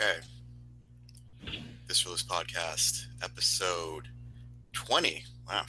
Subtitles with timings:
[0.00, 0.20] Okay.
[1.86, 4.08] This Release Podcast, episode
[4.72, 5.22] 20.
[5.46, 5.64] Wow.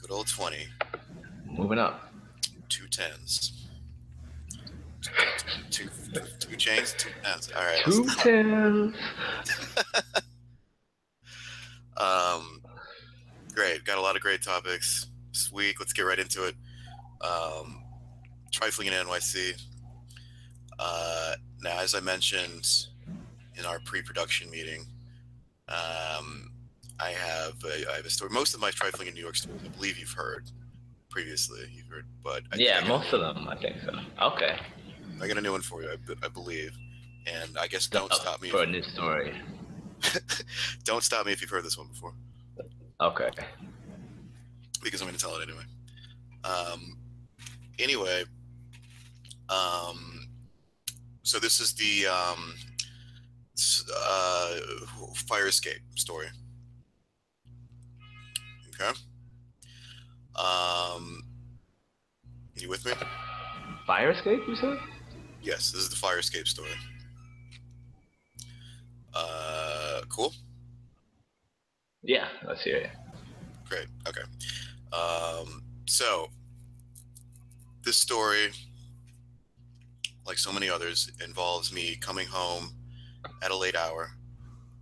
[0.00, 0.66] Good old 20.
[1.48, 2.12] Moving up.
[2.68, 3.68] Two tens.
[5.70, 7.52] Two, two, two chains, two tens.
[7.56, 7.82] All right.
[7.84, 8.24] Two let's-
[11.96, 12.60] Um,
[13.54, 13.84] great.
[13.84, 15.78] Got a lot of great topics this week.
[15.78, 16.56] Let's get right into it.
[17.20, 17.84] Um,
[18.50, 19.62] trifling in NYC.
[20.78, 22.66] Uh, now, as I mentioned
[23.58, 24.86] in our pre-production meeting,
[25.68, 26.50] um,
[27.00, 28.30] I have a, I have a story.
[28.30, 30.50] Most of my trifling in New York stories, I believe you've heard
[31.10, 31.60] previously.
[31.72, 33.92] You've heard, but I, Yeah, I most of them, I think so.
[34.22, 34.58] Okay.
[35.20, 36.76] I got a new one for you, I, I believe.
[37.26, 38.50] And I guess don't Uh, stop me.
[38.50, 39.34] For a new story.
[40.84, 42.12] don't stop me if you've heard this one before.
[43.00, 43.28] Okay.
[44.82, 45.64] because I'm going to tell it anyway.
[46.44, 46.96] Um,
[47.78, 48.24] anyway,
[49.48, 50.28] um,
[51.24, 52.54] so this is the um,
[53.94, 54.56] uh,
[55.14, 56.26] fire escape story.
[58.68, 58.98] Okay.
[60.34, 61.22] Um,
[62.54, 62.92] you with me?
[63.86, 64.78] Fire escape, you said?
[65.42, 66.70] Yes, this is the fire escape story.
[69.14, 70.34] Uh, cool.
[72.02, 72.90] Yeah, let's hear it.
[73.68, 73.86] Great.
[74.06, 74.20] Okay.
[74.92, 76.28] Um, so
[77.82, 78.50] this story,
[80.26, 82.75] like so many others, involves me coming home
[83.42, 84.10] at a late hour.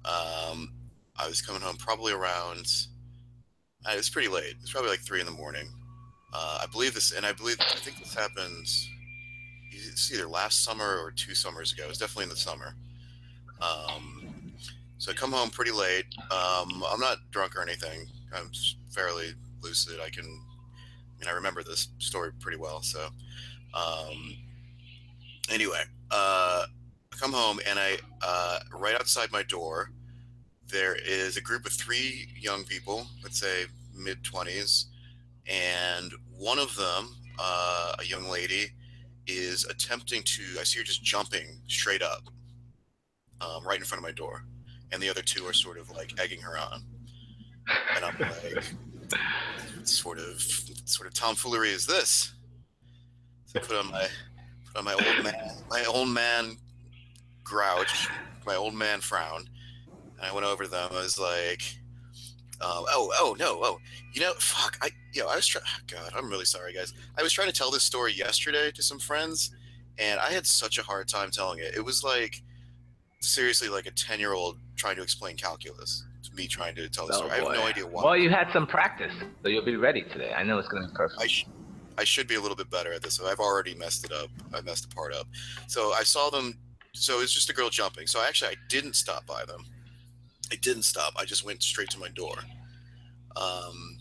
[0.05, 0.73] Um,
[1.19, 2.67] I was coming home probably around.
[3.86, 4.51] uh, It was pretty late.
[4.53, 5.69] It was probably like three in the morning.
[6.33, 8.67] Uh, I believe this, and I believe I think this happened.
[9.70, 11.84] It's either last summer or two summers ago.
[11.84, 12.75] It was definitely in the summer.
[13.61, 14.53] Um,
[14.98, 16.06] so I come home pretty late.
[16.31, 18.06] Um, I'm not drunk or anything.
[18.34, 18.51] I'm
[18.91, 20.01] fairly lucid.
[20.05, 22.83] I can, I mean, I remember this story pretty well.
[22.83, 23.08] So,
[23.75, 24.36] um,
[25.51, 26.64] anyway, uh,
[27.19, 29.91] come home and I, uh, right outside my door,
[30.69, 34.87] there is a group of three young people, let's say mid 20s,
[35.47, 38.67] and one of them, uh, a young lady,
[39.27, 42.23] is attempting to, I see her just jumping straight up
[43.41, 44.45] um, right in front of my door.
[44.92, 46.83] And the other two are sort of like egging her on.
[47.96, 48.64] And I'm like,
[49.85, 50.41] sort of
[50.85, 52.35] sort of tomfoolery is this?
[53.46, 54.07] So I put on my
[54.67, 55.35] put on my old man
[55.70, 56.57] my old man
[57.45, 58.09] grouch,
[58.47, 59.45] my old man frown,
[60.19, 60.89] and I went over to them.
[60.93, 61.63] I was like,
[62.61, 63.79] um, oh oh no oh
[64.15, 67.23] you know fuck I you know I was trying God I'm really sorry guys I
[67.23, 69.51] was trying to tell this story yesterday to some friends,
[69.99, 71.75] and I had such a hard time telling it.
[71.77, 72.43] It was like
[73.21, 77.07] seriously like a ten year old trying to explain calculus to me trying to tell
[77.07, 77.31] the Oh, story.
[77.33, 78.03] I have no idea why.
[78.05, 79.13] Well, you had some practice,
[79.43, 80.33] so you'll be ready today.
[80.33, 81.21] I know it's going to be perfect.
[81.21, 81.47] I, sh-
[81.99, 83.21] I should be a little bit better at this.
[83.21, 84.29] I've already messed it up.
[84.55, 85.27] I messed the part up.
[85.67, 86.55] So I saw them.
[86.95, 88.07] So it's just a girl jumping.
[88.07, 89.65] So actually, I didn't stop by them.
[90.53, 91.13] I didn't stop.
[91.17, 92.37] I just went straight to my door.
[93.37, 93.99] Um,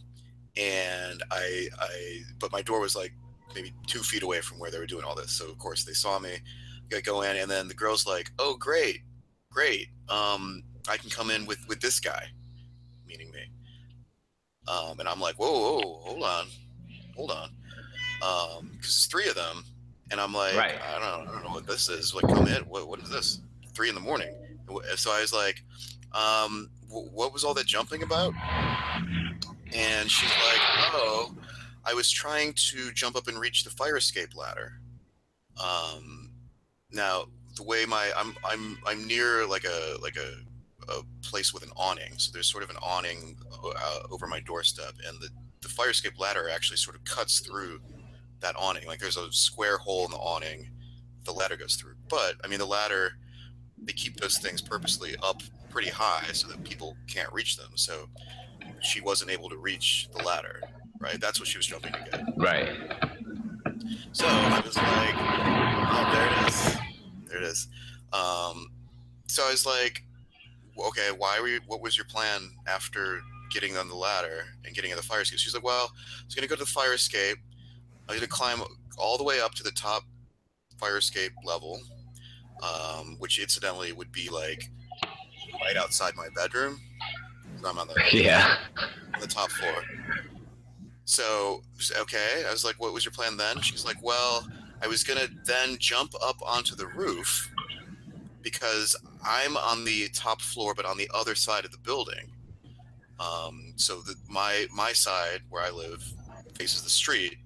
[0.56, 3.14] and I, I, but my door was like
[3.56, 5.32] maybe two feet away from where they were doing all this.
[5.32, 6.38] So of course they saw me.
[6.96, 9.02] I go in, and then the girl's like, "Oh, great,
[9.52, 9.88] great.
[10.10, 12.28] Um, I can come in with with this guy,"
[13.08, 13.50] meaning me.
[14.68, 16.46] Um, and I'm like, "Whoa, whoa, hold on,
[17.16, 17.50] hold on."
[18.24, 19.66] um because it's three of them
[20.12, 20.76] and i'm like Right.
[20.96, 22.14] i don't i don't know what this is.
[22.14, 22.64] Like come in.
[22.64, 23.40] What, what is this?
[23.74, 24.34] Three in the morning.
[24.96, 25.64] So i was like
[26.14, 28.34] um wh- what was all that jumping about?
[29.74, 30.62] And she's like
[30.94, 31.34] oh
[31.86, 34.74] i was trying to jump up and reach the fire escape ladder.
[35.62, 36.32] Um
[36.92, 37.26] now
[37.56, 40.34] the way my i'm i'm i'm near like a like a
[40.92, 42.14] a place with an awning.
[42.18, 44.94] So there's sort of an awning uh, over my doorstep.
[45.08, 45.30] And the
[45.62, 47.80] the fire escape ladder actually sort of cuts through
[48.44, 48.86] that awning.
[48.86, 50.70] Like there's a square hole in the awning,
[51.26, 51.96] the ladder goes through.
[52.10, 53.14] But I mean, the ladder,
[53.84, 57.72] they keep those things purposely up pretty high so that people can't reach them.
[57.76, 58.08] So
[58.82, 60.62] she wasn't able to reach the ladder,
[61.00, 61.20] right?
[61.20, 62.24] That's what she was jumping to get.
[62.38, 62.70] Right.
[64.12, 66.78] So I was like, oh, there it is.
[67.28, 67.68] There it is.
[68.12, 68.72] Um,
[69.28, 70.04] so I was like,
[70.78, 74.92] okay, why were you, what was your plan after getting on the ladder and getting
[74.92, 75.40] in the fire escape?
[75.40, 77.38] She's like, well, I was going to go to the fire escape.
[78.08, 78.62] I going to climb
[78.98, 80.04] all the way up to the top
[80.80, 81.80] fire escape level,
[82.62, 84.70] um, which incidentally would be like
[85.64, 86.80] right outside my bedroom.
[87.66, 88.58] I'm on the Yeah.
[89.14, 89.84] on the top floor.
[91.06, 91.62] So,
[91.98, 93.62] okay, I was like, what was your plan then?
[93.62, 94.48] She's like, well,
[94.82, 97.50] I was going to then jump up onto the roof
[98.42, 98.96] because
[99.26, 102.32] I'm on the top floor, but on the other side of the building.
[103.20, 106.04] Um, so the, my my side where I live
[106.56, 107.38] faces the street,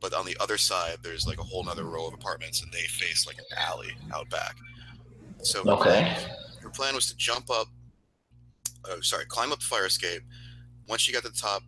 [0.00, 2.82] but on the other side there's like a whole nother row of apartments, and they
[2.82, 4.56] face like an alley out back.
[5.42, 6.16] So Okay.
[6.60, 7.66] her plan was to jump up.
[8.86, 10.22] Oh, sorry, climb up the fire escape.
[10.88, 11.62] Once she got to the top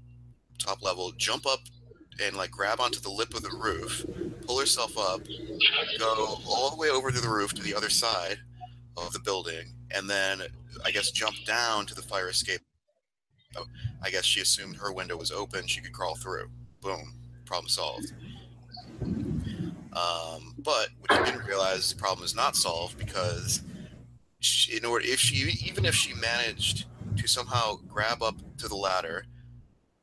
[0.59, 1.61] top level, jump up
[2.23, 4.05] and like grab onto the lip of the roof,
[4.47, 5.21] pull herself up,
[5.99, 8.39] go all the way over to the roof to the other side
[8.97, 10.43] of the building, and then
[10.85, 12.61] I guess jump down to the fire escape.
[13.57, 13.65] Oh,
[14.03, 16.49] I guess she assumed her window was open; she could crawl through.
[16.81, 17.15] Boom,
[17.53, 18.13] problem solved.
[19.93, 23.63] Um, but what she didn't realize is the problem is not solved because
[24.41, 26.87] she, in order if she even if she managed
[27.19, 29.27] to somehow grab up to the ladder,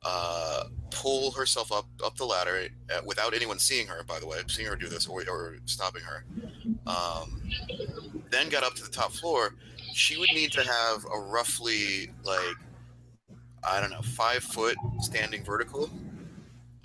[0.04, 4.38] uh, pull herself up up the ladder uh, without anyone seeing her, by the way,
[4.46, 6.24] seeing her do this or, or stopping her,
[6.86, 7.42] um,
[8.30, 9.56] then got up to the top floor,
[9.92, 12.56] she would need to have a roughly like
[13.68, 15.90] I don't know five foot standing vertical.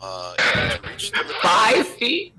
[0.02, 2.34] Uh, to reach the lip of the Five feet.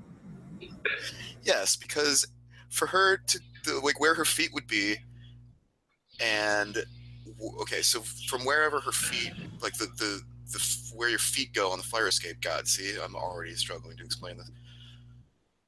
[1.43, 2.25] Yes, because
[2.69, 4.95] for her to the, like where her feet would be,
[6.21, 6.77] and
[7.61, 9.31] okay, so from wherever her feet,
[9.61, 10.21] like the the
[10.51, 12.41] the where your feet go on the fire escape.
[12.41, 14.49] God, see, I'm already struggling to explain this.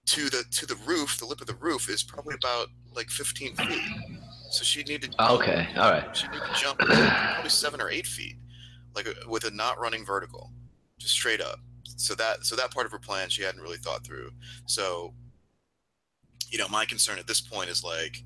[0.07, 3.55] To the to the roof, the lip of the roof is probably about like 15
[3.55, 3.81] feet.
[4.51, 5.67] So she needed Okay.
[5.77, 6.15] All right.
[6.15, 8.35] she needed to jump probably seven or eight feet,
[8.95, 10.51] like with a not running vertical,
[10.97, 11.59] just straight up.
[11.99, 14.31] So that so that part of her plan she hadn't really thought through.
[14.65, 15.13] So,
[16.49, 18.23] you know, my concern at this point is like,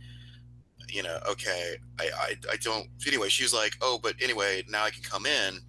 [0.90, 2.88] you know, okay, I I, I don't.
[3.08, 5.60] Anyway, she's like, oh, but anyway, now I can come in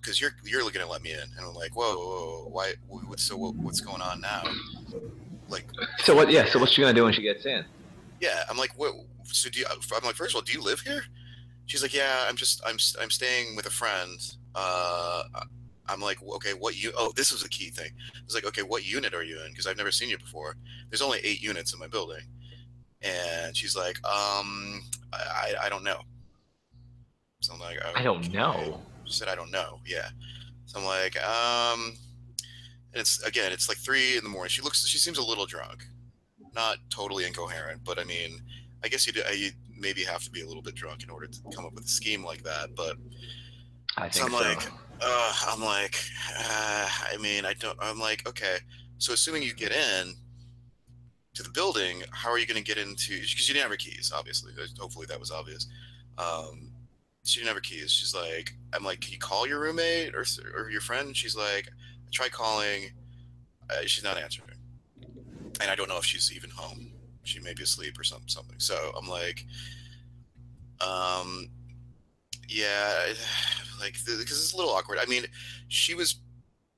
[0.00, 2.74] because you're you're looking to let me in, and I'm like, whoa, whoa, whoa why?
[2.88, 4.42] What's so what, what's going on now?
[5.48, 5.66] Like,
[6.04, 6.30] So what?
[6.30, 6.44] Yeah.
[6.46, 7.64] So what's she gonna do when she gets in?
[8.20, 8.94] yeah, I'm like, what?
[9.24, 9.66] So do you?
[9.70, 11.02] I'm like, first of all, do you live here?
[11.66, 14.18] She's like, yeah, I'm just, I'm, I'm staying with a friend.
[14.56, 15.22] Uh,
[15.90, 16.92] I'm like, okay, what you?
[16.96, 17.90] Oh, this was a key thing.
[18.14, 19.50] I was like, okay, what unit are you in?
[19.50, 20.56] Because I've never seen you before.
[20.88, 22.22] There's only eight units in my building,
[23.02, 24.82] and she's like, um,
[25.12, 26.00] I, I, don't know.
[27.40, 28.80] So I'm like, I don't "Okay." know.
[29.04, 29.80] She said, I don't know.
[29.86, 30.08] Yeah.
[30.66, 31.94] So I'm like, um,
[32.92, 34.50] and it's again, it's like three in the morning.
[34.50, 35.84] She looks, she seems a little drunk,
[36.54, 38.40] not totally incoherent, but I mean,
[38.84, 41.38] I guess you you maybe have to be a little bit drunk in order to
[41.54, 42.74] come up with a scheme like that.
[42.76, 42.96] But
[43.96, 44.48] I so think I'm so.
[44.48, 45.96] like, uh, I'm like,
[46.38, 47.78] uh, I mean, I don't.
[47.80, 48.58] I'm like, okay.
[48.98, 50.14] So assuming you get in
[51.34, 53.14] to the building, how are you going to get into?
[53.14, 54.52] Because you didn't have her keys, obviously.
[54.78, 55.66] Hopefully that was obvious.
[56.18, 56.72] Um,
[57.24, 57.90] she didn't have her keys.
[57.90, 60.24] She's like, I'm like, can you call your roommate or
[60.54, 61.16] or your friend?
[61.16, 62.90] She's like, I try calling.
[63.70, 64.58] Uh, she's not answering,
[65.60, 66.92] and I don't know if she's even home.
[67.22, 68.58] She may be asleep or some something.
[68.58, 69.46] So I'm like,
[70.80, 71.50] um,
[72.48, 73.12] yeah,
[73.80, 74.98] like because it's a little awkward.
[75.00, 75.24] I mean,
[75.68, 76.20] she was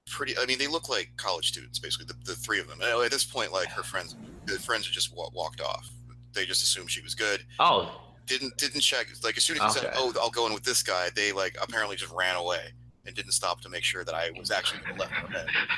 [0.09, 0.35] pretty.
[0.41, 2.81] I mean, they look like college students, basically the, the three of them.
[2.81, 4.17] And at this point, like her friends,
[4.47, 5.91] the friends had just walked off.
[6.33, 7.45] They just assumed she was good.
[7.59, 9.09] Oh, Didn't didn't check.
[9.23, 11.57] Like as soon as he said, "Oh, I'll go in with this guy," they like
[11.61, 12.73] apparently just ran away
[13.05, 15.11] and didn't stop to make sure that I was actually going to let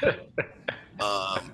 [0.02, 0.44] them in.
[1.00, 1.50] Um,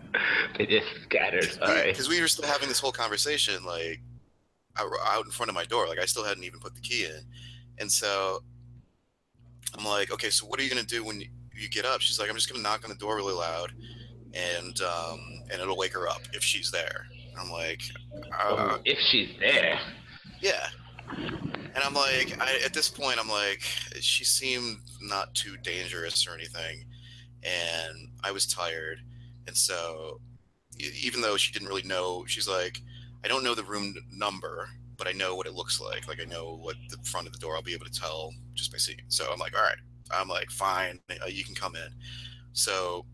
[0.58, 1.58] they just scattered.
[1.62, 1.86] All right.
[1.86, 4.02] because we were still having this whole conversation like
[4.78, 7.06] out, out in front of my door like i still hadn't even put the key
[7.06, 7.22] in
[7.78, 8.42] and so
[9.78, 11.22] i'm like okay so what are you going to do when
[11.60, 12.00] you get up?
[12.00, 13.72] She's like i'm just going to knock on the door really loud
[14.32, 15.20] and um
[15.50, 17.04] and it'll wake her up if she's there.
[17.38, 17.82] I'm like
[18.38, 19.78] uh, if she's there.
[20.40, 20.66] yeah.
[21.16, 23.62] And i'm like I, at this point i'm like
[24.00, 26.84] she seemed not too dangerous or anything
[27.42, 28.98] and i was tired.
[29.46, 30.20] And so
[30.78, 32.80] even though she didn't really know she's like
[33.24, 34.68] i don't know the room number
[35.00, 36.06] but i know what it looks like.
[36.06, 38.70] Like i know what the front of the door i'll be able to tell just
[38.70, 39.78] by seeing so i'm like all right
[40.12, 41.90] i'm like fine uh, you can come in.
[42.52, 43.06] So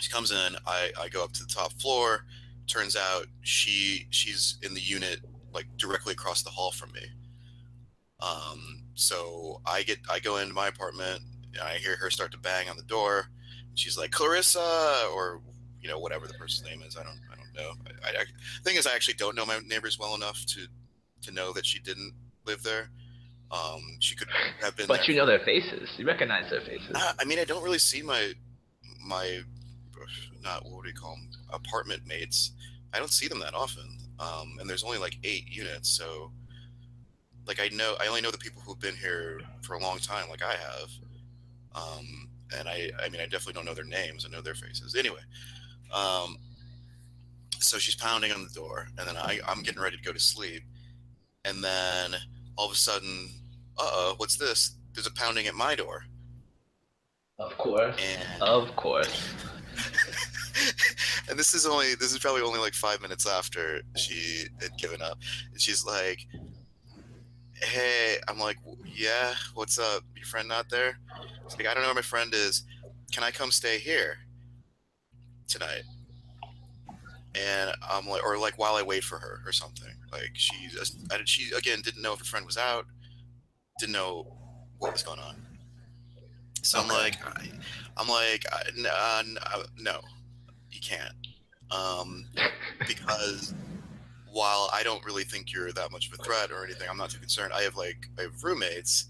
[0.00, 2.24] she comes in i i go up to the top floor.
[2.66, 5.20] Turns out she she's in the unit
[5.52, 7.02] like directly across the hall from me.
[8.20, 11.20] Um so i get i go into my apartment
[11.62, 13.26] i hear her start to bang on the door.
[13.74, 15.40] She's like clarissa or
[15.80, 16.96] you know whatever the person's name is.
[16.96, 17.92] I don't i don't know.
[18.04, 18.24] I, I
[18.64, 20.66] thing is i actually don't know my neighbors well enough to
[21.22, 22.12] to know that she didn't
[22.46, 22.90] live there
[23.52, 24.28] um she could
[24.60, 25.88] have been But there you know their faces.
[25.96, 26.92] You recognize their faces.
[26.94, 28.32] uh, I mean, I don't really see my
[29.04, 29.40] my
[30.42, 32.52] not what do you call them apartment mates.
[32.94, 36.30] I don't see them that often, um, and there's only like eight units, so
[37.46, 40.28] like I know I only know the people who've been here for a long time,
[40.28, 40.90] like I have,
[41.74, 44.24] um, and I I mean I definitely don't know their names.
[44.24, 44.94] I know their faces.
[44.94, 45.20] Anyway,
[45.92, 46.36] um,
[47.58, 50.20] so she's pounding on the door, and then I I'm getting ready to go to
[50.20, 50.62] sleep,
[51.44, 52.14] and then
[52.56, 53.28] all of a sudden,
[53.78, 54.76] uh oh, what's this?
[54.92, 56.04] There's a pounding at my door.
[57.38, 57.96] Of course.
[57.98, 59.34] And Of course.
[61.28, 65.00] and this is only this is probably only like five minutes after she had given
[65.00, 65.18] up.
[65.50, 66.26] And she's like,
[67.54, 70.02] "Hey," I'm like, "Yeah, what's up?
[70.14, 70.98] Your friend not there?"
[71.48, 72.64] She's like, "I don't know where my friend is.
[73.12, 74.18] Can I come stay here
[75.48, 75.82] tonight?"
[77.34, 79.94] And I'm like, or like while I wait for her or something.
[80.12, 80.68] Like she,
[81.24, 82.86] she again didn't know if her friend was out,
[83.78, 84.26] didn't know
[84.78, 85.36] what was going on.
[86.62, 86.88] So okay.
[86.88, 90.00] I'm like, I, am like, uh, no,
[90.70, 91.14] you can't,
[91.70, 92.26] um,
[92.86, 93.54] because
[94.32, 97.10] while I don't really think you're that much of a threat or anything, I'm not
[97.10, 97.52] too concerned.
[97.52, 99.06] I have like I have roommates,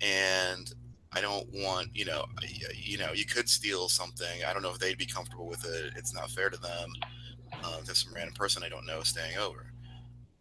[0.00, 0.72] and
[1.12, 2.26] I don't want you know,
[2.74, 4.44] you know, you could steal something.
[4.46, 5.92] I don't know if they'd be comfortable with it.
[5.96, 6.90] It's not fair to them.
[7.64, 9.67] Um, to some random person I don't know staying over.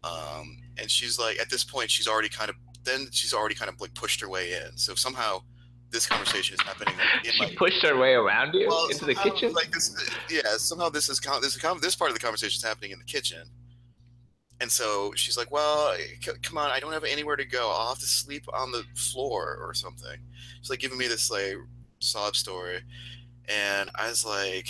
[0.04, 2.56] Um, and she's like, at this point, she's already kind of
[2.88, 4.78] then she's already kind of like pushed her way in.
[4.78, 5.42] So somehow
[5.92, 6.96] this conversation is happening.
[7.24, 9.54] she my, pushed her way around you well, into the kitchen.
[9.54, 10.58] Like this, yeah.
[10.58, 13.48] Somehow this is this this part of the conversation is happening in the kitchen,
[14.60, 15.96] and so she's like, "Well,
[16.42, 17.72] come on, I don't have anywhere to go.
[17.72, 20.18] I'll have to sleep on the floor or something."
[20.62, 21.56] She's like giving me this like
[22.00, 22.80] sob story,
[23.48, 24.68] and I was like,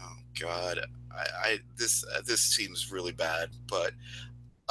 [0.00, 0.80] "Oh God,
[1.12, 3.92] I, I this uh, this seems really bad." But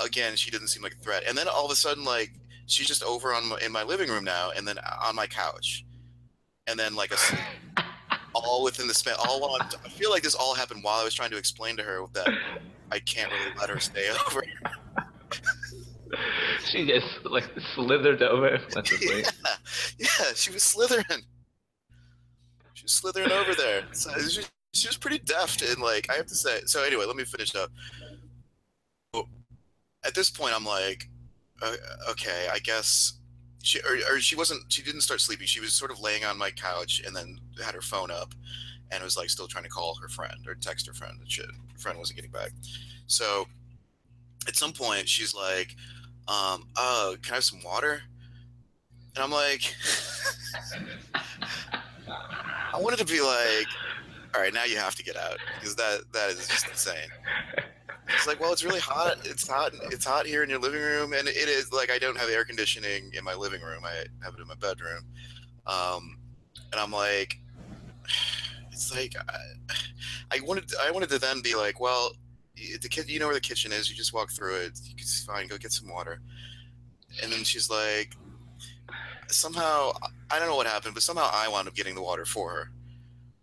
[0.03, 1.23] again, she didn't seem like a threat.
[1.27, 2.31] And then all of a sudden, like
[2.65, 5.27] she's just over on my, in my living room now, and then uh, on my
[5.27, 5.85] couch,
[6.67, 7.17] and then like a
[8.35, 9.15] all within the span.
[9.27, 11.77] All while I'm, I feel like this all happened while I was trying to explain
[11.77, 12.27] to her that
[12.91, 14.43] I can't really let her stay over.
[16.65, 18.59] she just like slithered over.
[19.01, 19.21] yeah,
[19.97, 21.23] yeah, she was slithering.
[22.73, 23.83] She was slithering over there.
[23.91, 24.41] So she,
[24.73, 26.61] she was pretty deft and like I have to say.
[26.65, 27.71] So anyway, let me finish up.
[30.05, 31.09] At this point, I'm like,
[31.62, 31.75] uh,
[32.12, 33.13] okay, I guess
[33.63, 34.71] she or, or, she wasn't.
[34.71, 35.47] She didn't start sleeping.
[35.47, 38.33] She was sort of laying on my couch and then had her phone up,
[38.91, 41.45] and was like still trying to call her friend or text her friend and shit.
[41.45, 42.51] Her friend wasn't getting back.
[43.07, 43.45] So
[44.47, 45.75] at some point, she's like,
[46.27, 48.01] um, "Oh, can I have some water?"
[49.15, 49.74] And I'm like,
[52.74, 53.67] I wanted to be like,
[54.35, 57.09] all right, now you have to get out because that that is just insane.
[58.07, 59.17] It's like, well, it's really hot.
[59.25, 59.74] It's hot.
[59.91, 62.45] It's hot here in your living room, and it is like I don't have air
[62.45, 63.83] conditioning in my living room.
[63.83, 65.05] I have it in my bedroom,
[65.65, 66.19] um,
[66.71, 67.39] and I'm like,
[68.71, 70.71] it's like I, I wanted.
[70.81, 72.12] I wanted to then be like, well,
[72.55, 73.89] the kid, you know where the kitchen is.
[73.89, 74.79] You just walk through it.
[74.97, 75.47] It's fine.
[75.47, 76.21] Go get some water.
[77.24, 78.13] And then she's like,
[79.27, 79.93] somehow
[80.29, 82.71] I don't know what happened, but somehow I wound up getting the water for her.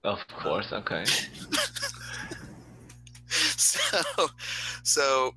[0.05, 0.73] Of course.
[0.73, 1.05] Okay.
[3.57, 4.29] so,
[4.83, 5.35] so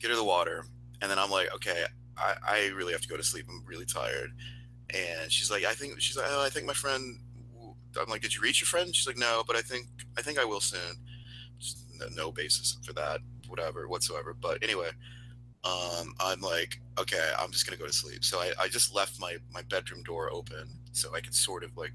[0.00, 0.64] get her the water,
[1.00, 1.84] and then I'm like, okay,
[2.16, 3.46] I, I really have to go to sleep.
[3.48, 4.30] I'm really tired.
[4.90, 7.18] And she's like, I think she's like, oh, I think my friend.
[8.00, 8.94] I'm like, did you reach your friend?
[8.96, 9.86] She's like, no, but I think
[10.16, 10.96] I think I will soon.
[11.58, 11.84] Just
[12.16, 14.34] no basis for that, whatever, whatsoever.
[14.40, 14.88] But anyway,
[15.62, 18.24] um, I'm like, okay, I'm just gonna go to sleep.
[18.24, 21.76] So I, I just left my my bedroom door open so I could sort of
[21.76, 21.92] like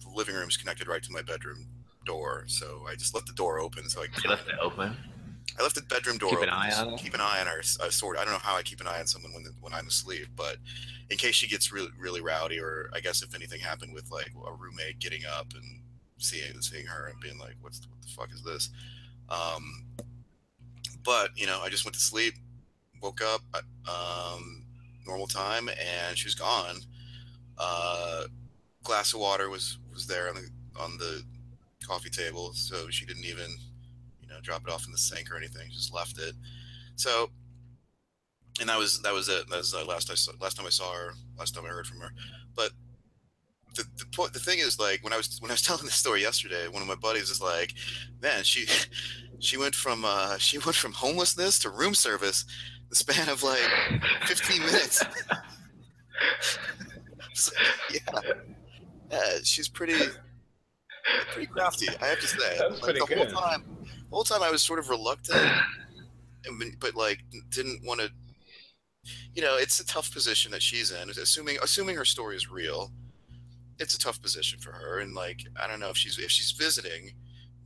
[0.00, 1.66] the living room's connected right to my bedroom
[2.10, 3.88] door, so I just left the door open.
[3.88, 4.96] So I you left it open.
[5.58, 6.48] I left the bedroom door keep open.
[6.48, 7.60] An eye on keep an eye on her.
[7.80, 8.18] Uh, sort.
[8.18, 10.56] I don't know how I keep an eye on someone when when I'm asleep, but
[11.10, 14.32] in case she gets really really rowdy, or I guess if anything happened with like
[14.34, 15.82] a roommate getting up and
[16.18, 18.70] seeing seeing her and being like, "What's what the fuck is this?"
[19.28, 19.86] Um,
[21.04, 22.34] but you know, I just went to sleep,
[23.02, 23.42] woke up,
[23.88, 24.64] um,
[25.06, 26.76] normal time, and she was gone.
[27.58, 28.24] Uh,
[28.82, 30.48] glass of water was was there on the
[30.80, 31.22] on the
[31.86, 33.50] coffee table, so she didn't even,
[34.20, 35.70] you know, drop it off in the sink or anything.
[35.70, 36.34] Just left it.
[36.96, 37.30] So,
[38.60, 39.48] and that was that was it.
[39.48, 41.12] That was the last I saw, last time I saw her.
[41.38, 42.12] Last time I heard from her.
[42.54, 42.72] But
[43.74, 45.94] the the point, the thing is, like when I was when I was telling this
[45.94, 47.74] story yesterday, one of my buddies was like,
[48.20, 48.66] "Man, she
[49.38, 52.44] she went from uh, she went from homelessness to room service
[52.88, 53.60] the span of like
[54.24, 55.00] 15 minutes."
[57.34, 57.52] so,
[57.92, 58.20] yeah,
[59.10, 59.94] yeah, she's pretty
[61.32, 62.56] pretty crafty, I have to say.
[62.58, 63.18] That's like, the good.
[63.18, 65.40] whole time, the whole time I was sort of reluctant,
[66.80, 67.18] but like
[67.50, 68.10] didn't want to.
[69.34, 71.08] You know, it's a tough position that she's in.
[71.10, 72.92] Assuming assuming her story is real,
[73.78, 75.00] it's a tough position for her.
[75.00, 77.12] And like, I don't know if she's if she's visiting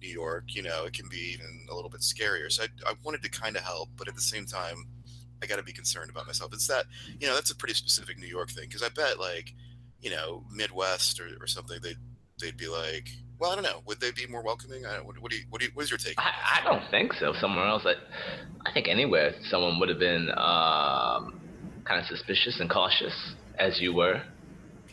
[0.01, 2.51] New York, you know, it can be even a little bit scarier.
[2.51, 4.87] So I, I wanted to kind of help, but at the same time,
[5.43, 6.53] I got to be concerned about myself.
[6.55, 6.87] It's that
[7.21, 9.53] you know that's a pretty specific New York thing because I bet like
[10.01, 11.95] you know Midwest or, or something they
[12.41, 13.09] they'd be like
[13.45, 13.83] well, I don't know.
[13.85, 14.87] Would they be more welcoming?
[14.87, 16.15] I, what, what, do you, what, do you, what is your take?
[16.17, 17.35] I, I don't think so.
[17.39, 17.93] Somewhere else, I,
[18.67, 21.39] I think anywhere, someone would have been um,
[21.85, 23.13] kind of suspicious and cautious,
[23.59, 24.23] as you were.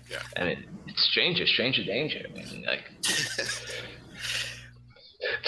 [0.10, 0.20] Yeah.
[0.36, 2.25] I mean, it's stranger, stranger danger.
[2.29, 2.84] I mean, like.
[3.00, 3.79] it's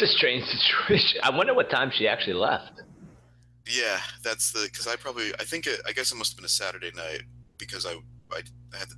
[0.01, 1.19] a strange situation.
[1.23, 2.71] I wonder what time she actually left.
[3.67, 6.45] Yeah, that's the because I probably I think it, I guess it must have been
[6.45, 7.23] a Saturday night
[7.57, 7.93] because I
[8.33, 8.89] I had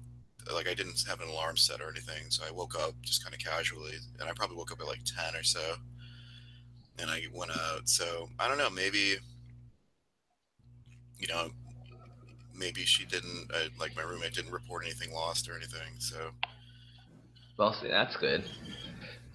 [0.53, 3.33] like I didn't have an alarm set or anything, so I woke up just kind
[3.33, 5.75] of casually, and I probably woke up at like ten or so,
[6.99, 7.87] and I went out.
[7.89, 9.15] So I don't know, maybe
[11.17, 11.49] you know,
[12.53, 15.99] maybe she didn't uh, like my roommate didn't report anything lost or anything.
[15.99, 16.31] So
[17.57, 18.43] Well, see, that's good.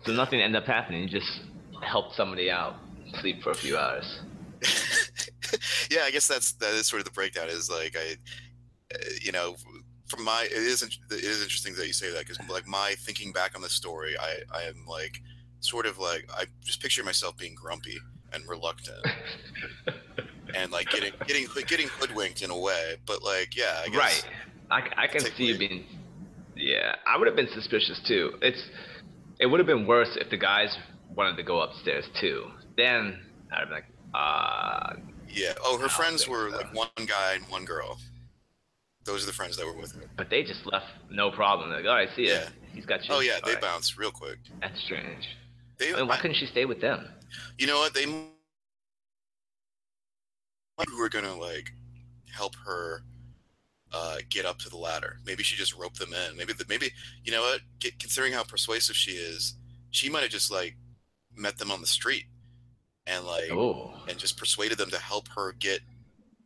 [0.04, 1.02] So nothing ended up happening.
[1.02, 1.40] You just
[1.82, 2.76] helped somebody out,
[3.20, 4.20] sleep for a few hours.
[5.90, 7.48] yeah, I guess that's that is sort of the breakdown.
[7.48, 8.16] Is like I,
[8.94, 9.56] uh, you know,
[10.10, 13.32] from my it is it is interesting that you say that because like my thinking
[13.32, 15.22] back on the story, I I am like
[15.60, 17.98] sort of like I just picture myself being grumpy
[18.32, 19.06] and reluctant.
[20.54, 24.28] and like getting getting getting hoodwinked in a way, but like yeah, I guess right.
[24.70, 25.84] I, I can see you being.
[26.56, 28.32] Yeah, I would have been suspicious too.
[28.42, 28.62] It's
[29.38, 30.76] it would have been worse if the guys
[31.14, 32.50] wanted to go upstairs too.
[32.76, 33.20] Then
[33.52, 34.94] I'd be like, uh.
[35.32, 35.52] Yeah.
[35.64, 36.56] Oh, her friends were so.
[36.56, 37.98] like one guy and one girl.
[39.04, 40.02] Those are the friends that were with her.
[40.16, 41.70] But they just left no problem.
[41.70, 42.50] Like, oh, I see it.
[42.74, 43.14] He's got you.
[43.14, 43.62] Oh yeah, All they right.
[43.62, 44.38] bounced real quick.
[44.60, 45.26] That's strange.
[45.78, 47.08] They, I mean, why couldn't she stay with them?
[47.58, 47.94] You know what?
[47.94, 48.26] They who
[50.98, 51.72] were gonna like
[52.32, 53.02] help her
[53.92, 55.18] uh, get up to the ladder.
[55.26, 56.36] Maybe she just roped them in.
[56.36, 56.90] Maybe the, maybe
[57.24, 57.60] you know what?
[57.80, 59.54] Get, considering how persuasive she is,
[59.90, 60.76] she might have just like
[61.36, 62.24] met them on the street
[63.06, 63.92] and like oh.
[64.08, 65.80] and just persuaded them to help her get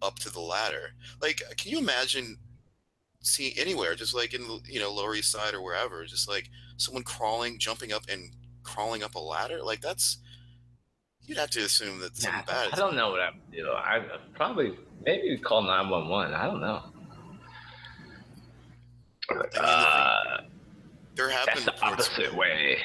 [0.04, 0.90] up to the ladder.
[1.20, 2.36] Like, can you imagine
[3.22, 7.02] seeing anywhere, just like in you know Lower East Side or wherever, just like someone
[7.02, 8.30] crawling, jumping up and
[8.62, 9.62] crawling up a ladder?
[9.62, 10.18] Like that's
[11.26, 12.72] You'd have to assume that something nah, bad.
[12.72, 13.66] I don't know what I would do.
[13.70, 14.02] I
[14.34, 16.34] probably maybe call nine one one.
[16.34, 16.82] I don't know.
[19.30, 20.40] I mean, uh,
[21.14, 22.76] there have that's been the opposite way.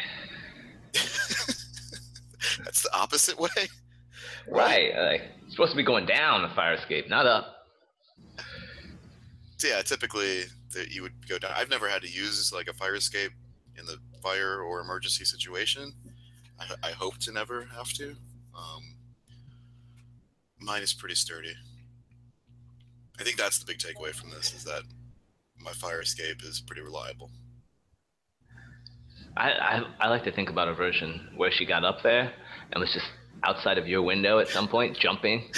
[0.94, 3.50] that's the opposite way.
[4.51, 4.91] Right.
[4.96, 7.65] Like, it's supposed to be going down the fire escape, not up.
[9.58, 11.51] So yeah, typically that you would go down.
[11.55, 13.31] I've never had to use like a fire escape
[13.77, 15.94] in the fire or emergency situation.
[16.59, 18.16] I, I hope to never have to.
[18.55, 18.96] Um,
[20.59, 21.53] mine is pretty sturdy.
[23.20, 24.83] I think that's the big takeaway from this is that
[25.57, 27.29] my fire escape is pretty reliable.
[29.35, 32.31] I, I, I like to think about a version where she got up there
[32.72, 33.05] and was just
[33.44, 35.52] outside of your window at some point, jumping.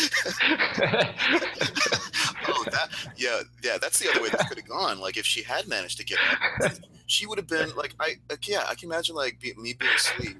[2.47, 3.77] oh, that, yeah, yeah.
[3.81, 4.99] That's the other way that could have gone.
[4.99, 6.19] Like if she had managed to get
[6.63, 6.73] up,
[7.07, 9.91] she would have been like, I, like, yeah, I can imagine like be, me being
[9.95, 10.37] asleep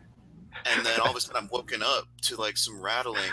[0.66, 3.32] and then all of a sudden I'm woken up to like some rattling.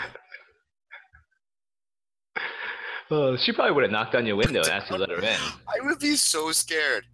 [3.11, 5.17] Oh, she probably would have knocked on your window and asked you to let her
[5.17, 5.39] in.
[5.67, 7.05] I would be so scared.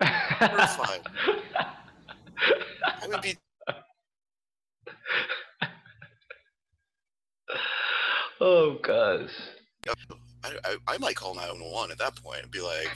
[0.00, 1.02] Terrified.
[3.02, 3.36] I would be.
[8.44, 9.30] Oh, gosh.
[9.86, 9.94] I,
[10.64, 12.90] I, I might call 911 at that point and be like,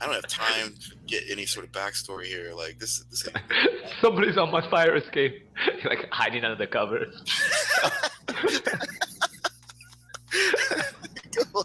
[0.00, 2.52] I don't have time to get any sort of backstory here.
[2.54, 3.28] Like this, this.
[4.00, 5.50] Somebody's on my fire escape,
[5.84, 7.12] like hiding under the covers.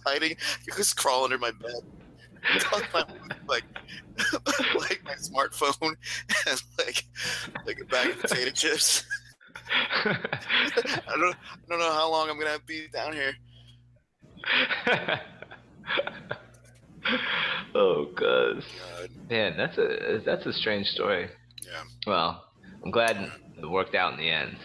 [0.03, 0.35] hiding,
[0.75, 1.83] just crawl under my bed.
[2.93, 3.05] My,
[3.47, 3.63] like,
[4.79, 5.93] like my smartphone
[6.47, 7.05] and like,
[7.67, 9.05] like a bag of potato chips.
[10.05, 13.33] I don't, I don't know how long I'm gonna be down here.
[17.09, 17.15] Oh,
[17.75, 18.63] oh god.
[19.29, 21.29] Man, that's a that's a strange story.
[21.63, 21.83] Yeah.
[22.05, 22.43] Well,
[22.83, 24.57] I'm glad it worked out in the end.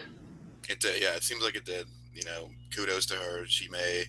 [0.69, 1.01] It did.
[1.01, 1.87] Yeah, it seems like it did.
[2.13, 3.45] You know, kudos to her.
[3.45, 4.05] She may.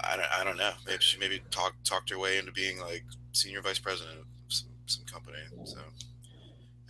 [0.00, 0.72] I don't, I don't know.
[0.86, 4.68] Maybe she maybe talked talked her way into being like senior vice president of some,
[4.86, 5.38] some company.
[5.64, 5.78] So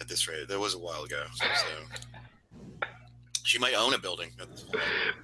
[0.01, 1.25] at this rate, that was a while ago.
[1.35, 1.47] So
[3.47, 4.49] she might own a building at,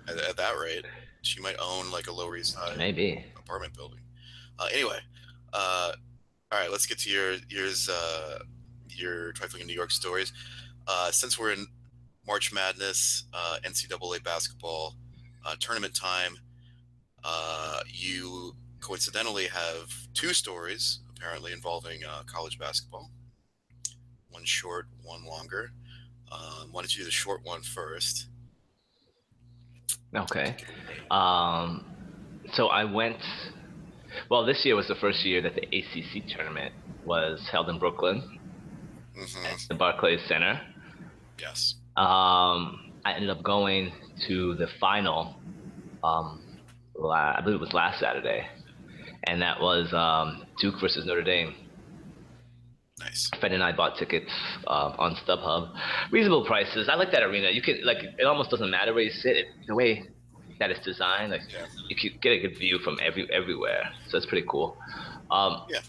[0.08, 0.84] at, at that rate.
[1.22, 4.00] She might own like a Lower East Side maybe apartment building.
[4.58, 4.98] Uh, anyway,
[5.52, 5.92] uh,
[6.50, 8.38] all right, let's get to your yours uh,
[8.88, 10.32] your trifling in New York stories.
[10.86, 11.66] Uh, since we're in
[12.26, 14.94] March Madness, uh, NCAA basketball
[15.44, 16.36] uh, tournament time,
[17.24, 23.10] uh, you coincidentally have two stories apparently involving uh, college basketball.
[24.30, 25.72] One short, one longer.
[26.32, 28.26] Um, why don't you do the short one first?
[30.14, 30.56] Okay.
[31.10, 31.84] Um,
[32.54, 33.18] so I went
[34.28, 38.38] well, this year was the first year that the ACC tournament was held in Brooklyn
[39.16, 39.46] mm-hmm.
[39.46, 40.60] at the Barclays Center.
[41.38, 41.74] Yes.
[41.96, 43.92] Um, I ended up going
[44.28, 45.36] to the final.
[46.04, 46.42] Um,
[46.94, 48.46] la- I believe it was last Saturday,
[49.24, 51.54] and that was um, Duke versus Notre Dame.
[53.04, 53.30] Nice.
[53.40, 54.30] Friend and I bought tickets
[54.66, 55.74] uh, on StubHub,
[56.10, 56.88] reasonable prices.
[56.88, 57.50] I like that arena.
[57.50, 59.36] You can like it almost doesn't matter where you sit.
[59.36, 60.08] It, the way
[60.58, 61.66] that it's designed, like yeah.
[61.88, 63.90] you can get a good view from every everywhere.
[64.08, 64.76] So it's pretty cool.
[65.30, 65.80] Um, yeah.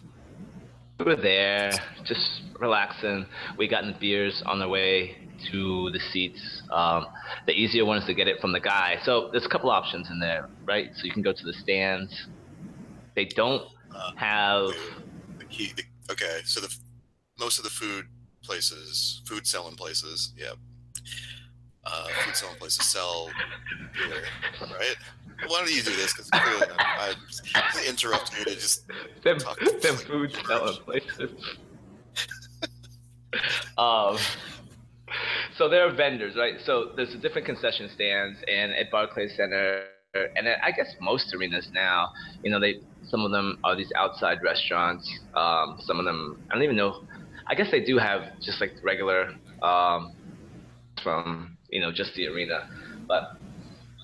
[1.00, 1.72] We were there,
[2.06, 3.26] just relaxing.
[3.58, 5.18] We got the beers on the way
[5.52, 6.62] to the seats.
[6.72, 7.08] Um,
[7.46, 8.98] the easier one is to get it from the guy.
[9.04, 10.92] So there's a couple options in there, right?
[10.96, 12.28] So you can go to the stands.
[13.16, 14.70] They don't uh, have.
[15.40, 16.74] The key, the, okay, so the
[17.44, 18.06] most of the food
[18.42, 20.54] places, food selling places, yeah,
[21.86, 23.30] uh, food selling places sell
[23.94, 24.24] beer,
[24.62, 24.96] right?
[25.48, 26.14] Why don't you do this?
[26.14, 27.16] Because clearly I'm,
[27.56, 28.88] I'm interrupting you to just
[29.24, 31.32] them, talk them like, food selling places.
[33.78, 34.18] um,
[35.58, 36.56] so there are vendors, right?
[36.66, 42.10] So there's different concession stands, and at Barclays Center, and I guess most arenas now,
[42.42, 42.80] you know, they
[43.10, 45.08] some of them are these outside restaurants.
[45.36, 47.04] Um, some of them, I don't even know.
[47.48, 50.14] I guess they do have just like regular um,
[51.04, 52.70] from you know just the arena,
[53.08, 53.38] but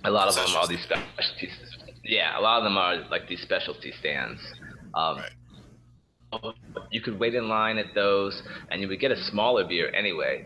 [0.04, 1.52] a lot of them are these specialties.
[2.04, 4.42] Yeah, a lot of them are like these specialty stands.
[4.94, 6.54] Um, right.
[6.92, 10.46] You could wait in line at those, and you would get a smaller beer anyway,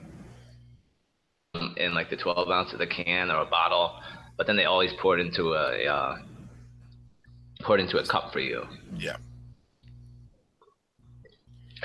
[1.78, 4.00] in like the 12 ounce of the can or a bottle.
[4.38, 6.18] But then they always pour it into a uh,
[7.62, 8.64] pour it into a cup for you.
[8.98, 9.18] Yeah.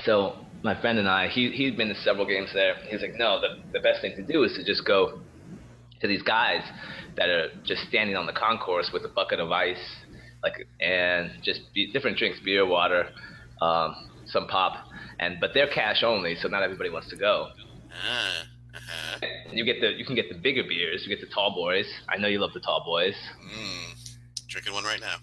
[0.04, 2.74] So my friend and I, he he'd been to several games there.
[2.88, 5.20] He's like, no, the the best thing to do is to just go
[6.00, 6.62] to these guys
[7.16, 9.76] that are just standing on the concourse with a bucket of ice,
[10.42, 13.08] like and just be, different drinks, beer, water,
[13.60, 14.86] um, some pop,
[15.18, 17.48] and but they're cash only, so not everybody wants to go.
[17.90, 18.44] Uh,
[18.74, 19.26] uh-huh.
[19.52, 21.04] You get the you can get the bigger beers.
[21.06, 21.86] You get the tall boys.
[22.08, 23.14] I know you love the tall boys.
[23.42, 24.16] Mm,
[24.48, 25.16] drinking one right now.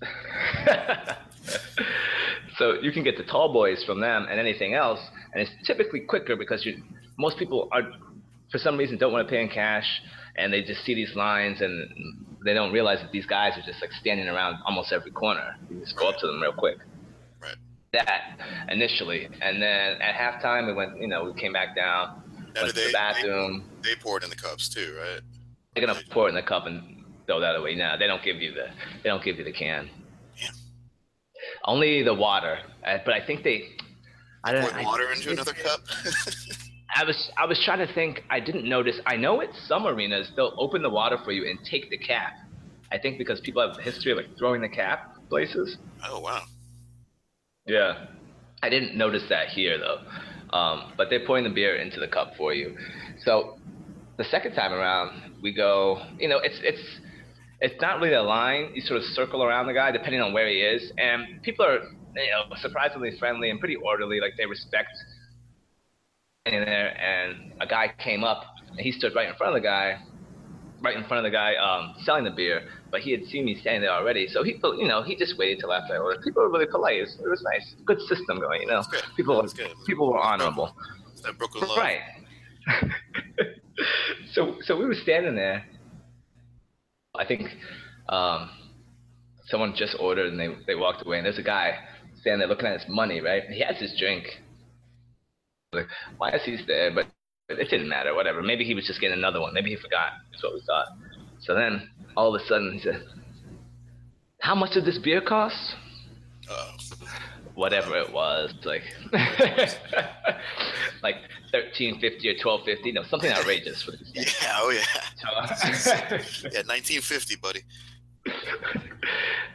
[2.58, 5.00] so you can get the tall boys from them and anything else,
[5.32, 6.82] and it's typically quicker because you
[7.16, 7.82] most people are
[8.50, 9.86] for some reason don't want to pay in cash
[10.36, 11.88] and they just see these lines and
[12.44, 15.56] they don't realize that these guys are just like standing around almost every corner.
[15.70, 16.78] You just go up to them real quick.
[17.42, 17.56] Right.
[17.92, 21.00] That initially, and then at halftime we went.
[21.00, 22.22] You know, we came back down,
[22.54, 23.64] now, went to they, the bathroom.
[23.82, 25.20] They, they pour it in the cups too, right?
[25.74, 27.74] They're gonna pour it in the cup and throw that away.
[27.74, 28.66] Now they don't give you the
[29.02, 29.90] they don't give you the can.
[31.64, 33.68] Only the water, uh, but I think they.
[34.44, 34.70] I don't.
[34.72, 35.80] Pour water into another cup.
[36.94, 38.24] I was I was trying to think.
[38.30, 38.98] I didn't notice.
[39.06, 42.32] I know at some arenas they'll open the water for you and take the cap.
[42.90, 45.76] I think because people have a history of like throwing the cap places.
[46.04, 46.42] Oh wow.
[47.66, 48.06] Yeah,
[48.62, 50.00] I didn't notice that here though.
[50.56, 52.76] Um, but they're pouring the beer into the cup for you.
[53.24, 53.58] So
[54.16, 56.02] the second time around, we go.
[56.18, 56.82] You know, it's it's
[57.60, 58.70] it's not really a line.
[58.74, 61.80] You sort of circle around the guy depending on where he is, and people are
[62.16, 64.20] you know surprisingly friendly and pretty orderly.
[64.20, 64.90] Like they respect
[66.46, 69.66] in there, and a guy came up and he stood right in front of the
[69.66, 69.98] guy,
[70.80, 72.68] right in front of the guy um, selling the beer.
[72.90, 75.60] But he had seen me standing there already, so he, you know, he just waited
[75.60, 76.22] till after I ordered.
[76.22, 76.98] People were really polite.
[76.98, 78.62] It was, it was nice, good system going.
[78.62, 78.82] You know,
[79.16, 79.46] people,
[79.86, 80.74] people were honorable.
[81.22, 81.76] that Brooklyn love.
[81.76, 82.00] Right.
[84.32, 85.64] so, so we were standing there.
[87.18, 87.48] I think
[88.08, 88.50] um,
[89.46, 91.78] someone just ordered and they they walked away, and there's a guy
[92.20, 93.20] standing there looking at his money.
[93.20, 94.40] Right, he has his drink
[95.72, 96.94] like, why is he there?
[96.94, 97.06] But
[97.48, 98.42] it didn't matter, whatever.
[98.42, 99.54] Maybe he was just getting another one.
[99.54, 100.12] Maybe he forgot.
[100.30, 100.86] That's what we thought.
[101.40, 103.04] So then, all of a sudden, he said,
[104.40, 105.56] How much did this beer cost?
[106.50, 106.70] Oh.
[107.54, 108.82] Whatever it was, like,
[111.02, 111.16] like
[111.52, 114.10] thirteen fifty or twelve fifty, no, something outrageous for this.
[114.14, 114.84] Yeah, oh yeah.
[115.28, 116.18] Uh,
[116.52, 117.62] yeah, nineteen fifty, buddy.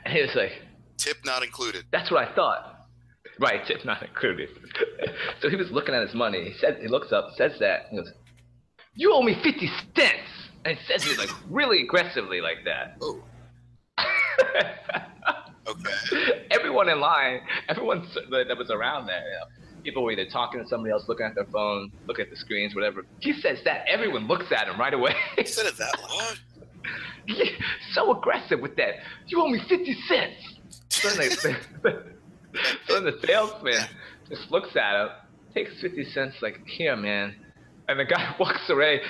[0.06, 0.54] and he was like,
[0.98, 1.86] tip not included.
[1.92, 2.88] That's what I thought.
[3.40, 4.50] Right, tip not included.
[5.42, 6.50] so he was looking at his money.
[6.50, 8.12] He said he looks up, says that, he goes,
[8.96, 10.30] "You owe me fifty cents,"
[10.66, 12.98] and he says it like really aggressively like that.
[13.02, 13.24] Oh.
[15.68, 16.46] okay.
[16.52, 20.68] Everyone in line, everyone that was around there, you know, people were either talking to
[20.68, 23.06] somebody else, looking at their phone, looking at the screens, whatever.
[23.20, 25.16] He says that, everyone looks at him right away.
[25.38, 26.40] he said it that loud.
[27.26, 27.46] Yeah,
[27.94, 28.96] so aggressive with that.
[29.28, 30.60] You owe me fifty cents.
[30.90, 31.54] So they, so
[33.02, 33.88] the salesman
[34.30, 35.10] just looks at him,
[35.54, 37.36] takes 50 cents, like, here, man.
[37.88, 39.02] And the guy walks away.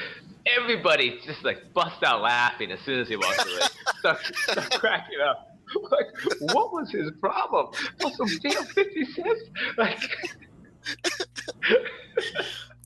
[0.57, 3.67] Everybody just like busts out laughing as soon as he walks away.
[3.99, 5.49] start, start cracking up.
[5.89, 6.07] Like,
[6.53, 7.67] what was his problem?
[7.99, 9.41] For some damn 50 cents?
[9.77, 9.99] Like,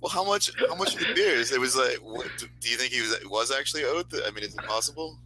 [0.01, 0.51] well, how much?
[0.67, 1.51] How much of the beers?
[1.51, 1.97] It was like.
[1.97, 2.27] What,
[2.59, 4.05] do you think he was was actually owed?
[4.25, 5.17] I mean, is it possible?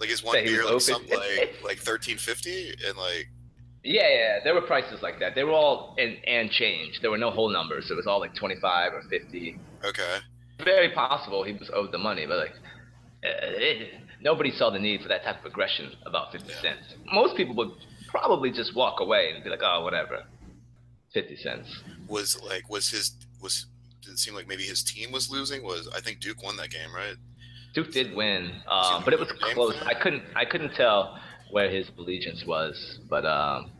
[0.00, 3.28] Like, is one beer like something like like thirteen fifty and like
[3.82, 5.34] Yeah, yeah, there were prices like that.
[5.34, 7.00] They were all and and change.
[7.00, 7.90] There were no whole numbers.
[7.90, 9.58] It was all like twenty five or fifty.
[9.84, 10.18] Okay.
[10.64, 12.54] Very possible he was owed the money, but like
[13.24, 16.62] uh, it, nobody saw the need for that type of aggression about fifty Yeah.
[16.62, 16.94] cents.
[17.12, 17.70] Most people would
[18.06, 20.22] probably just walk away and be like, oh, whatever,
[21.20, 21.82] fifty cents.
[22.08, 23.66] Was like was his was
[24.02, 25.62] did it seem like maybe his team was losing?
[25.62, 27.16] Was I think Duke won that game, right?
[27.74, 29.76] Duke did win, um, but it was close.
[29.84, 31.18] I couldn't I couldn't tell
[31.50, 33.70] where his allegiance was, but um,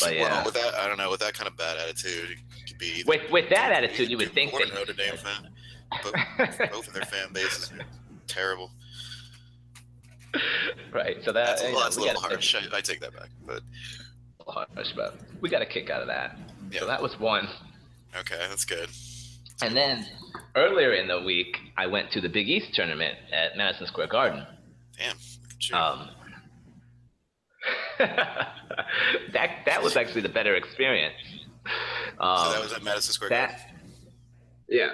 [0.00, 0.22] but yeah.
[0.32, 1.10] Well, with that, I don't know.
[1.10, 4.32] With that kind of bad attitude, it could be With with that attitude, you would
[4.32, 4.72] think that.
[4.74, 5.48] Notre Dame fan,
[6.02, 6.14] but
[6.72, 7.84] both of their fan bases are
[8.26, 8.70] terrible.
[10.92, 11.16] right.
[11.24, 12.54] So that That's a, you know, that's a little harsh.
[12.54, 13.28] I, I take that back.
[13.46, 13.62] But
[14.52, 16.36] harsh, but we got a kick out of that.
[16.70, 16.80] Yeah.
[16.80, 17.48] So that was one.
[18.16, 18.88] okay, that's good.
[19.62, 20.06] And then
[20.56, 24.46] earlier in the week, I went to the Big East tournament at Madison Square Garden.
[24.98, 25.16] Damn.
[25.16, 25.76] look at you.
[25.76, 26.10] Um,
[29.32, 31.14] that that was actually the better experience.
[32.18, 33.56] Um, so that was at Madison Square Garden.
[34.68, 34.92] Yeah.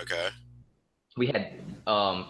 [0.00, 0.28] Okay.
[1.16, 1.52] we had
[1.86, 2.26] um,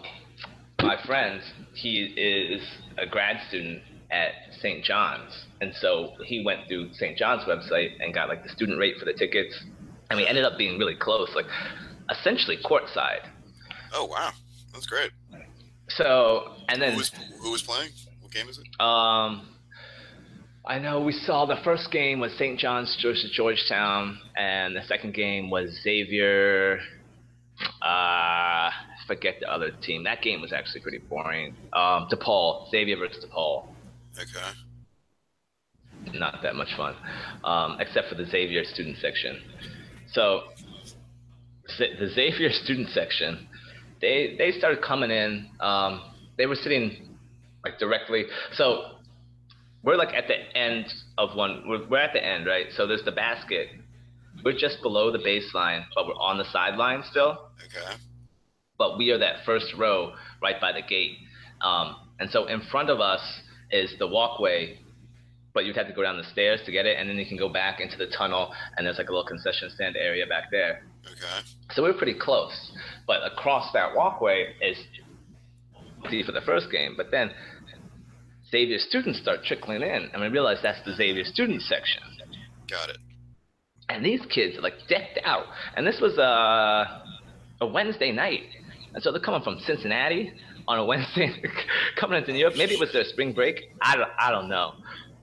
[0.81, 1.41] my friend.
[1.73, 2.61] He is
[2.97, 4.83] a grad student at St.
[4.83, 7.17] John's, and so he went through St.
[7.17, 9.63] John's website and got like the student rate for the tickets,
[10.09, 11.45] and we ended up being really close, like
[12.09, 13.27] essentially courtside.
[13.93, 14.31] Oh wow,
[14.73, 15.11] that's great.
[15.89, 17.89] So and then Who was who was playing?
[18.21, 18.65] What game is it?
[18.81, 19.47] um,
[20.67, 22.59] I know we saw the first game was St.
[22.59, 26.79] John's versus Georgetown, and the second game was Xavier.
[27.81, 28.69] Uh,
[29.07, 30.03] forget the other team.
[30.03, 31.55] That game was actually pretty boring.
[31.71, 33.67] Um, DePaul, Xavier versus DePaul.
[34.19, 36.17] Okay.
[36.17, 36.95] Not that much fun,
[37.43, 39.41] um, except for the Xavier student section.
[40.11, 40.43] So
[41.77, 43.47] the Xavier student section,
[44.01, 45.49] they they started coming in.
[45.59, 46.01] Um,
[46.37, 47.17] they were sitting
[47.63, 48.25] like directly.
[48.53, 48.91] So
[49.83, 50.85] we're like at the end
[51.17, 51.63] of one.
[51.67, 52.67] We're, we're at the end, right?
[52.75, 53.69] So there's the basket.
[54.43, 57.49] We're just below the baseline, but we're on the sideline still.
[57.65, 57.95] Okay.
[58.77, 61.17] But we are that first row right by the gate.
[61.61, 63.21] Um, and so in front of us
[63.71, 64.79] is the walkway,
[65.53, 67.37] but you'd have to go down the stairs to get it, and then you can
[67.37, 70.83] go back into the tunnel, and there's like a little concession stand area back there.
[71.05, 71.47] Okay.
[71.73, 72.71] So we were pretty close.
[73.07, 74.77] But across that walkway is
[76.09, 76.93] see for the first game.
[76.97, 77.31] But then
[78.49, 82.03] Xavier students start trickling in, and we realize that's the Xavier student section.
[82.69, 82.97] Got it.
[83.89, 85.45] And these kids are like decked out.
[85.75, 87.03] And this was a,
[87.61, 88.43] a Wednesday night.
[88.93, 90.33] And so they're coming from Cincinnati
[90.67, 91.31] on a Wednesday,
[91.95, 92.55] coming into New York.
[92.57, 93.71] Maybe it was their spring break.
[93.81, 94.73] I don't, I don't know.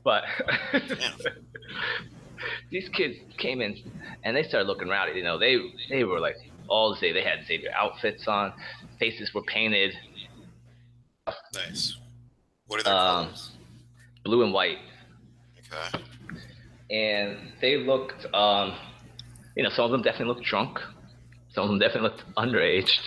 [0.04, 0.24] But
[2.70, 3.78] these kids came in
[4.24, 5.12] and they started looking rowdy.
[5.18, 6.36] You know, they they were like
[6.68, 7.12] all day.
[7.12, 8.52] They had Xavier outfits on,
[8.98, 9.94] faces were painted
[11.54, 11.96] Nice.
[12.66, 13.50] What are their Um, colors?
[14.24, 14.78] blue and white.
[15.72, 16.04] Okay.
[16.90, 18.74] and they looked um
[19.56, 20.78] you know some of them definitely looked drunk
[21.54, 23.00] some of them definitely looked underaged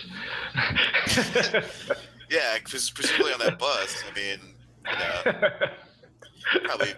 [2.30, 4.38] Yeah, because presumably on that bus, I mean,
[4.86, 6.92] you know, probably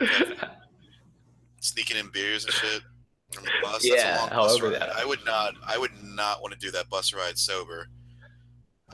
[1.61, 2.83] sneaking in beers and shit
[3.37, 3.85] on the bus.
[3.85, 4.81] Yeah, That's a long bus however ride.
[4.83, 5.55] that- I would not.
[5.67, 7.89] I would not want to do that bus ride sober.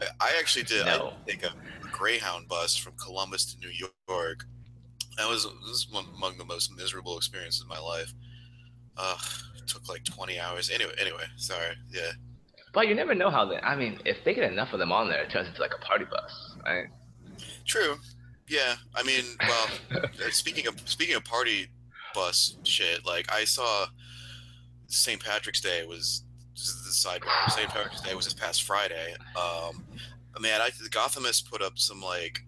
[0.01, 0.87] I, I actually did.
[0.87, 1.12] No.
[1.27, 1.53] I take a
[1.92, 3.70] Greyhound bus from Columbus to New
[4.09, 4.44] York.
[5.16, 8.12] That was this was among the most miserable experiences of my life.
[9.57, 10.70] It took like 20 hours.
[10.70, 11.75] Anyway, anyway, sorry.
[11.92, 12.11] Yeah.
[12.75, 15.09] But you never know how they i mean if they get enough of them on
[15.09, 16.87] there it turns into like a party bus right
[17.65, 17.97] True.
[18.49, 18.75] Yeah.
[18.95, 21.69] I mean, well, uh, speaking of speaking of party
[22.15, 23.87] bus shit, like I saw
[24.87, 25.23] St.
[25.23, 27.51] Patrick's Day was the sidebar.
[27.51, 27.69] St.
[27.69, 29.15] Patrick's Day was this past Friday.
[29.37, 29.85] Um,
[30.41, 32.41] man, I the Gothamist put up some like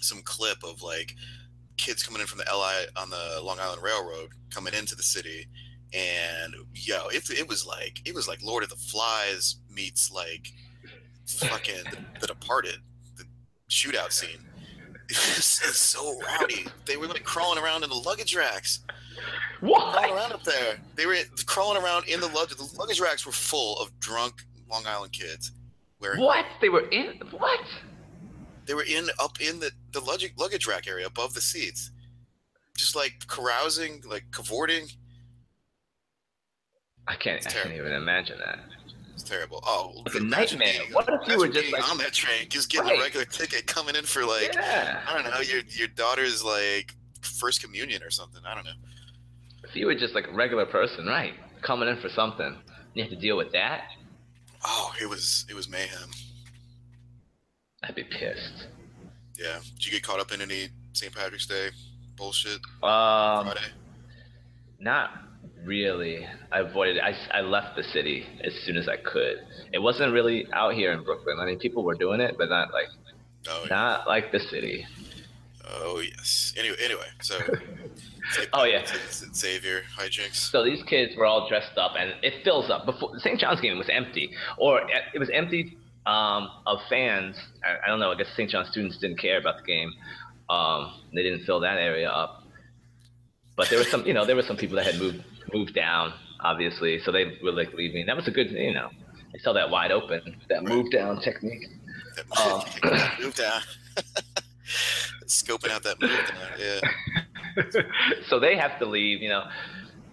[0.00, 1.14] some clip of like
[1.76, 5.46] kids coming in from the LI on the Long Island Railroad coming into the city,
[5.94, 10.48] and yo, it it was like it was like Lord of the Flies meets like
[11.26, 12.76] fucking the, the Departed,
[13.16, 13.24] the
[13.70, 14.40] shootout scene.
[15.08, 16.66] It was, it was so rowdy.
[16.86, 18.80] They were like crawling around in the luggage racks,
[19.60, 19.92] What?
[19.92, 20.78] crawling around up there.
[20.96, 22.56] They were crawling around in the luggage.
[22.56, 25.52] The luggage racks were full of drunk Long Island kids.
[26.00, 27.60] Wearing what they were in what
[28.66, 31.90] they were in up in the the luggage luggage rack area above the seats,
[32.76, 34.88] just like carousing, like cavorting.
[37.08, 38.58] I can't i can't even imagine that
[39.14, 39.60] It's terrible.
[39.64, 40.72] Oh, It's a nightmare.
[40.80, 42.98] being- What if you were just, like- on that train, just getting Right.
[42.98, 46.94] a regular ticket, coming in for like yeah I don't know your your daughter's like
[47.20, 48.42] first communion or something.
[48.44, 48.72] I don't know.
[49.68, 52.58] if you were just like a regular person right coming in for something
[52.94, 53.82] you have to deal with that
[54.66, 56.10] Oh, it was it was mayhem.
[57.84, 58.66] i'd be pissed
[59.38, 59.58] Yeah.
[59.74, 61.12] Did you get caught up in any St.
[61.14, 61.70] Patrick's Day
[62.16, 63.70] bullshit Um, Friday?
[64.78, 65.10] not
[65.64, 66.26] really.
[66.52, 66.98] I avoided.
[67.00, 69.38] I I left the city as soon as I could.
[69.72, 71.38] It wasn't really out here in Brooklyn.
[71.40, 72.86] I mean, people were doing it, but not like
[73.48, 73.74] Oh, yeah.
[73.76, 74.86] not like the city.
[75.68, 76.54] oh yes.
[76.56, 77.38] Anyway, anyway, so
[78.54, 78.84] Oh, yeah.
[79.34, 80.36] Xavier hijinks.
[80.36, 82.86] So these kids were all dressed up, and it fills up.
[82.86, 83.38] Before St.
[83.38, 84.80] John's game was empty, or
[85.12, 85.76] it was empty
[86.06, 87.36] um, of fans.
[87.62, 88.12] I, I don't know.
[88.12, 88.48] I guess St.
[88.50, 89.92] John's students didn't care about the game.
[90.48, 92.44] Um, they didn't fill that area up.
[93.56, 96.12] But there were some, you know, there were some people that had moved moved down,
[96.40, 97.00] obviously.
[97.04, 98.06] So they were like leaving.
[98.06, 98.90] That was a good, you know.
[99.34, 100.68] I saw that wide open, that Right.
[100.68, 101.66] move down technique.
[102.40, 102.62] Um,
[103.20, 103.60] move down.
[105.26, 106.58] Scoping out that move down.
[106.58, 107.80] Yeah.
[108.28, 109.20] so they have to leave.
[109.22, 109.44] You know,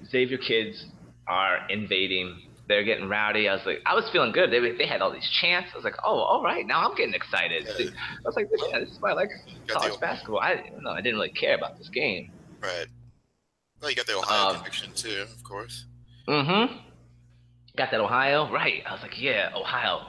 [0.10, 0.86] Xavier kids
[1.28, 2.42] are invading.
[2.68, 3.50] They're getting rowdy.
[3.50, 4.52] I was like, I was feeling good.
[4.52, 5.70] They, they had all these chants.
[5.74, 7.68] I was like, oh, all right, now I'm getting excited.
[7.78, 7.88] Yeah.
[7.88, 9.30] I was like, this, yeah, this is why I like
[9.68, 10.40] college basketball.
[10.40, 12.32] I no, I didn't really care about this game.
[12.62, 12.88] Right.
[13.82, 15.86] Well, you got the Ohio Um, connection too, of course.
[16.28, 16.76] Mm-hmm.
[17.78, 18.84] Got that Ohio right?
[18.86, 20.08] I was like, yeah, Ohio.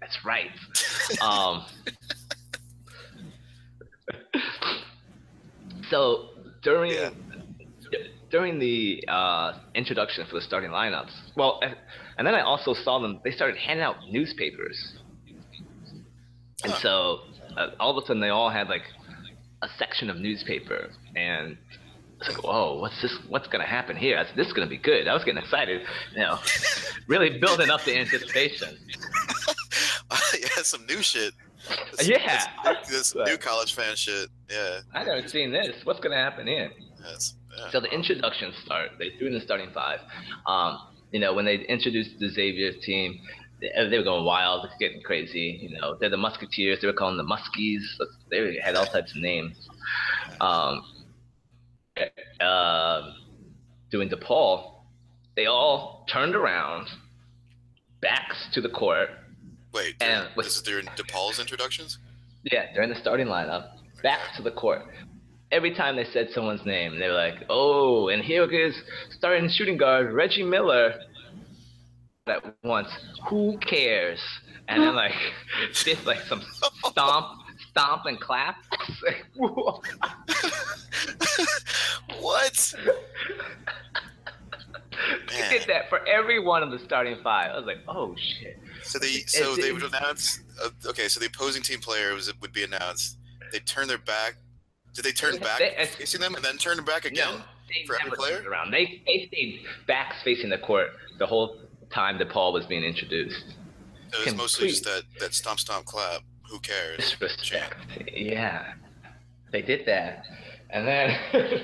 [0.00, 0.50] That's right.
[1.22, 1.64] um.
[5.90, 6.28] so
[6.62, 7.10] during Yeah.
[8.30, 11.76] during the uh, introduction for the starting lineups, well, and-
[12.18, 13.20] and then I also saw them.
[13.24, 14.94] They started handing out newspapers,
[16.62, 16.78] and Huh.
[16.80, 17.20] so
[17.56, 18.84] uh, all of a sudden they all had like
[19.62, 21.56] a section of newspaper, and
[22.24, 23.12] I was like, "Whoa, what's this?
[23.28, 24.18] What's gonna happen here?
[24.18, 25.82] I said, this is gonna be good." I was getting excited,
[26.14, 26.38] you know,
[27.08, 28.76] really building up the anticipation.
[30.40, 31.34] yeah, some new shit.
[31.96, 32.44] This- Yeah.
[32.64, 34.28] This, this new college fan shit.
[34.50, 34.80] Yeah.
[34.92, 35.84] I never seen this.
[35.84, 36.70] What's gonna happen here?
[37.02, 37.70] That's, yeah.
[37.70, 38.90] So the introductions start.
[38.98, 40.00] They threw in the starting five.
[40.46, 40.78] Um,
[41.12, 43.20] you know, when they introduced the Xavier team,
[43.60, 45.58] they, were going wild, it's getting crazy.
[45.62, 46.80] You know, they're the Musketeers.
[46.80, 47.82] They were calling them the Muskies.
[48.30, 49.68] They had all types of names.
[50.40, 50.82] Um,
[52.40, 53.12] uh,
[53.90, 54.72] doing DePaul,
[55.36, 56.88] they all turned around,
[58.00, 59.10] backs to the court.
[59.72, 61.98] Wait, and during- with- this is during DePaul's introductions?
[62.44, 63.70] Yeah, they're in the starting lineup,
[64.02, 64.82] back to the court.
[65.52, 68.74] Every time they said someone's name, they were like, "Oh, and here is
[69.10, 70.94] starting shooting guard Reggie Miller."
[72.26, 72.88] At once,
[73.28, 74.20] who cares?
[74.68, 75.12] And then like,
[75.84, 76.40] did like some
[76.86, 77.26] stomp,
[77.70, 78.56] stomp and clap.
[82.24, 82.92] It's like, whoa.
[82.92, 83.44] what?
[85.28, 87.50] They did that for every one of the starting five.
[87.50, 90.40] I was like, "Oh shit!" So they so they would announce.
[90.62, 93.16] Uh, okay, so the opposing team player was would be announced.
[93.52, 94.36] They turn their back.
[94.94, 97.38] Did they turn back They- facing them and then turn back again?
[97.38, 97.42] No,
[97.86, 98.44] for every player?
[98.48, 98.70] around.
[98.70, 101.56] They they stayed backs facing the court the whole
[101.90, 103.44] time DePaul was being introduced.
[104.12, 106.20] So it was mostly just that that stomp stomp clap.
[106.50, 106.98] Who cares?
[106.98, 107.76] disrespect.
[108.14, 108.74] Yeah,
[109.50, 110.26] they did that,
[110.68, 111.18] and then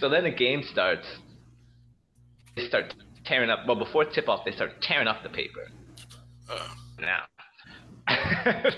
[0.00, 1.06] so then the game starts.
[2.56, 3.60] They start tearing up.
[3.66, 5.70] Well, before tip off, they start tearing up the paper.
[6.48, 7.24] Oh, Now,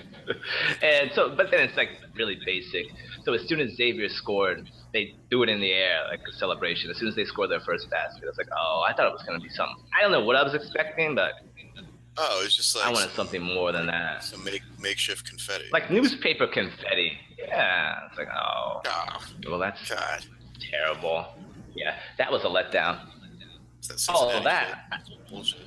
[0.82, 2.86] and so, but then it's like really basic.
[3.24, 6.90] So as soon as Xavier scored, they do it in the air like a celebration.
[6.90, 9.22] As soon as they scored their first basket, it's like, oh, I thought it was
[9.22, 9.76] gonna be something.
[9.96, 11.32] I don't know what I was expecting, but
[12.18, 14.24] oh, it's just like I wanted something more than that.
[14.24, 15.66] some make, makeshift confetti.
[15.72, 17.12] Like newspaper confetti.
[17.38, 18.06] Yeah.
[18.08, 20.26] It's like, oh, oh well, that's God,
[20.70, 21.26] terrible.
[21.74, 23.06] Yeah, that was a letdown.
[23.88, 24.84] That All of that.
[25.28, 25.60] Bullshit.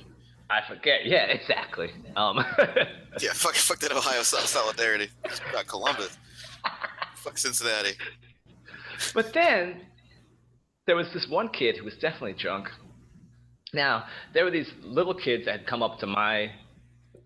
[0.48, 1.04] I forget.
[1.04, 1.90] Yeah, exactly.
[2.14, 2.38] Um,
[3.20, 5.08] Yeah, fuck, fuck that Ohio solidarity.
[5.52, 6.16] Fuck Columbus.
[7.16, 7.92] fuck Cincinnati.
[9.14, 9.80] but then
[10.86, 12.68] there was this one kid who was definitely drunk.
[13.72, 14.04] Now
[14.34, 16.50] there were these little kids that had come up to my,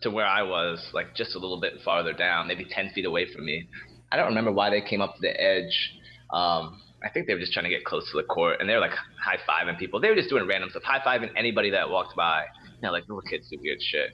[0.03, 3.31] to where I was, like just a little bit farther down, maybe ten feet away
[3.33, 3.69] from me.
[4.13, 5.99] I don't remember why they came up to the edge.
[6.33, 8.75] Um, I think they were just trying to get close to the court, and they
[8.75, 10.01] were like high fiving people.
[10.01, 12.45] They were just doing random stuff, high fiving anybody that walked by.
[12.65, 14.11] You know, like little kids do weird shit.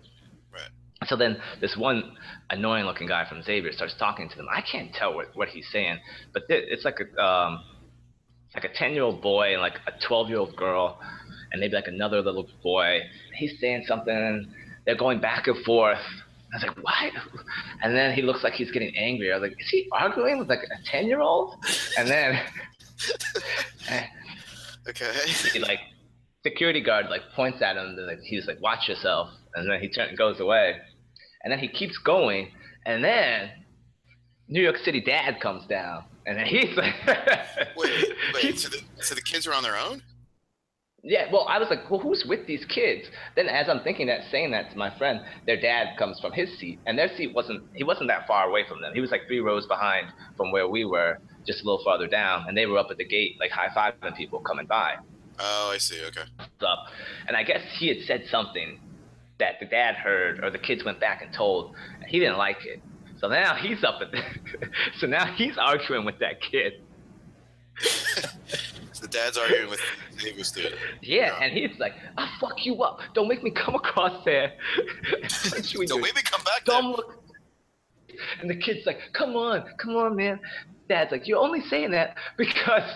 [0.52, 1.08] Right.
[1.08, 2.16] So then this one
[2.50, 4.46] annoying looking guy from Xavier starts talking to them.
[4.50, 5.98] I can't tell what, what he's saying,
[6.32, 7.62] but th- it's like a um,
[8.54, 10.98] like a ten year old boy and like a twelve year old girl,
[11.52, 13.00] and maybe like another little boy.
[13.34, 14.14] He's saying something.
[14.14, 14.46] And
[14.86, 15.98] they're going back and forth.
[16.52, 17.12] I was like, what?
[17.82, 19.32] And then he looks like he's getting angry.
[19.32, 21.56] I was like, is he arguing with like a ten year old?
[21.98, 22.40] And then
[23.88, 24.06] Eh.
[24.88, 25.12] Okay.
[25.52, 25.78] he like
[26.42, 29.88] security guard like points at him and like he's like watch yourself and then he
[29.88, 30.76] turn, goes away
[31.42, 32.50] and then he keeps going
[32.84, 33.50] and then
[34.48, 36.94] new york city dad comes down and then he's like
[37.76, 38.58] Wait, wait.
[38.58, 40.02] So the, so the kids are on their own?
[41.02, 43.06] Yeah, well, I was like, well, who's with these kids?
[43.36, 46.58] Then, as I'm thinking that, saying that to my friend, their dad comes from his
[46.58, 48.92] seat, and their seat wasn't, he wasn't that far away from them.
[48.92, 52.46] He was like three rows behind from where we were, just a little farther down,
[52.48, 54.96] and they were up at the gate, like high fiving people coming by.
[55.38, 56.02] Oh, I see.
[56.06, 56.22] Okay.
[56.66, 56.86] Up,
[57.28, 58.80] and I guess he had said something
[59.38, 61.74] that the dad heard, or the kids went back and told.
[62.00, 62.80] And he didn't like it,
[63.20, 64.22] so now he's up at, the,
[64.98, 66.82] so now he's arguing with that kid.
[67.80, 69.80] so the dad's arguing with
[70.36, 70.76] the student.
[71.02, 73.00] Yeah, and he's like, "I'll fuck you up.
[73.14, 74.54] Don't make me come across there.
[75.86, 76.90] Don't make me come back Don't there.
[76.92, 77.22] Look.
[78.40, 80.40] And the kid's like, "Come on, come on, man."
[80.88, 82.88] Dad's like, "You're only saying that because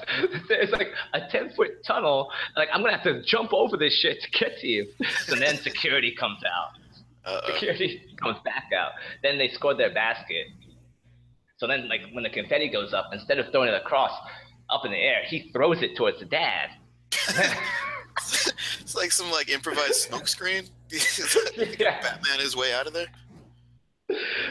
[0.49, 2.31] there's like a ten foot tunnel.
[2.57, 4.87] Like I'm gonna have to jump over this shit to get to you."
[5.27, 6.71] So then security comes out.
[7.25, 7.53] Uh-oh.
[7.53, 8.93] Security comes back out.
[9.23, 10.47] Then they scored their basket.
[11.59, 14.13] So then, like when the confetti goes up, instead of throwing it across,
[14.71, 15.23] up in the air.
[15.27, 16.71] He throws it towards the dad.
[18.81, 20.65] it's like some like improvised smoke screen.
[21.79, 22.01] yeah.
[22.01, 23.07] Batman his way out of there.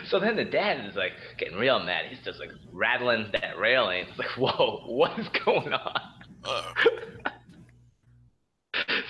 [0.09, 2.05] So then the dad is like getting real mad.
[2.09, 4.05] He's just like rattling that railing.
[4.07, 6.01] It's like, whoa, what is going on?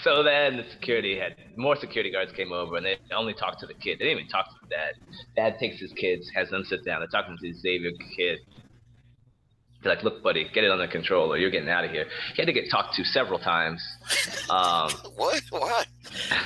[0.03, 3.67] So then the security had more security guards came over and they only talked to
[3.67, 3.99] the kid.
[3.99, 4.93] They didn't even talk to the dad.
[5.35, 7.01] Dad takes his kids, has them sit down.
[7.01, 8.39] They're talking to the Xavier kid.
[9.83, 12.05] Like, look, buddy, get it under control, or you're getting out of here.
[12.35, 13.81] He had to get talked to several times.
[14.49, 15.41] Um, what?
[15.51, 15.85] Why?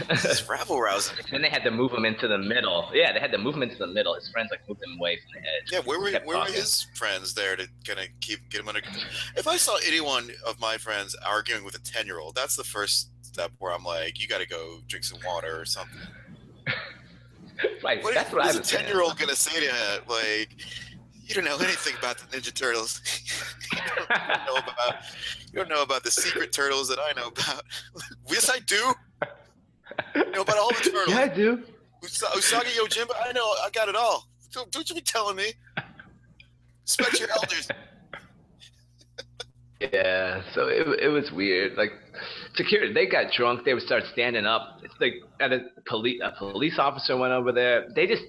[0.09, 1.17] It's rabble rousing.
[1.31, 2.89] then they had to move him into the middle.
[2.93, 4.13] Yeah, they had to move him into the middle.
[4.13, 5.71] His friends like moved him away from the edge.
[5.71, 8.81] Yeah, where were where were his friends there to kind of keep get him under?
[8.81, 9.03] Control?
[9.35, 12.63] If I saw anyone of my friends arguing with a ten year old, that's the
[12.63, 15.99] first step where I'm like, you got to go drink some water or something.
[17.83, 18.03] right.
[18.03, 20.01] What, that's what, what is a ten year old gonna say to him?
[20.07, 20.49] Like
[21.27, 23.01] you don't know anything about the Ninja Turtles.
[23.71, 24.95] you, don't know about,
[25.51, 27.63] you don't know about the secret turtles that I know about.
[28.27, 28.93] yes, I do.
[30.15, 31.09] I know about all the turtles.
[31.09, 31.63] Yeah, I do.
[32.03, 34.27] Usagi Yojimbo, I know, I got it all.
[34.51, 35.53] Don't, don't you be telling me.
[36.81, 37.69] Respect your elders.
[39.79, 41.77] yeah, so it, it was weird.
[41.77, 41.91] Like,
[42.55, 43.63] security, they got drunk.
[43.63, 44.81] They would start standing up.
[44.83, 47.87] It's like at a police a police officer went over there.
[47.95, 48.23] They just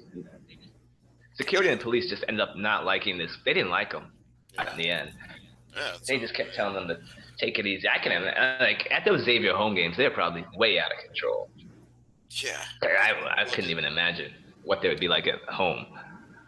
[1.34, 3.36] security and police just ended up not liking this.
[3.44, 4.12] They didn't like him
[4.54, 4.70] yeah.
[4.70, 5.12] in the end.
[5.76, 6.98] Yeah, they just kept telling them to
[7.38, 7.88] take it easy.
[7.88, 8.24] I can
[8.60, 11.50] like at those Xavier home games, they're probably way out of control.
[12.30, 14.32] Yeah, I, I couldn't even imagine
[14.64, 15.86] what they would be like at home.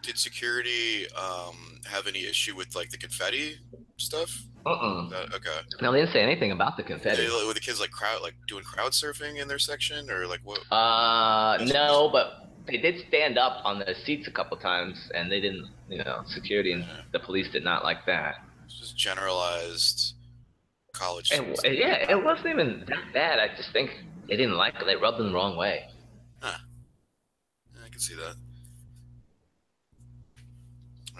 [0.01, 3.57] Did security um, have any issue with like the confetti
[3.97, 4.43] stuff?
[4.65, 5.09] Uh-uh.
[5.09, 5.59] Uh, okay.
[5.81, 7.25] No, they didn't say anything about the confetti.
[7.25, 10.41] They, were the kids like crowd like doing crowd surfing in their section or like
[10.43, 10.59] what?
[10.71, 15.41] Uh, no, but they did stand up on the seats a couple times, and they
[15.41, 15.67] didn't.
[15.89, 18.35] You know, security and the police did not like that.
[18.67, 20.15] Just generalized
[20.91, 21.31] college.
[21.31, 23.39] And, yeah, it wasn't even that bad.
[23.39, 23.91] I just think
[24.27, 24.85] they didn't like it.
[24.85, 25.85] They rubbed them the wrong way.
[26.41, 26.57] Huh.
[27.85, 28.35] I can see that.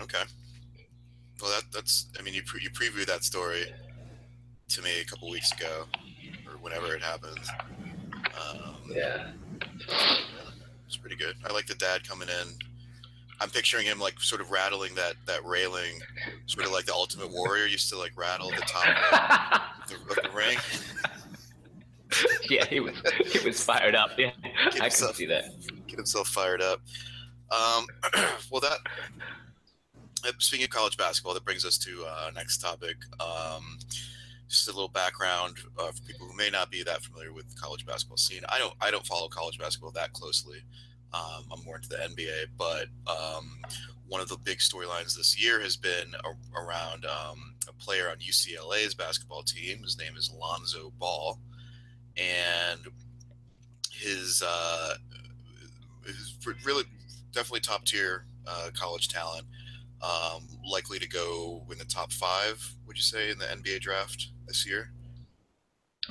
[0.02, 0.24] Okay.
[1.42, 2.08] Well, that that's.
[2.20, 3.74] I mean, you pre- you previewed that story
[4.70, 5.86] to me a couple weeks ago,
[6.46, 7.40] or whenever it happened.
[8.38, 9.32] Um, yeah.
[10.88, 11.36] It's pretty good.
[11.48, 12.48] I like the dad coming in.
[13.40, 16.00] I'm picturing him like sort of rattling that that railing,
[16.48, 20.30] sort of like the Ultimate Warrior used to like rattle the top of the, the
[20.36, 20.58] ring.
[22.50, 24.12] yeah, he was he was fired up.
[24.18, 24.32] Yeah,
[24.72, 25.46] get I himself, can see that.
[25.88, 26.82] Get himself fired up.
[27.52, 27.86] Um,
[28.52, 28.80] well, that
[30.26, 32.96] uh, speaking of college basketball, that brings us to uh, next topic.
[33.20, 33.78] Um,
[34.50, 37.56] just a little background uh, for people who may not be that familiar with the
[37.56, 38.42] college basketball scene.
[38.50, 40.60] I don't I don't follow college basketball that closely.
[41.14, 43.60] Um, I'm more into the NBA, but um,
[44.08, 48.18] one of the big storylines this year has been a, around um, a player on
[48.18, 49.84] UCLA's basketball team.
[49.84, 51.40] His name is Lonzo Ball,
[52.18, 52.82] and
[53.92, 54.96] his, uh,
[56.06, 56.84] his really
[57.34, 59.46] definitely top tier uh, college talent.
[60.02, 64.28] Um, likely to go in the top five, would you say, in the NBA draft
[64.48, 64.92] this year?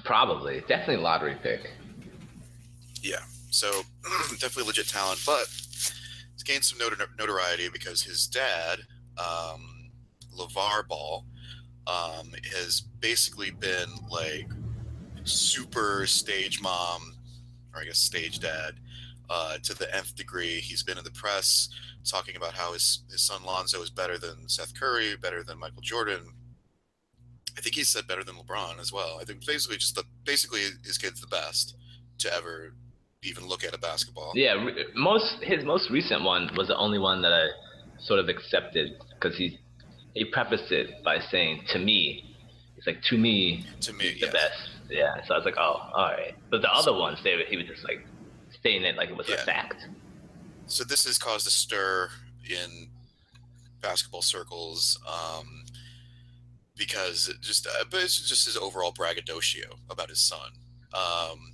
[0.05, 1.71] Probably, definitely lottery pick.
[3.01, 3.71] Yeah, so
[4.39, 5.47] definitely legit talent, but
[6.33, 6.79] he's gained some
[7.19, 8.81] notoriety because his dad,
[9.19, 9.91] um,
[10.37, 11.25] LaVar Ball,
[11.87, 14.49] um, has basically been like
[15.25, 17.15] super stage mom,
[17.75, 18.75] or I guess stage dad,
[19.29, 20.61] uh, to the nth degree.
[20.61, 21.69] He's been in the press
[22.05, 25.83] talking about how his, his son Lonzo is better than Steph Curry, better than Michael
[25.83, 26.35] Jordan.
[27.57, 29.19] I think he said better than LeBron as well.
[29.21, 31.75] I think basically just the basically his kid's the best
[32.19, 32.75] to ever
[33.23, 34.33] even look at a basketball.
[34.35, 37.47] Yeah, most his most recent one was the only one that I
[37.99, 39.59] sort of accepted because he
[40.15, 42.37] he prefaced it by saying to me,
[42.77, 44.33] it's like to me, to me, the yes.
[44.33, 44.71] best.
[44.91, 46.35] Yeah, so I was like, oh, all right.
[46.51, 48.07] But the other ones, they he was just like
[48.67, 49.37] saying it like it was yeah.
[49.37, 49.87] a fact.
[50.67, 52.09] So this has caused a stir
[52.49, 52.89] in
[53.81, 55.65] basketball circles um,
[56.77, 60.51] because it just, uh, but it's just his overall braggadocio about his son.
[60.93, 61.53] Um,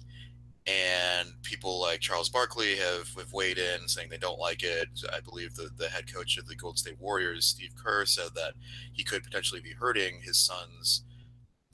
[0.67, 4.89] and people like Charles Barkley have, have weighed in saying they don't like it.
[5.13, 8.55] I believe the, the head coach of the Golden State Warriors, Steve Kerr, said that
[8.93, 11.03] he could potentially be hurting his son's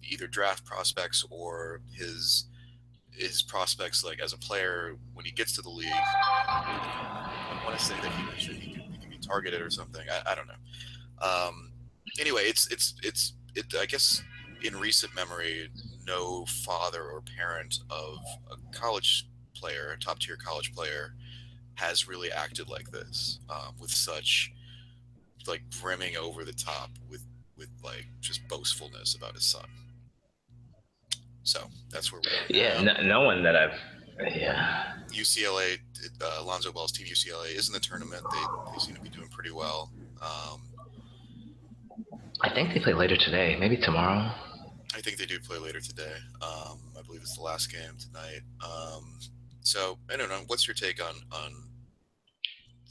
[0.03, 2.48] either draft prospects or his
[3.19, 5.89] his prospects like as a player when he gets to the league.
[5.93, 10.03] I want to say that he mentioned he could, he could be targeted or something.
[10.11, 11.27] I, I don't know.
[11.27, 11.73] Um,
[12.21, 13.67] anyway, it's it's it's it.
[13.79, 14.23] I guess
[14.63, 15.71] in recent memory,
[16.07, 18.19] no father or parent of
[18.51, 21.15] a college player, a top tier college player,
[21.75, 24.53] has really acted like this um, with such
[25.47, 27.25] like brimming over the top with
[27.57, 29.67] with like just boastfulness about his son.
[31.43, 31.61] So
[31.91, 32.57] that's where we're.
[32.57, 33.79] Yeah, no, no, one that I've.
[34.35, 34.95] Yeah.
[35.11, 35.79] UCLA,
[36.21, 38.23] uh, Lonzo Ball's team, UCLA, is in the tournament.
[38.31, 39.91] They, they seem to be doing pretty well.
[40.21, 40.63] Um,
[42.41, 44.31] I think they play later today, maybe tomorrow.
[44.95, 46.15] I think they do play later today.
[46.43, 48.41] Um, I believe it's the last game tonight.
[48.65, 49.19] Um,
[49.61, 50.41] so I don't know.
[50.47, 51.53] What's your take on on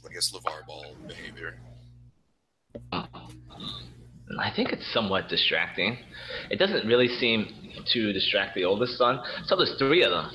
[0.08, 1.58] I guess LaVar Ball behavior?
[2.92, 5.98] I think it's somewhat distracting.
[6.50, 9.20] It doesn't really seem to distract the oldest son.
[9.46, 10.30] So there's three of them.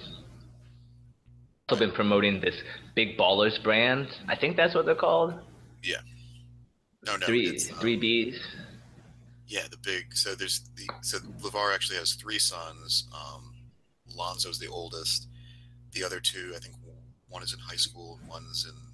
[1.70, 2.56] Also been promoting this
[2.96, 4.08] Big Ballers brand.
[4.28, 5.34] I think that's what they're called.
[5.82, 5.98] Yeah.
[7.06, 7.26] No, no.
[7.26, 8.38] Three, um, three Bs.
[9.48, 10.14] Yeah, the big.
[10.14, 13.08] So there's the so LaVar actually has three sons.
[13.14, 13.54] Um,
[14.16, 15.28] Lonzo's the oldest.
[15.92, 16.76] The other two, I think,
[17.28, 18.93] one is in high school, and one's in.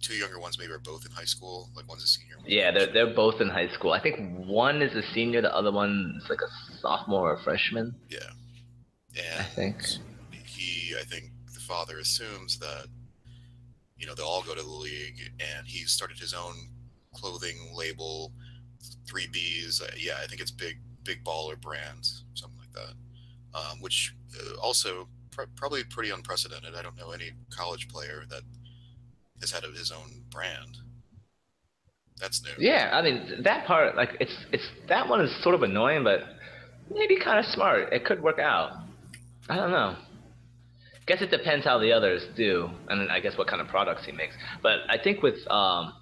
[0.00, 1.70] The two younger ones maybe are both in high school.
[1.74, 2.36] Like one's a senior.
[2.46, 3.92] Yeah, they're they're both in high school.
[3.92, 7.94] I think one is a senior, the other one's like a sophomore or a freshman.
[8.08, 8.18] Yeah.
[9.16, 9.82] And I think
[10.44, 12.86] he, I think the father assumes that,
[13.96, 16.54] you know, they'll all go to the league, and he's started his own
[17.14, 18.32] clothing label
[19.08, 19.82] three Bs.
[19.82, 22.94] Uh, yeah, I think it's big, big baller brands, something like that.
[23.58, 26.74] Um, which uh, also pr- probably pretty unprecedented.
[26.76, 28.42] I don't know any college player that
[29.40, 30.76] has had his own brand.
[32.20, 32.50] That's new.
[32.58, 36.20] Yeah, I mean that part, like it's it's that one is sort of annoying, but
[36.92, 37.92] maybe kind of smart.
[37.92, 38.72] It could work out.
[39.48, 39.96] I don't know.
[41.06, 44.12] Guess it depends how the others do, and I guess what kind of products he
[44.12, 44.34] makes.
[44.62, 45.94] But I think with um,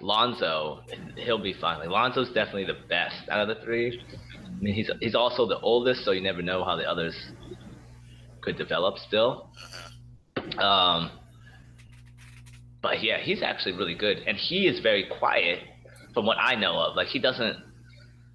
[0.00, 0.82] Lonzo,
[1.16, 1.78] he'll be fine.
[1.78, 4.02] Like Lonzo's definitely the best out of the three.
[4.44, 7.14] I mean, he's he's also the oldest, so you never know how the others
[8.40, 9.48] could develop still.
[10.36, 10.62] Uh-huh.
[10.62, 11.10] Um,
[12.88, 15.58] but yeah, he's actually really good, and he is very quiet
[16.14, 16.96] from what I know of.
[16.96, 17.56] Like he doesn't,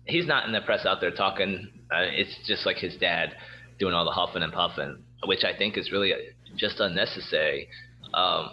[0.05, 1.69] he's not in the press out there talking.
[1.91, 3.35] Uh, it's just like his dad
[3.79, 6.13] doing all the huffing and puffing, which I think is really
[6.55, 7.67] just unnecessary.
[8.13, 8.51] Um,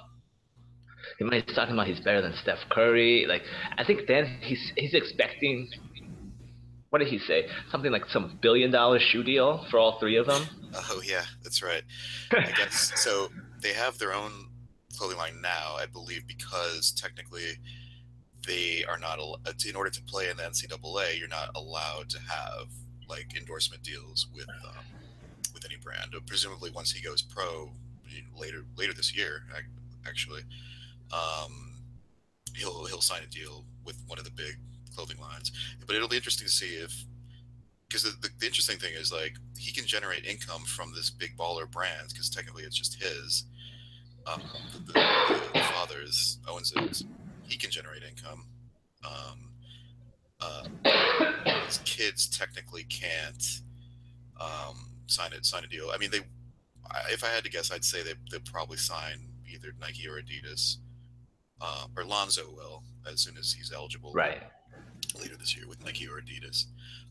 [1.18, 3.26] he's talking about he's better than Steph Curry.
[3.28, 3.42] Like
[3.76, 5.68] I think then he's he's expecting
[6.88, 7.46] what did he say?
[7.70, 10.46] Something like some billion dollar shoe deal for all three of them.
[10.74, 11.82] Oh yeah, that's right.
[12.32, 13.28] I guess so.
[13.60, 14.49] They have their own
[15.00, 17.58] clothing line now, I believe, because technically
[18.46, 19.18] they are not
[19.66, 21.18] in order to play in the NCAA.
[21.18, 22.68] You're not allowed to have
[23.08, 24.84] like endorsement deals with um,
[25.54, 26.12] with any brand.
[26.26, 27.72] Presumably, once he goes pro
[28.38, 29.44] later later this year,
[30.06, 30.42] actually,
[31.12, 31.76] um,
[32.54, 34.56] he'll he'll sign a deal with one of the big
[34.94, 35.50] clothing lines.
[35.86, 37.04] But it'll be interesting to see if
[37.88, 41.36] because the, the, the, interesting thing is like he can generate income from this big
[41.38, 43.44] baller brand because technically it's just his.
[44.32, 44.42] Um,
[44.86, 47.02] the, the, the father's owns it.
[47.48, 48.46] He can generate income.
[49.04, 49.50] Um,
[50.40, 50.64] uh,
[51.66, 53.60] his kids technically can't
[54.40, 55.90] um, sign it sign a deal.
[55.92, 56.20] I mean, they.
[57.12, 60.76] If I had to guess, I'd say they they probably sign either Nike or Adidas
[61.60, 64.12] uh, or Lonzo will as soon as he's eligible.
[64.12, 64.42] Right.
[65.20, 66.66] Later this year with Nike or Adidas.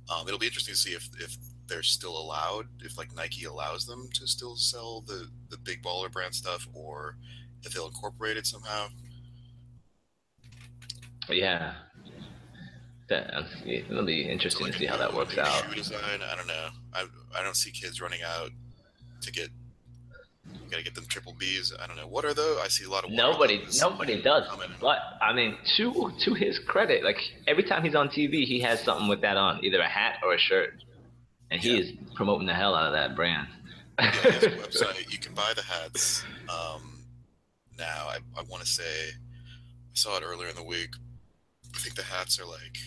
[0.10, 1.38] Um, it'll be interesting to see if, if
[1.68, 6.12] they're still allowed, if like Nike allows them to still sell the, the big baller
[6.12, 7.18] brand stuff, or
[7.64, 8.88] if they'll incorporate it somehow.
[11.30, 11.74] Yeah.
[13.10, 15.66] That, it'll be interesting so like to see how that works out.
[15.68, 16.70] Shoe design, I don't know.
[16.94, 17.06] I,
[17.38, 18.52] I don't see kids running out
[19.22, 19.50] to get
[20.54, 21.74] you gotta get them triple Bs.
[21.82, 22.60] I don't know what are those.
[22.60, 23.64] I see a lot of nobody.
[23.80, 24.48] Nobody does.
[24.80, 28.82] But I mean, to to his credit, like every time he's on TV, he has
[28.82, 30.84] something with that on, either a hat or a shirt,
[31.52, 31.82] and he yeah.
[31.82, 33.48] is promoting the hell out of that brand.
[34.00, 35.12] yeah, website.
[35.12, 37.04] You can buy the hats um,
[37.78, 38.08] now.
[38.08, 40.92] I, I want to say I saw it earlier in the week.
[41.76, 42.78] I think the hats are like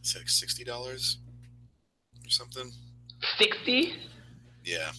[0.00, 1.18] it's like sixty dollars
[2.24, 2.70] or something
[3.38, 3.94] Sixty?
[4.64, 4.92] Yeah.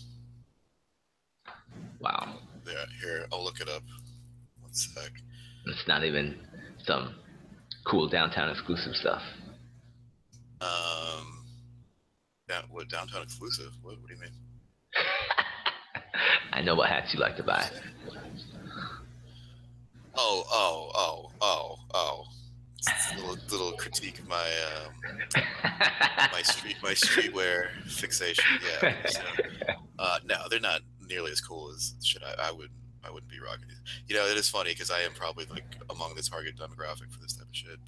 [2.05, 2.35] Wow.
[2.67, 2.85] Yeah.
[3.01, 3.81] Here, I'll look it up.
[4.61, 5.11] One sec.
[5.65, 6.35] It's not even
[6.85, 7.15] some
[7.87, 9.23] cool downtown exclusive stuff.
[10.61, 11.45] Um.
[12.47, 12.61] Yeah.
[12.69, 13.71] What downtown exclusive?
[13.81, 13.99] What?
[13.99, 14.29] What do you mean?
[16.53, 17.67] I know what hats you like to buy.
[20.17, 22.23] Oh, oh, oh, oh, oh.
[23.15, 24.47] Little, little critique of my
[24.85, 25.41] um,
[26.31, 28.45] my street my streetwear fixation.
[28.63, 28.95] Yeah.
[29.07, 29.21] So,
[29.99, 32.21] uh, no, they're not nearly as cool as shit.
[32.23, 32.69] I, I would
[33.03, 33.77] I wouldn't be rocking it.
[34.07, 37.19] You know, it is funny because I am probably like among the target demographic for
[37.21, 37.79] this type of shit.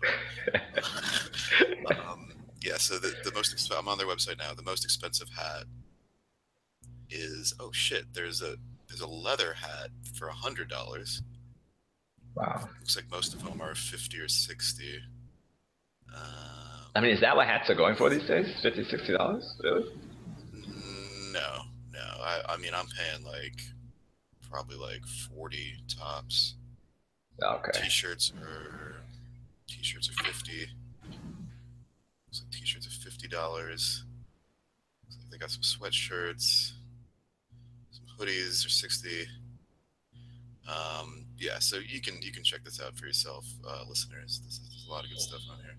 [1.84, 4.53] But um, yeah, so the, the most exp- I'm on their website now.
[4.53, 5.65] The most expensive hat
[7.09, 8.13] is oh shit.
[8.13, 8.55] There's a
[8.88, 11.22] there's a leather hat for a hundred dollars.
[12.36, 12.70] Wow.
[12.80, 14.99] Looks like most of them are 50 or 60.
[16.15, 16.22] Um,
[16.95, 18.45] I mean, is that what hats are going for these days?
[18.61, 19.41] 50 $60?
[19.63, 19.91] Really?
[21.34, 21.61] no, no.
[22.28, 23.61] I, I mean, I'm paying like
[24.49, 26.55] probably like 40 tops.
[27.41, 27.71] Okay.
[27.84, 28.95] T-shirts are
[29.67, 30.67] t-shirts are 50.
[32.28, 34.03] Looks like t-shirts are fifty dollars.
[35.09, 36.73] Like they got some sweatshirts,
[37.91, 39.09] some hoodies are 60.
[40.67, 44.41] Um, yeah, so you can you can check this out for yourself, uh, listeners.
[44.45, 45.78] This is, there's a lot of good stuff on here.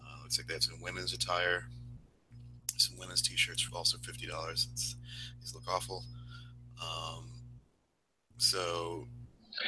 [0.00, 1.68] Uh, looks like they have some women's attire,
[2.86, 4.68] some women's t-shirts for also fifty dollars.
[5.40, 6.04] These look awful.
[6.80, 7.30] Um,
[8.38, 9.06] so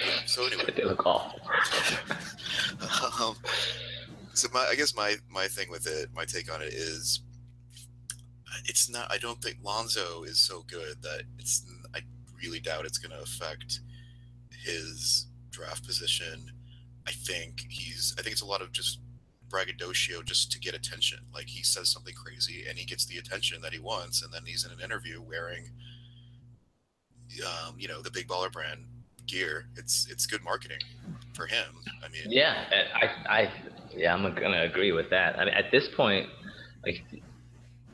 [0.04, 1.40] yeah, so anyway, They look awful.
[3.20, 3.36] um,
[4.32, 7.20] so my I guess my my thing with it, my take on it is,
[8.66, 9.10] it's not.
[9.12, 11.64] I don't think Lonzo is so good that it's.
[11.94, 12.00] I
[12.42, 13.80] really doubt it's going to affect
[14.64, 16.50] his draft position.
[17.06, 18.14] I think he's.
[18.18, 19.00] I think it's a lot of just
[19.54, 21.18] braggadocio just to get attention.
[21.32, 24.42] Like he says something crazy and he gets the attention that he wants, and then
[24.44, 25.70] he's in an interview wearing,
[27.46, 28.80] um, you know, the big baller brand
[29.28, 29.66] gear.
[29.76, 30.80] It's it's good marketing
[31.34, 31.66] for him.
[32.04, 33.52] I mean, Yeah, I, I,
[33.96, 35.38] yeah, I'm gonna agree with that.
[35.38, 36.28] I mean, at this point,
[36.84, 37.02] like,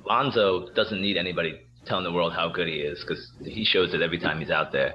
[0.07, 4.01] Lonzo doesn't need anybody telling the world how good he is because he shows it
[4.01, 4.95] every time he's out there.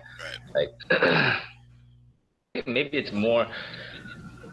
[0.56, 0.70] right.
[0.92, 3.46] Like, maybe it's more.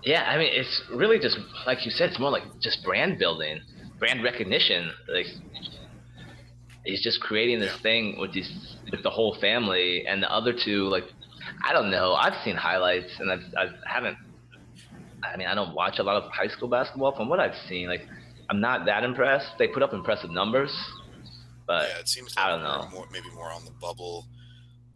[0.03, 2.11] Yeah, I mean, it's really just like you said.
[2.11, 3.61] It's more like just brand building,
[3.99, 4.91] brand recognition.
[5.09, 5.27] Like,
[6.85, 10.89] he's just creating this thing with these with the whole family, and the other two,
[10.89, 11.05] like,
[11.65, 12.15] I don't know.
[12.15, 14.17] I've seen highlights, and I've, I haven't.
[15.23, 17.15] I mean, I don't watch a lot of high school basketball.
[17.17, 18.03] From what I've seen, like,
[18.51, 19.57] I'm not that impressed.
[19.59, 20.77] They put up impressive numbers,
[21.67, 22.89] but yeah, it seems I don't know.
[22.93, 24.27] More, maybe more on the bubble.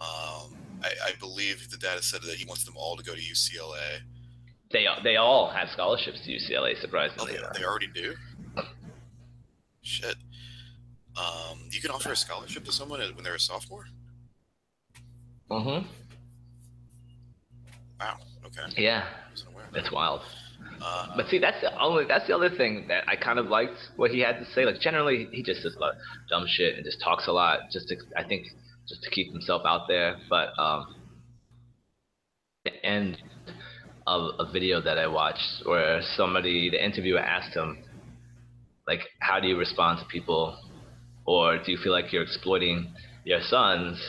[0.01, 3.21] Um, I, I believe the data said that he wants them all to go to
[3.21, 4.01] UCLA.
[4.77, 6.74] They they all have scholarships to UCLA.
[6.77, 8.14] Oh, Surprisingly, they, they already do.
[9.83, 10.16] Shit.
[11.16, 13.87] Um, you can offer a scholarship to someone when they're a sophomore.
[15.51, 15.87] Mm-hmm.
[18.01, 18.16] Wow.
[18.45, 18.83] Okay.
[18.83, 19.07] Yeah,
[19.72, 20.20] it's wild.
[20.83, 23.79] Uh, But see, that's the only that's the other thing that I kind of liked
[23.97, 24.66] what he had to say.
[24.66, 25.99] Like generally, he just says a lot of
[26.29, 28.47] dumb shit and just talks a lot, just to I think
[28.89, 30.16] just to keep himself out there.
[30.29, 30.97] But um,
[32.64, 33.16] the end
[34.07, 37.79] of a video that I watched where somebody, the interviewer asked him,
[38.87, 40.57] like, how do you respond to people,
[41.25, 42.93] or do you feel like you're exploiting
[43.25, 44.01] your sons?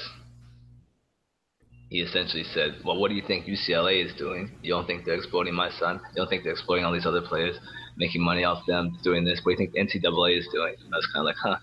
[1.90, 4.52] he essentially said, "Well, what do you think UCLA is doing?
[4.62, 6.02] You don't think they're exploiting my son?
[6.10, 7.58] You don't think they're exploiting all these other players,
[7.96, 9.40] making money off them, doing this?
[9.44, 11.58] What do you think the NCAA is doing?" I was kind of like, "Huh,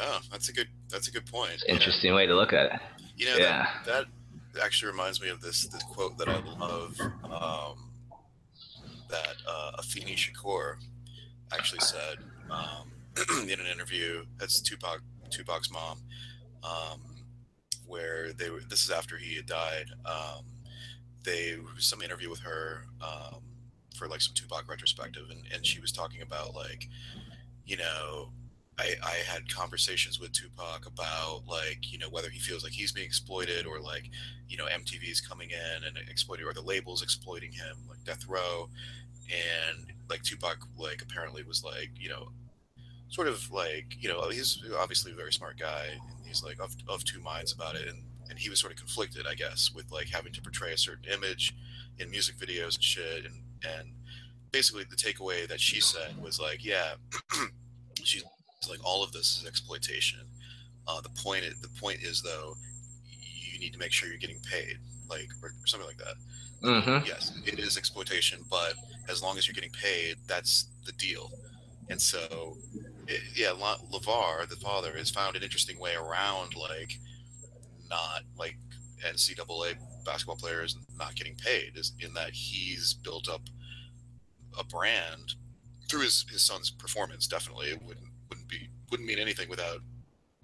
[0.00, 0.68] oh, that's a good.
[0.88, 1.62] That's a good point.
[1.68, 2.80] interesting way to look at it."
[3.16, 3.66] You know, Yeah.
[3.84, 4.06] that, that
[4.62, 7.90] actually reminds me of this this quote that I love um,
[9.08, 10.76] that uh, Afeni Shakur
[11.52, 12.18] actually said
[12.50, 12.90] um,
[13.48, 14.24] in an interview.
[14.38, 15.00] That's Tupac
[15.30, 16.00] Tupac's mom,
[16.62, 17.00] um,
[17.86, 18.60] where they were.
[18.68, 19.86] This is after he had died.
[20.04, 20.44] Um,
[21.24, 23.42] they some interview with her um,
[23.96, 26.88] for like some Tupac retrospective, and, and she was talking about like,
[27.64, 28.30] you know,
[28.78, 32.92] I, I had conversations with Tupac about like you know whether he feels like he's
[32.92, 34.10] being exploited or like
[34.48, 38.68] you know MTV's coming in and exploiting or the labels exploiting him like Death Row.
[39.28, 42.28] And like Tupac like apparently was like you know
[43.08, 46.76] sort of like you know he's obviously a very smart guy and he's like of,
[46.86, 47.88] of two minds about it.
[47.88, 50.78] And and he was sort of conflicted I guess with like having to portray a
[50.78, 51.54] certain image
[51.98, 53.24] in music videos and shit.
[53.24, 53.88] And and
[54.52, 56.94] basically the takeaway that she said was like yeah
[58.04, 58.22] she's
[58.68, 60.20] like all of this is exploitation.
[60.88, 62.54] Uh, the point is, the point is though,
[63.20, 64.78] you need to make sure you're getting paid,
[65.08, 66.14] like or, or something like that.
[66.62, 67.06] Mm-hmm.
[67.06, 68.74] Yes, it is exploitation, but
[69.08, 71.30] as long as you're getting paid, that's the deal.
[71.90, 72.56] And so,
[73.06, 73.52] it, yeah,
[73.92, 76.98] LaVar, the father, has found an interesting way around like
[77.88, 78.56] not like
[79.04, 83.42] NCAA basketball players not getting paid, is in that he's built up
[84.58, 85.34] a brand
[85.88, 87.26] through his, his son's performance.
[87.26, 89.78] Definitely, it wouldn't wouldn't be wouldn't mean anything without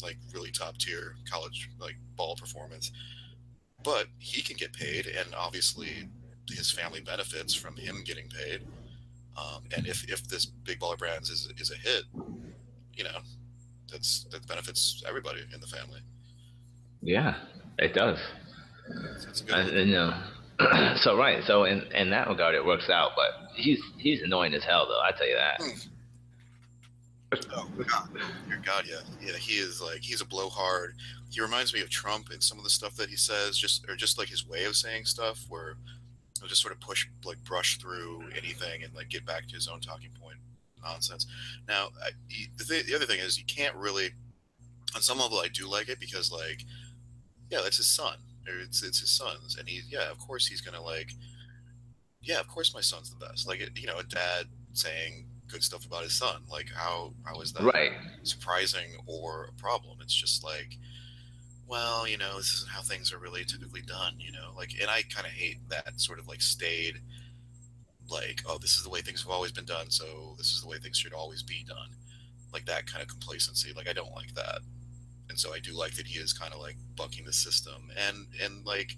[0.03, 2.93] like really top tier college like ball performance.
[3.85, 6.09] But he can get paid, and obviously
[6.49, 8.63] his family benefits from him getting paid.
[9.37, 12.05] Um, and if, if this big baller brands is, is a hit,
[12.95, 13.19] you know,
[13.91, 16.01] that's that benefits everybody in the family.
[17.01, 17.37] Yeah,
[17.79, 18.19] it does.
[19.17, 20.23] It's, it's you know,
[20.97, 21.43] so right.
[21.45, 23.13] So in in that regard, it works out.
[23.17, 25.01] But he's he's annoying as hell, though.
[25.01, 25.61] I tell you that.
[27.55, 28.09] Oh God,
[28.49, 29.37] your God, yeah, yeah.
[29.39, 30.95] He is like he's a blowhard.
[31.31, 33.97] He reminds me of Trump in some of the stuff that he says, just or
[33.97, 35.77] just like his way of saying stuff, where
[36.39, 39.69] he'll just sort of push like brush through anything and like get back to his
[39.69, 40.37] own talking point
[40.83, 41.27] nonsense.
[41.69, 42.11] Now, I,
[42.59, 44.11] the, th- the other thing is you can't really,
[44.95, 46.65] on some level, I do like it because like,
[47.51, 48.17] yeah, that's his son.
[48.49, 51.13] Or it's it's his son's, and he yeah, of course he's gonna like,
[52.21, 53.47] yeah, of course my son's the best.
[53.47, 56.43] Like you know, a dad saying good stuff about his son.
[56.51, 57.93] Like how how is that right.
[58.23, 59.99] surprising or a problem?
[60.01, 60.79] It's just like,
[61.69, 64.15] well, you know, this isn't how things are really typically done.
[64.19, 67.01] You know, like, and I kind of hate that sort of like stayed,
[68.09, 70.69] like, oh, this is the way things have always been done, so this is the
[70.69, 71.97] way things should always be done.
[72.53, 73.73] Like that kind of complacency.
[73.75, 74.61] Like I don't like that,
[75.29, 78.27] and so I do like that he is kind of like bucking the system and
[78.43, 78.97] and like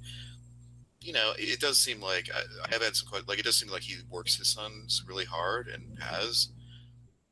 [1.04, 3.28] you know, it does seem like I, I have had some questions.
[3.28, 6.48] like it does seem like he works his sons really hard and has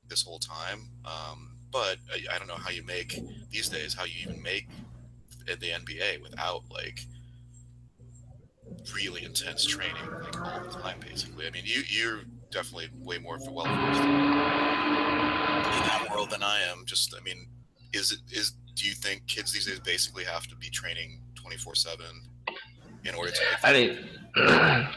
[0.09, 0.91] this whole time.
[1.07, 3.19] Um, but I, I, don't know how you make
[3.51, 4.69] these days how you even make
[5.47, 7.01] the NBA without like
[8.95, 11.01] really intense training like all the time.
[11.01, 12.21] Basically, I mean, you you're
[12.51, 14.11] definitely way more well versed in
[15.89, 16.85] that world than I am.
[16.85, 17.47] Just, I mean,
[17.95, 21.57] is it is do you think kids these days basically have to be training twenty
[21.57, 22.32] four seven?
[23.05, 23.41] In order to.
[23.63, 23.99] I mean,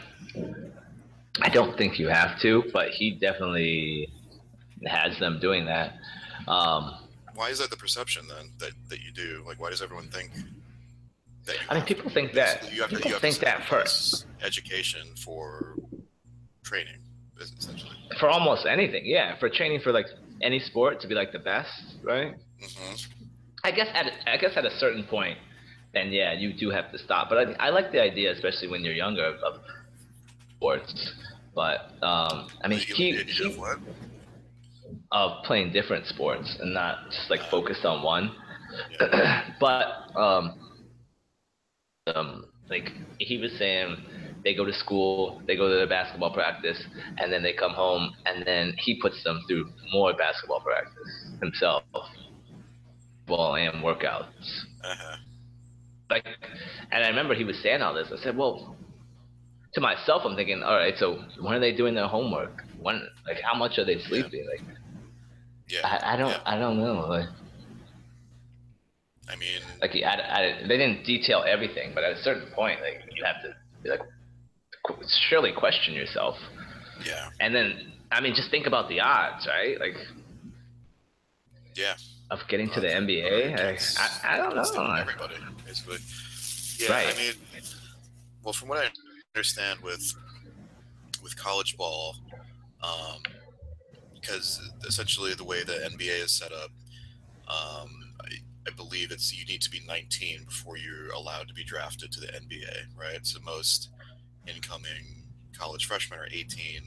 [1.40, 4.12] I don't think you have to, but he definitely
[4.86, 5.94] has them doing that.
[6.48, 6.94] Um,
[7.34, 9.42] why is that the perception then that, that you do?
[9.46, 10.30] Like, why does everyone think
[11.44, 11.56] that?
[11.68, 12.72] I mean, people think that.
[12.72, 14.26] You have people to, you think that first.
[14.42, 15.76] Education for
[16.62, 16.98] training,
[17.40, 17.96] essentially.
[18.18, 19.36] For almost anything, yeah.
[19.38, 20.06] For training for like
[20.42, 22.34] any sport to be like the best, right?
[22.62, 22.94] Mm-hmm.
[23.64, 25.38] I guess at I guess at a certain point,
[25.96, 27.28] and yeah, you do have to stop.
[27.28, 29.60] But I, I like the idea, especially when you're younger, of, of
[30.56, 31.14] sports.
[31.54, 32.80] But um, I mean,
[35.12, 38.34] of playing different sports and not just like focused on one.
[39.00, 39.50] Yeah.
[39.60, 40.58] but um,
[42.14, 43.96] um, like he was saying,
[44.44, 46.82] they go to school, they go to their basketball practice,
[47.18, 51.82] and then they come home, and then he puts them through more basketball practice himself,
[53.26, 54.26] ball and workouts.
[54.84, 55.16] Uh-huh
[56.10, 56.26] like,
[56.90, 58.08] and I remember he was saying all this.
[58.12, 58.76] I said, well,
[59.74, 62.64] to myself, I'm thinking, all right, so when are they doing their homework?
[62.80, 64.44] When, like, how much are they sleeping?
[64.44, 64.50] Yeah.
[64.50, 64.76] Like,
[65.68, 66.40] yeah, I, I don't, yeah.
[66.46, 67.06] I don't know.
[67.08, 67.28] Like,
[69.28, 73.02] I mean, like, I, I, they didn't detail everything, but at a certain point, like,
[73.14, 74.00] you have to be like,
[75.28, 76.36] surely question yourself.
[77.04, 77.28] Yeah.
[77.40, 79.78] And then, I mean, just think about the odds, right?
[79.80, 79.96] Like,
[81.74, 81.96] yeah.
[82.30, 84.94] Of getting to the NBA, I, I, I don't know.
[84.94, 85.98] Everybody basically.
[86.78, 87.14] Yeah, right.
[87.14, 87.32] I mean,
[88.42, 88.88] well, from what I
[89.34, 90.12] understand with
[91.22, 92.16] with college ball,
[92.82, 93.22] um,
[94.14, 96.70] because essentially the way the NBA is set up,
[97.48, 101.64] um, I, I, believe it's you need to be 19 before you're allowed to be
[101.64, 103.24] drafted to the NBA, right?
[103.24, 103.90] So most
[104.46, 105.24] incoming
[105.56, 106.82] college freshmen are 18,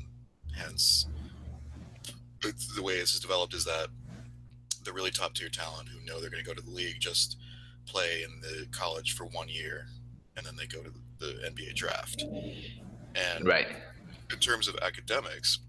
[0.58, 1.08] hence
[2.42, 3.88] the way this is developed is that
[4.84, 7.38] the really top tier talent who know they're going to go to the league just
[7.86, 9.88] play in the college for one year,
[10.38, 12.24] and then they go to the NBA draft.
[13.16, 13.68] And right.
[14.32, 15.60] in terms of academics,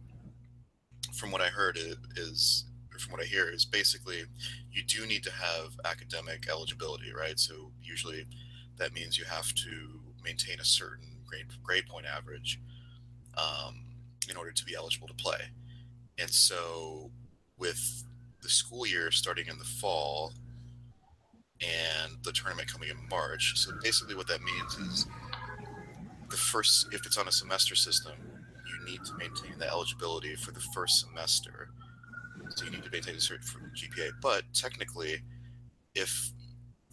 [1.15, 2.65] from what I heard, it is
[2.99, 4.25] from what I hear is basically
[4.71, 7.39] you do need to have academic eligibility, right?
[7.39, 8.27] So usually
[8.77, 12.61] that means you have to maintain a certain grade grade point average
[13.37, 13.85] um,
[14.29, 15.41] in order to be eligible to play.
[16.19, 17.11] And so
[17.57, 18.05] with
[18.43, 20.33] the school year starting in the fall,
[21.61, 23.53] and the tournament coming in March.
[23.57, 25.07] So basically, what that means is
[26.31, 28.15] the first, if it's on a semester system,
[28.67, 31.69] you need to maintain the eligibility for the first semester.
[32.51, 34.11] So you need to maintain a certain GPA.
[34.23, 35.23] But technically,
[35.95, 36.33] if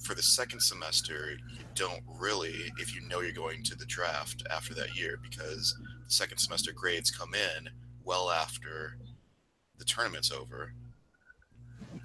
[0.04, 4.44] for the second semester, you don't really, if you know you're going to the draft
[4.52, 5.76] after that year, because
[6.06, 7.70] the second semester grades come in
[8.04, 8.98] well after
[9.78, 10.74] the tournament's over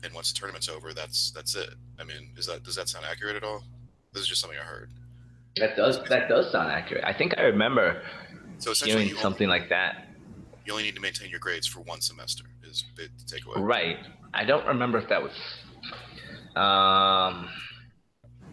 [0.03, 1.71] and once the tournament's over, that's that's it.
[1.99, 3.63] I mean, is that does that sound accurate at all?
[4.13, 4.91] This is just something I heard.
[5.57, 7.05] That does that does sound accurate.
[7.05, 8.03] I think I remember
[8.59, 10.07] So you something like that.
[10.65, 12.45] you only need to maintain your grades for one semester.
[12.69, 13.57] Is the takeaway?
[13.59, 13.97] Right.
[14.33, 15.33] I don't remember if that was.
[16.55, 17.49] Um,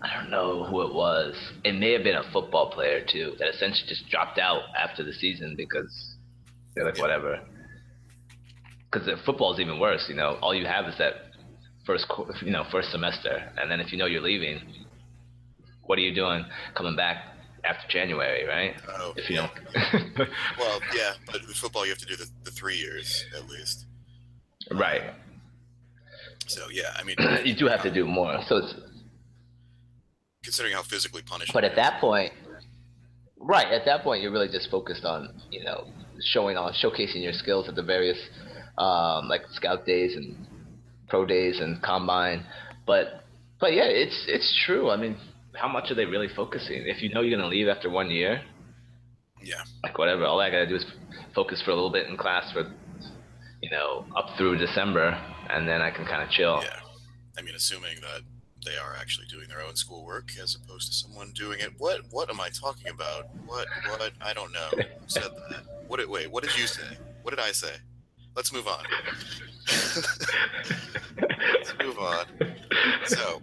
[0.02, 1.36] I don't know who it was.
[1.64, 5.14] It may have been a football player too that essentially just dropped out after the
[5.14, 6.16] season because
[6.76, 7.02] they're like Yeah.
[7.02, 7.40] whatever.
[8.92, 10.08] Because football is even worse.
[10.10, 11.29] You know, all you have is that
[11.90, 12.06] first,
[12.44, 14.62] you know, first semester, and then if you know you're leaving,
[15.82, 17.18] what are you doing coming back
[17.66, 18.76] after January, right?
[18.88, 19.50] Oh, If you yeah.
[20.16, 20.30] don't.
[20.60, 23.86] Well, yeah, but with football, you have to do the, the three years at least.
[24.72, 25.02] right.
[26.46, 28.38] So yeah, I mean, You do have to do more.
[28.48, 28.76] So it's
[30.44, 31.54] considering how physically punished.
[31.54, 32.34] But at that point,
[33.40, 35.88] right at that point, you're really just focused on you know
[36.34, 38.20] showing off, showcasing your skills at the various
[38.78, 40.36] um, like scout days and
[41.10, 42.46] pro days and combine.
[42.86, 43.24] But
[43.60, 44.90] but yeah, it's it's true.
[44.90, 45.18] I mean,
[45.54, 46.84] how much are they really focusing?
[46.86, 48.42] If you know you're gonna leave after one year,
[49.44, 50.86] yeah, like whatever, all I gotta do is
[51.36, 52.72] focus for a little bit in class for
[53.62, 55.10] you know up through December,
[55.50, 56.62] and then I can kind of chill.
[56.64, 56.80] yeah.
[57.38, 58.22] I mean, assuming that
[58.66, 61.72] they are actually doing their own schoolwork as opposed to someone doing it.
[61.78, 63.28] What what am I talking about?
[63.46, 64.70] What what I don't know.
[64.72, 65.64] Who said that?
[65.88, 66.32] What did wait?
[66.32, 66.98] What did you say?
[67.24, 67.76] What did I say?
[68.36, 68.84] Let's move on.
[71.18, 72.26] Let's move on.
[73.06, 73.42] So,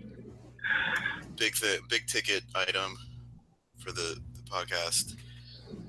[1.36, 2.96] big th- big ticket item
[3.78, 5.14] for the, the podcast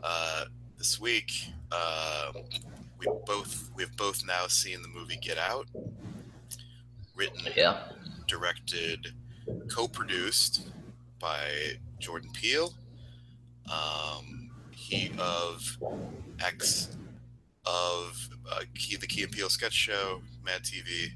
[0.04, 0.46] uh,
[0.78, 1.32] this week.
[1.72, 2.32] Uh,
[3.00, 5.68] we both we've both now seen the movie Get Out,
[7.16, 7.84] written, Yeah.
[8.28, 9.14] directed,
[9.70, 10.70] co-produced
[11.20, 11.50] by
[12.00, 12.74] Jordan Peele.
[13.72, 15.78] Um, he of
[16.44, 16.96] X
[17.68, 21.12] of uh, Key, the Key and Peele sketch show, Mad TV,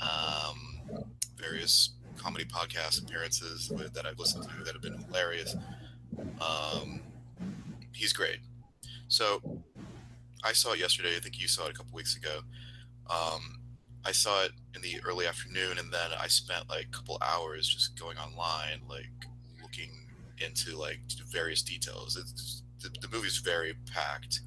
[0.00, 1.02] um,
[1.36, 5.56] various comedy podcast appearances with, that I've listened to that have been hilarious.
[6.40, 7.00] Um,
[7.92, 8.38] he's great.
[9.08, 9.42] So
[10.44, 11.16] I saw it yesterday.
[11.16, 12.40] I think you saw it a couple weeks ago.
[13.10, 13.58] Um,
[14.04, 17.68] I saw it in the early afternoon, and then I spent like a couple hours
[17.68, 19.10] just going online, like
[19.60, 19.90] looking
[20.38, 21.00] into like
[21.30, 22.16] various details.
[22.16, 24.40] It's, the, the movie's very packed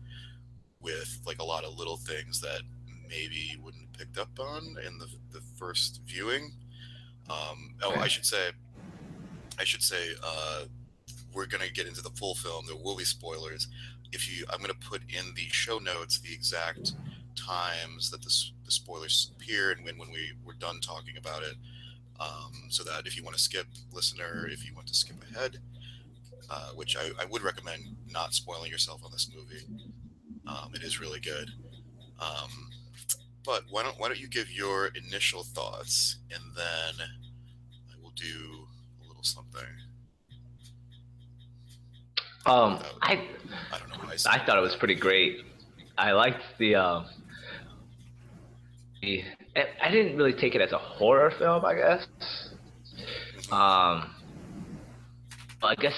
[0.85, 2.61] with like a lot of little things that
[3.09, 6.53] maybe you wouldn't have picked up on in the, the first viewing.
[7.29, 8.51] Um, oh, I should say,
[9.59, 10.65] I should say, uh,
[11.33, 12.65] we're gonna get into the full film.
[12.67, 13.67] There will be spoilers.
[14.11, 16.93] If you, I'm gonna put in the show notes the exact
[17.35, 18.33] times that the,
[18.63, 21.55] the spoilers appear and when when we were done talking about it,
[22.19, 25.57] um, so that if you want to skip, listener, if you want to skip ahead,
[26.49, 29.65] uh, which I, I would recommend not spoiling yourself on this movie.
[30.47, 31.49] Um, it is really good.
[32.19, 32.49] Um,
[33.45, 37.07] but why don't why don't you give your initial thoughts and then
[37.91, 38.67] I will do
[39.03, 39.61] a little something.
[42.45, 43.27] Um, I
[43.71, 45.41] I don't know I I thought it was pretty great.
[45.97, 46.75] I liked the.
[46.75, 47.05] Um,
[49.01, 49.23] the
[49.81, 52.07] I didn't really take it as a horror film, I guess.
[53.47, 53.53] Mhm.
[53.53, 54.15] Um,
[55.63, 55.93] I guess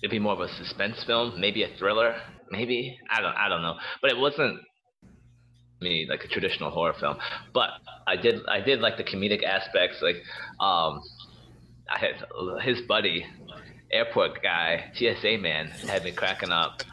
[0.00, 2.20] it'd be more of a suspense film, maybe a thriller,
[2.50, 4.60] maybe I don't I don't know, but it wasn't
[5.80, 7.16] me like a traditional horror film.
[7.52, 7.70] But
[8.06, 10.16] I did I did like the comedic aspects, like
[10.60, 11.02] um,
[11.90, 12.24] I had
[12.62, 13.26] his buddy,
[13.92, 16.82] airport guy, TSA man, had me cracking up.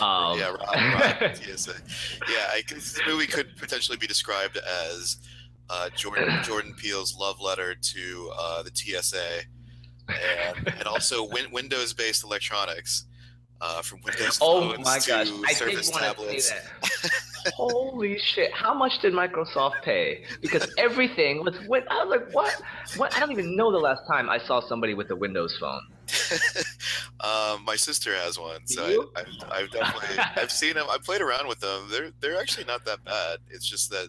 [0.00, 1.72] Um, yeah, Rob, Rob, TSA.
[2.28, 5.16] Yeah, I this movie could potentially be described as
[5.68, 9.40] uh, Jordan Jordan Peele's love letter to uh, the TSA,
[10.08, 13.06] and, and also win- Windows-based electronics,
[13.60, 16.48] uh, from Windows Oh my to gosh, I did want to tablets.
[16.48, 17.12] say that.
[17.54, 18.52] Holy shit!
[18.52, 20.24] How much did Microsoft pay?
[20.42, 21.56] Because everything was.
[21.66, 22.60] Win- I was like, what?
[22.96, 23.16] What?
[23.16, 25.80] I don't even know the last time I saw somebody with a Windows phone.
[27.20, 29.10] um, my sister has one, so?
[29.16, 30.86] I, I've, I've definitely I've seen them.
[30.90, 31.88] I played around with them.
[31.90, 33.38] They're they're actually not that bad.
[33.50, 34.08] It's just that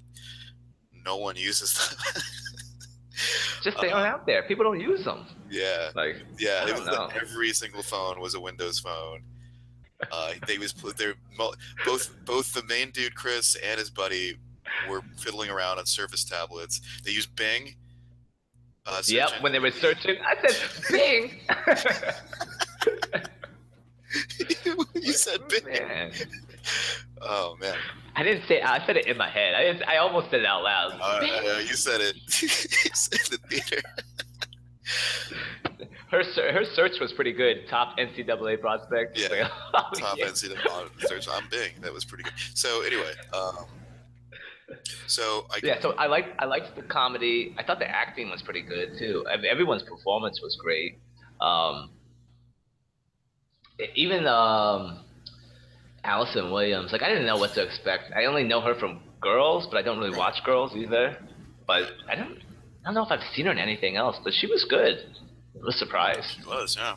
[1.05, 1.97] no one uses them.
[3.61, 4.43] Just they aren't out there.
[4.43, 5.25] People don't use them.
[5.49, 6.65] yeah, Like, yeah.
[6.65, 7.09] It was know.
[7.13, 9.23] every single phone was a Windows phone.
[10.11, 11.15] Uh, they was they're
[11.85, 14.37] both both the main dude Chris and his buddy
[14.89, 16.81] were fiddling around on Surface tablets.
[17.03, 17.75] They used Bing.
[18.85, 19.29] Uh, yep.
[19.41, 20.55] When they were searching, I said,
[20.89, 21.39] "Bing."
[25.03, 25.65] you said Bing.
[25.65, 26.11] Man.
[27.21, 27.75] Oh man.
[28.15, 28.61] I didn't say.
[28.61, 29.53] I said it in my head.
[29.53, 29.83] I didn't.
[29.83, 30.97] I almost said it out loud.
[31.01, 32.15] Uh, you said it.
[32.41, 33.81] you said the theater.
[36.11, 37.67] Her her search was pretty good.
[37.69, 39.17] Top NCAA prospect.
[39.17, 39.27] Yeah.
[39.29, 40.25] Like, oh, Top yeah.
[40.25, 41.71] NCAA search on Bing.
[41.81, 42.33] That was pretty good.
[42.55, 43.65] So anyway, um,
[45.07, 47.55] So I yeah, so I liked I liked the comedy.
[47.57, 49.25] I thought the acting was pretty good too.
[49.31, 50.97] I mean, everyone's performance was great.
[51.41, 51.91] Um,
[53.95, 54.99] even um,
[56.03, 58.11] Allison Williams, like I didn't know what to expect.
[58.15, 61.17] I only know her from Girls, but I don't really watch Girls either.
[61.67, 62.39] But I don't
[62.81, 64.17] I don't know if I've seen her in anything else.
[64.23, 65.15] But she was good.
[65.63, 66.25] Was surprised.
[66.37, 66.95] She was, yeah,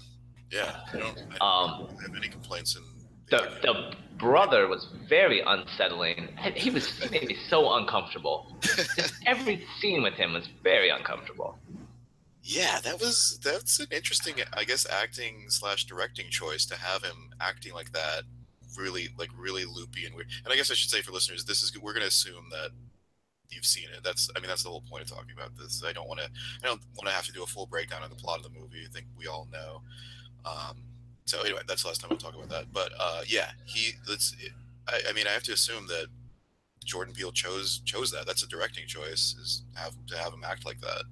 [0.51, 0.77] yeah.
[0.93, 2.83] I don't, I don't Um, have any complaints in
[3.31, 6.29] the the brother was very unsettling.
[6.55, 8.57] He was he made me so uncomfortable.
[8.97, 11.59] Just every scene with him was very uncomfortable.
[12.45, 17.31] Yeah, that was that's an interesting, I guess, acting slash directing choice to have him
[17.41, 18.23] acting like that,
[18.77, 20.29] really like really loopy and weird.
[20.45, 22.71] And I guess I should say for listeners, this is we're going to assume that
[23.53, 24.03] you've seen it.
[24.03, 25.83] That's I mean that's the whole point of talking about this.
[25.87, 28.11] I don't want to I don't want to have to do a full breakdown of
[28.11, 28.85] the plot of the movie.
[28.85, 29.83] I think we all know.
[30.45, 30.83] Um,
[31.25, 32.73] so anyway, that's the last time we'll talk about that.
[32.73, 34.35] But uh, yeah, he let's.
[34.89, 36.07] I, I mean, I have to assume that
[36.85, 38.27] Jordan Peele chose chose that.
[38.27, 41.05] That's a directing choice is have to have him act like that.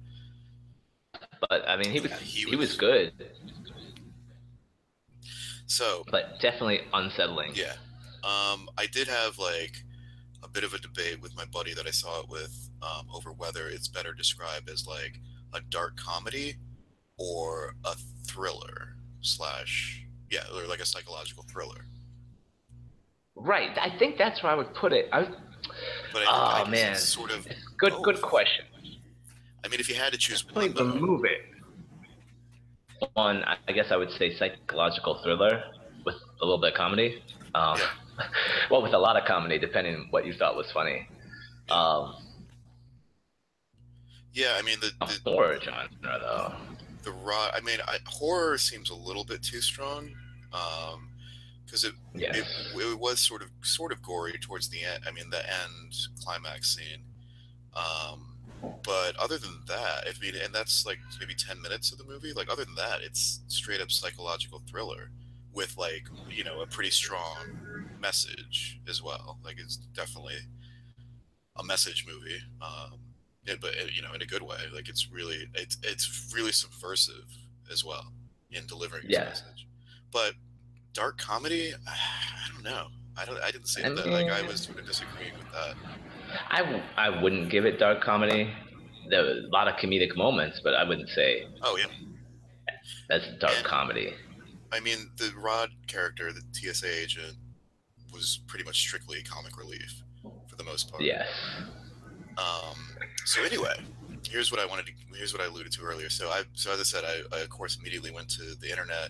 [1.49, 3.13] But I mean, he was Yeah, he he was was- good,
[5.67, 7.51] So but definitely unsettling.
[7.55, 7.73] yeah,
[8.23, 9.73] um, I did have like
[10.53, 13.67] bit of a debate with my buddy that I saw it with um, over whether
[13.67, 15.19] it's better described as like
[15.53, 16.55] a dark comedy
[17.17, 17.95] or a
[18.27, 21.85] thriller slash yeah, or like a psychological thriller.
[23.35, 23.71] Right.
[23.77, 25.07] I think that's where I would put it.
[25.11, 25.29] I was,
[26.13, 26.93] But I, Oh, I man.
[26.93, 27.47] it's sort of
[27.77, 28.03] good both.
[28.03, 28.65] good question.
[29.63, 31.37] I mean, if you had to choose Definitely one, the though, movie.
[33.13, 35.63] One, I I guess I would say psychological thriller
[36.05, 37.21] with a little bit of comedy.
[37.55, 37.77] Um,
[38.71, 41.07] well, with a lot of comedy, depending on what you thought was funny.
[41.69, 42.15] Um,
[44.33, 44.91] yeah, I mean the
[45.23, 46.53] the, horror genre though.
[47.03, 47.49] the raw.
[47.53, 50.11] I mean, I, horror seems a little bit too strong,
[51.65, 52.37] because it Yes.
[52.37, 52.45] it,
[52.75, 55.03] it was sort of sort of gory towards the end.
[55.07, 57.03] I mean, the end climax scene.
[57.75, 58.35] Um,
[58.83, 62.33] but other than that, I mean, and that's like maybe ten minutes of the movie.
[62.33, 65.09] Like other than that, it's straight up psychological thriller
[65.53, 69.37] with like you know a pretty strong message as well.
[69.43, 70.35] Like it's definitely
[71.57, 72.39] a message movie.
[72.61, 72.99] Um,
[73.59, 74.57] but you know, in a good way.
[74.73, 77.25] Like it's really it's it's really subversive
[77.71, 78.13] as well
[78.51, 79.25] in delivering its Yeah.
[79.25, 79.67] message.
[80.11, 80.33] But
[80.93, 82.87] dark comedy, I don't know.
[83.17, 83.41] I don't.
[83.41, 84.07] I didn't say I that.
[84.07, 85.75] Like I was sort of disagreeing with that.
[86.49, 88.53] I I wouldn't give it dark comedy.
[89.09, 91.87] There were a lot of comedic moments, but I wouldn't say Oh yeah.
[93.09, 94.13] that's dark comedy.
[94.71, 97.35] I mean, the Rod character, the TSA agent,
[98.11, 100.01] was pretty much strictly comic relief
[100.47, 101.03] for the most part.
[101.03, 101.27] Yes.
[102.37, 102.77] Um,
[103.25, 103.75] so anyway,
[104.27, 104.91] here's what I wanted to.
[105.17, 106.09] Here's what I alluded to earlier.
[106.09, 109.09] So I, so as I said, I, I of course immediately went to the internet,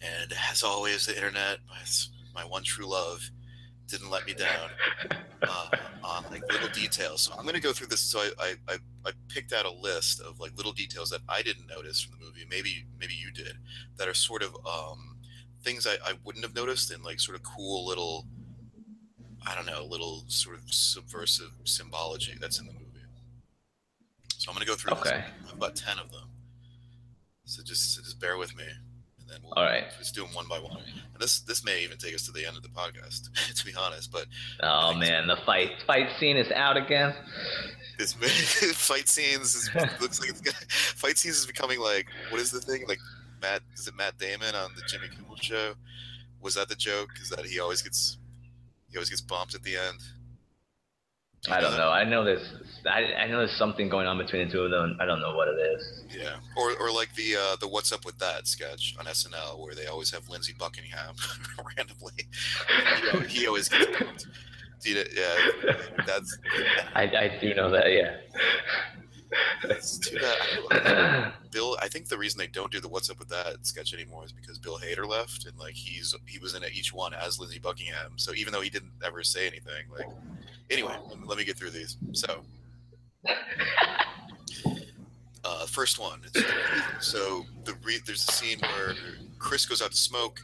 [0.00, 3.28] and as always, the internet, my, my one true love,
[3.88, 4.70] didn't let me down
[5.42, 5.68] uh,
[6.04, 7.22] on like little details.
[7.22, 8.00] So I'm gonna go through this.
[8.00, 8.76] So I, I,
[9.06, 12.24] I, picked out a list of like little details that I didn't notice from the
[12.24, 12.44] movie.
[12.50, 13.56] Maybe maybe you did,
[13.96, 15.16] that are sort of um,
[15.62, 18.26] things I, I wouldn't have noticed and like sort of cool little.
[19.46, 22.84] I don't know, little sort of subversive symbology that's in the movie.
[24.36, 25.06] So I'm gonna go through this.
[25.06, 25.16] Okay.
[25.16, 26.28] I have about ten of them.
[27.44, 28.64] So just so just bear with me,
[29.28, 29.84] and then we'll All right.
[29.98, 30.76] just do them one by one.
[30.78, 33.72] And this this may even take us to the end of the podcast, to be
[33.74, 34.10] honest.
[34.10, 34.26] But
[34.62, 37.14] Oh man, the fight fight scene is out again.
[37.98, 38.12] this
[38.74, 39.70] fight scenes is,
[40.00, 43.00] looks like it's gonna, fight scenes is becoming like what is the thing like
[43.42, 45.74] Matt is it Matt Damon on the Jimmy Kimmel show?
[46.40, 47.10] Was that the joke?
[47.20, 48.18] Is that he always gets
[48.90, 49.98] he always gets bumped at the end?
[51.48, 51.90] You I don't know.
[51.90, 52.46] I know there's
[52.86, 54.96] I, I know there's something going on between the two of them.
[55.00, 56.02] I don't know what it is.
[56.16, 59.74] Yeah, or or like the uh, the What's Up with That sketch on SNL where
[59.74, 61.14] they always have Lindsey Buckingham
[61.76, 62.12] randomly.
[63.02, 64.26] He, al- he always gets bumped.
[64.82, 65.72] Do you- yeah,
[66.06, 66.38] that's
[66.94, 67.90] I, I do know that.
[67.92, 68.16] Yeah.
[69.66, 70.36] that's too bad.
[70.70, 73.92] I Bill, I think the reason they don't do the "What's Up with That" sketch
[73.92, 77.38] anymore is because Bill Hader left, and like he's he was in each one as
[77.38, 78.12] Lindsey Buckingham.
[78.16, 80.06] So even though he didn't ever say anything, like
[80.70, 81.96] anyway, let me, get through these.
[82.12, 82.42] So,
[85.44, 86.20] uh, first one.
[87.00, 88.94] So the re- there's a scene where
[89.38, 90.40] Chris goes out to smoke,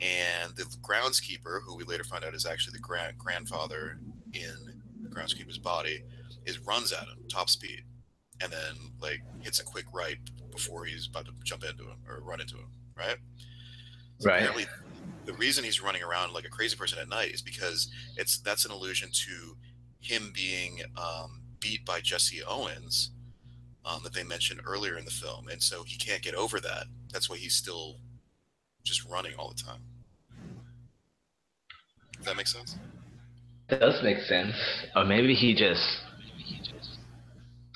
[0.00, 3.98] and the groundskeeper, who we later find out is actually the grand grandfather
[4.32, 6.02] in the groundskeeper's body,
[6.46, 7.82] is runs at him top speed,
[8.40, 10.18] and then like hits a quick right
[10.50, 12.68] before he's about to jump into him or run into him.
[12.96, 13.16] Right.
[14.18, 14.38] So Right.
[14.42, 14.66] Apparently,
[15.24, 18.64] the reason he's running around like a crazy person at night is because it's that's
[18.64, 19.56] an allusion to
[20.00, 23.10] him being um, beat by Jesse Owens
[23.84, 26.84] um, that they mentioned earlier in the film, and so he can't get over that.
[27.12, 27.98] That's why he's still
[28.84, 29.82] just running all the time.
[32.16, 32.76] Does that make sense?
[33.80, 34.54] does make sense.
[34.94, 35.80] Or maybe he just.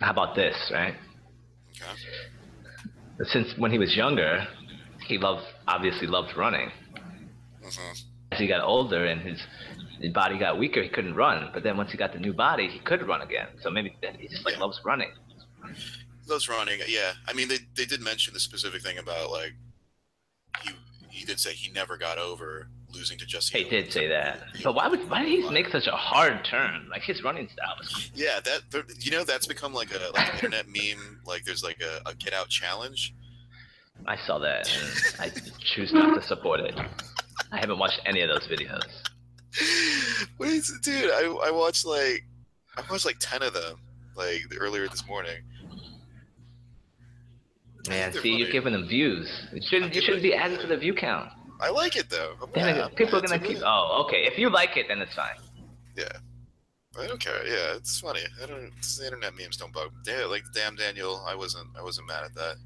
[0.01, 0.95] How about this, right?
[1.81, 3.29] Okay.
[3.31, 4.47] Since when he was younger,
[5.07, 6.71] he loved obviously loved running.
[7.71, 7.93] Hmm
[8.33, 9.41] As he got older and his,
[10.01, 11.51] his body got weaker, he couldn't run.
[11.55, 13.49] But then once he got the new body, he could run again.
[13.63, 14.61] So maybe then he just like Yeah.
[14.61, 15.11] loves running.
[16.27, 17.13] Those running, yeah.
[17.29, 19.53] I mean, they they did mention the specific thing about like
[20.63, 20.71] he
[21.09, 23.63] he did say he never got over losing to Jesse.
[23.63, 24.41] He did say that.
[24.65, 26.89] But why would why did he make such a hard turn?
[26.91, 30.35] Like his running style was Yeah, that you know that's become like a like an
[30.35, 31.21] internet meme.
[31.25, 33.15] Like there's like a, a get out challenge.
[34.07, 35.33] I saw that and I
[35.75, 36.75] choose not to support it.
[37.53, 38.83] I haven't watched any of those videos.
[40.37, 41.11] what is it, dude?
[41.11, 42.25] I I watched like
[42.77, 43.79] I watched like ten of them
[44.17, 45.43] like earlier this morning.
[47.87, 49.29] I Man, see, you're giving them views.
[49.53, 51.31] You shouldn't you shouldn't be adding to the view count.
[51.61, 52.35] I like it though.
[52.43, 53.59] I'm Then not- people are gonna keep.
[53.65, 54.25] Oh, okay.
[54.27, 55.37] If you like it, then it's fine.
[55.97, 56.09] Yeah,
[56.99, 57.47] I don't care.
[57.47, 58.21] Yeah, it's funny.
[58.43, 58.73] I don't.
[58.77, 59.93] It's, the internet memes don't bug.
[60.07, 61.25] Yeah, like damn Daniel.
[61.27, 61.69] I wasn't.
[61.79, 62.57] I wasn't mad at that.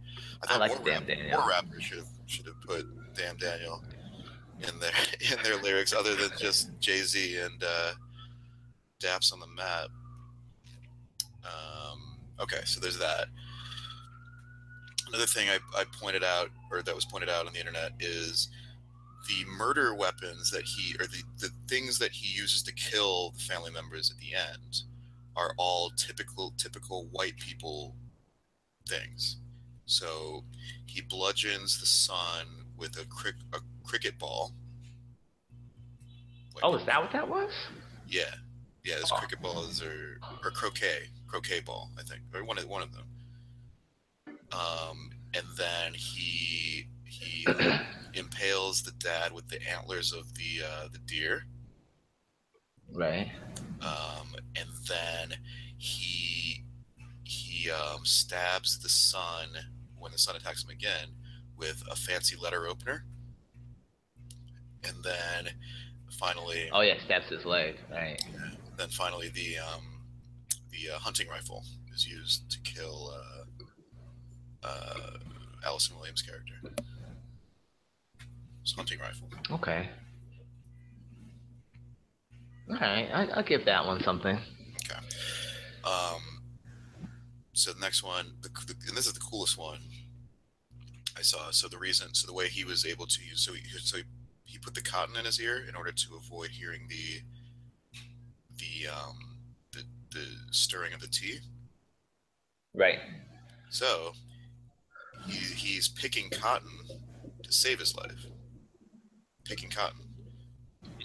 [0.48, 1.38] I like Damn Daniel.
[1.38, 3.84] More rappers should should have put damn Daniel
[4.68, 7.92] in their in their lyrics, other than just Jay Z and uh,
[9.02, 9.88] Daps on the map.
[11.44, 13.26] Um, okay, so there's that.
[15.08, 18.48] Another thing I, I pointed out, or that was pointed out on the internet, is
[19.26, 23.40] the murder weapons that he, or the, the things that he uses to kill the
[23.40, 24.82] family members at the end,
[25.36, 27.96] are all typical typical white people
[28.88, 29.38] things.
[29.86, 30.44] So
[30.86, 34.52] he bludgeons the son with a, crick, a cricket ball.
[36.54, 37.52] Like- Oh, is that what that was?
[38.08, 38.34] yeah,
[38.82, 38.96] yeah.
[38.96, 39.16] Those Oh.
[39.18, 43.06] cricket balls are or croquet, croquet ball, I think, or one of one of them.
[44.52, 47.46] Um, and then he he
[48.14, 51.44] impales the dad with the antlers of the uh, the deer.
[52.92, 53.30] Right.
[53.80, 55.38] Um, and then
[55.78, 56.64] he
[57.22, 59.50] he um, stabs the son
[59.96, 61.08] when the son attacks him again
[61.60, 63.04] with a fancy letter opener.
[64.82, 65.52] And then
[66.18, 67.76] finally, Oh yeah, stabs his leg.
[67.90, 68.20] Right.
[68.78, 69.82] then finally the um,
[70.72, 75.18] the uh, hunting rifle is used to kill uh, uh,
[75.64, 76.54] Allison Williams' character.
[78.62, 79.28] It's hunting rifle.
[79.50, 79.88] Okay.
[82.70, 84.38] All right, I, I'll give that one something.
[84.84, 85.00] Okay.
[85.84, 86.20] Um,
[87.52, 89.80] so the next one, the, the, and this is the coolest one
[91.20, 91.50] I saw.
[91.50, 94.04] So the reason, so the way he was able to use, so he, so he,
[94.44, 97.20] he put the cotton in his ear in order to avoid hearing the
[98.56, 99.18] the um
[99.72, 101.38] the, the stirring of the tea.
[102.74, 103.00] Right.
[103.70, 104.12] So
[105.26, 106.70] he, he's picking cotton
[107.42, 108.26] to save his life.
[109.44, 110.00] Picking cotton.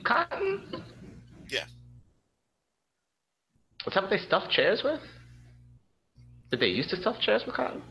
[0.06, 0.84] Cotton.
[1.50, 1.66] Yeah.
[3.86, 5.02] Was that what they stuffed chairs with?
[6.52, 7.82] Did they used to stuff chairs with cotton?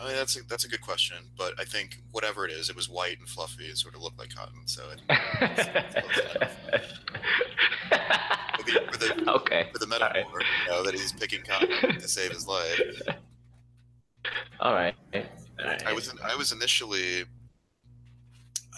[0.00, 2.76] I mean, that's a, that's a good question, but I think whatever it is, it
[2.76, 3.64] was white and fluffy.
[3.64, 4.66] It sort of looked like cotton.
[4.66, 5.00] So it,
[8.56, 9.68] for the, for the, okay.
[9.72, 10.14] for the All right.
[10.14, 12.80] metaphor, you know, that he's picking cotton to save his life.
[14.60, 14.94] All right.
[15.14, 15.22] All
[15.64, 15.86] right.
[15.86, 17.24] I was I was initially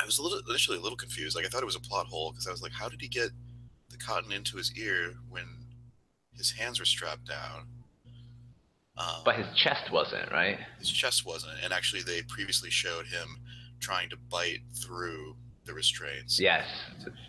[0.01, 1.37] I was a little initially a little confused.
[1.37, 3.09] Like I thought it was a plot hole because I was like, how did he
[3.09, 3.31] get
[3.91, 5.45] the cotton into his ear when
[6.35, 7.67] his hands were strapped down?
[9.01, 10.59] Um, But his chest wasn't, right?
[10.79, 13.39] his chest wasn't, and actually they previously showed him
[13.81, 16.39] trying to bite through the restraints.
[16.39, 16.67] Yes,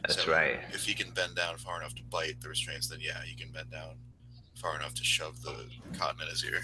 [0.01, 0.59] that's So, right.
[0.73, 3.51] If he can bend down far enough to bite the restraints, then yeah, he can
[3.53, 3.95] bend down
[4.55, 5.55] far enough to shove the
[5.97, 6.61] cotton in his ear.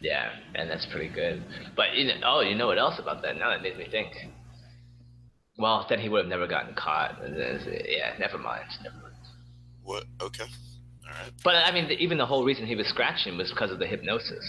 [0.00, 1.42] Yeah, and that's pretty good.
[1.76, 3.36] But you know, oh, you know what else about that?
[3.38, 4.12] Now that made me think.
[5.56, 7.16] Well, then he would have never gotten caught.
[7.22, 8.64] Yeah, never mind.
[8.82, 9.14] Never mind.
[9.82, 10.04] What?
[10.20, 10.44] Okay.
[11.06, 11.30] Right.
[11.42, 14.44] But I mean, even the whole reason he was scratching was because of the hypnosis.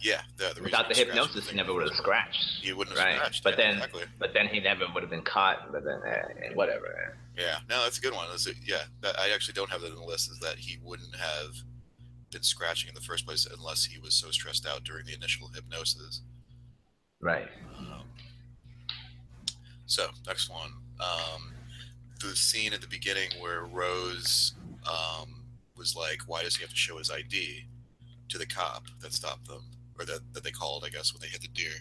[0.00, 0.20] Yeah.
[0.36, 2.60] The, the Without the hypnosis, he never would have scratched.
[2.62, 3.16] He wouldn't have Right.
[3.16, 3.44] scratched.
[3.44, 4.04] But yeah, then, exactly.
[4.18, 5.72] but then he never would have been caught.
[5.72, 7.16] But then, eh, whatever.
[7.36, 8.26] Yeah, no, that's a good one.
[8.30, 10.30] That's a, yeah, that, I actually don't have that in the list.
[10.30, 11.54] Is that he wouldn't have
[12.30, 15.48] been scratching in the first place unless he was so stressed out during the initial
[15.54, 16.22] hypnosis.
[17.20, 17.48] Right.
[17.78, 18.02] Um,
[19.86, 21.52] so next one, um,
[22.20, 24.52] the scene at the beginning where Rose
[24.86, 25.37] um,
[25.78, 27.66] was like, "Why does he have to show his ID?"
[28.28, 29.62] to the cop that stopped them,
[29.98, 31.72] or that, that they called, I guess, when they hit the deer.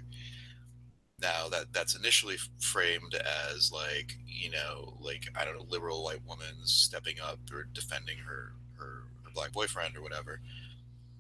[1.20, 6.24] Now that that's initially framed as like you know like I don't know liberal white
[6.28, 10.42] woman stepping up or defending her her, her black boyfriend or whatever,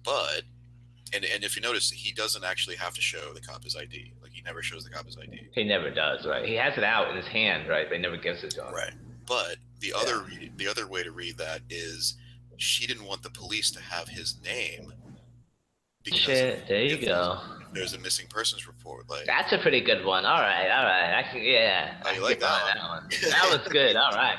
[0.03, 0.43] but
[1.15, 4.13] and and if you notice he doesn't actually have to show the cop his ID
[4.21, 6.27] like he never shows the cop his ID He never does.
[6.27, 6.45] Right.
[6.45, 7.67] He has it out in his hand.
[7.67, 7.87] Right.
[7.89, 8.73] But he never gives it to him.
[8.75, 8.93] right
[9.25, 10.25] but the other
[10.57, 12.17] the other way to read that is
[12.57, 14.93] she didn't want the police to have his name.
[16.05, 17.39] Shit, there you go.
[17.73, 19.09] There's a missing persons report.
[19.09, 20.25] Like that's a pretty good one.
[20.25, 21.13] All right, all right.
[21.19, 21.95] I can, yeah.
[22.13, 22.73] You like that one?
[22.73, 23.31] that one?
[23.31, 23.95] That was good.
[23.95, 24.37] All right.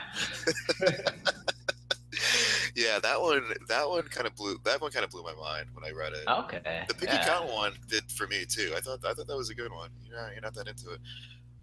[2.74, 3.43] yeah, that one.
[3.69, 4.59] That one kind of blew.
[4.65, 6.27] That one kind of blew my mind when I read it.
[6.27, 6.85] Okay.
[6.89, 7.40] The Piggy yeah.
[7.45, 8.73] one did for me too.
[8.77, 9.01] I thought.
[9.05, 9.90] I thought that was a good one.
[10.03, 10.32] You're not.
[10.32, 11.01] You're not that into it.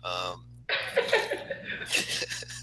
[0.03, 0.45] Um,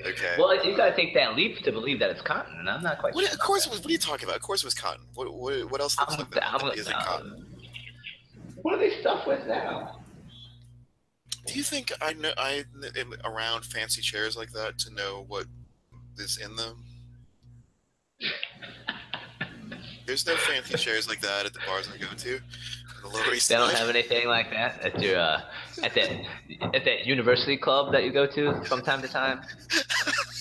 [0.00, 0.34] okay.
[0.38, 3.14] Well, you gotta take that leap to believe that it's cotton, and I'm not quite.
[3.14, 4.36] What, sure of course, what are you talking about?
[4.36, 5.04] Of course, it was cotton.
[5.14, 5.32] What?
[5.32, 6.78] What, what else looks I'm, like that?
[6.78, 7.46] Isn't cotton?
[8.62, 10.00] What are they stuffed with now?
[11.46, 12.64] Do you think I know I
[12.96, 15.46] am around fancy chairs like that to know what
[16.16, 16.84] is in them?
[20.06, 22.40] There's no fancy chairs like that at the bars I go to.
[23.04, 25.42] The Lower East They don't have anything like that at your uh,
[25.82, 26.10] at that
[26.74, 29.42] at that university club that you go to from time to time.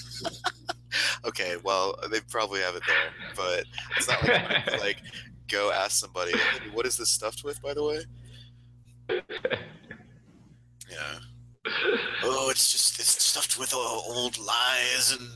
[1.25, 3.65] okay, well, they probably have it there, but
[3.97, 4.97] it's not like I'm gonna, like
[5.49, 6.31] go ask somebody,
[6.71, 7.99] "What is this stuffed with?" By the way.
[9.09, 11.19] Yeah.
[12.23, 15.29] Oh, it's just it's stuffed with uh, old lies and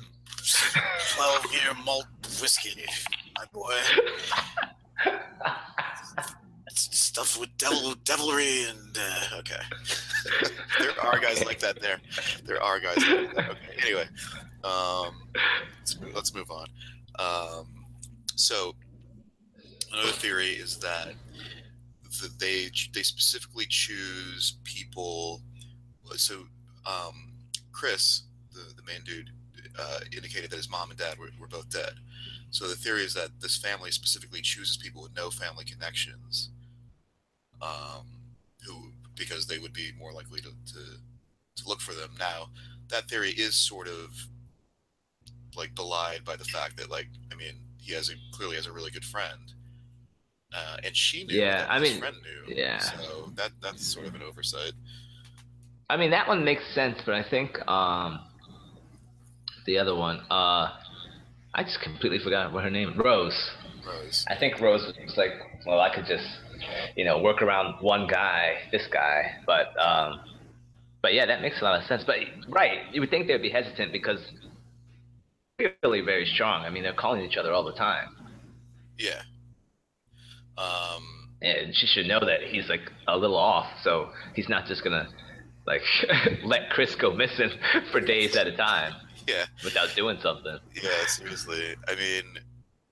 [1.13, 2.05] twelve year malt
[2.41, 2.85] whiskey,
[3.35, 3.73] my boy.
[7.17, 9.55] It's stuffed with devil devilry and uh, okay.
[10.79, 11.99] there are guys like that there.
[12.45, 13.49] There are guys like that.
[13.49, 13.57] Okay.
[13.83, 14.07] Anyway,
[14.63, 15.15] um,
[15.79, 16.67] let's move, let's move on.
[17.17, 17.85] Um,
[18.35, 18.75] so
[19.91, 21.13] another theory is that
[22.21, 25.41] the, they they specifically choose people.
[26.17, 26.43] So
[26.85, 27.33] um,
[27.71, 28.23] Chris,
[28.53, 29.31] the the main dude,
[29.79, 31.93] uh, indicated that his mom and dad were, were both dead.
[32.51, 36.51] So the theory is that this family specifically chooses people with no family connections,
[37.61, 38.05] um,
[38.65, 40.79] who because they would be more likely to, to
[41.55, 42.11] to look for them.
[42.19, 42.49] Now
[42.89, 44.11] that theory is sort of
[45.55, 48.71] like belied by the fact that like I mean he has a clearly has a
[48.71, 49.53] really good friend,
[50.53, 51.39] uh, and she knew.
[51.39, 52.55] Yeah, I his mean, friend knew.
[52.55, 52.79] yeah.
[52.79, 54.73] So that that's sort of an oversight.
[55.89, 58.19] I mean that one makes sense, but I think um,
[59.67, 60.71] the other one, uh,
[61.53, 62.97] I just completely forgot what her name.
[62.97, 63.51] Rose.
[63.85, 64.25] Rose.
[64.27, 65.31] I think Rose was like,
[65.65, 66.25] well, I could just,
[66.95, 70.19] you know, work around one guy, this guy, but um,
[71.01, 72.03] but yeah, that makes a lot of sense.
[72.05, 72.17] But
[72.49, 74.19] right, you would think they'd be hesitant because
[75.57, 76.63] they're really very strong.
[76.63, 78.15] I mean, they're calling each other all the time,
[78.97, 79.21] Yeah.
[80.57, 84.83] Um, and she should know that he's like a little off, so he's not just
[84.83, 85.07] gonna
[85.67, 85.81] like
[86.43, 87.51] let Chris go missing
[87.91, 88.93] for days at a time
[89.27, 89.45] yeah.
[89.63, 90.57] without doing something.
[90.73, 91.05] Yeah.
[91.05, 91.75] Seriously.
[91.87, 92.23] I mean,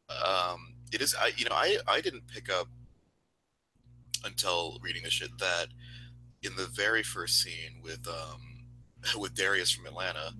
[0.09, 1.15] um, it is.
[1.19, 2.67] I you know I I didn't pick up
[4.25, 5.67] until reading this shit that
[6.43, 8.41] in the very first scene with um
[9.19, 10.31] with Darius from Atlanta.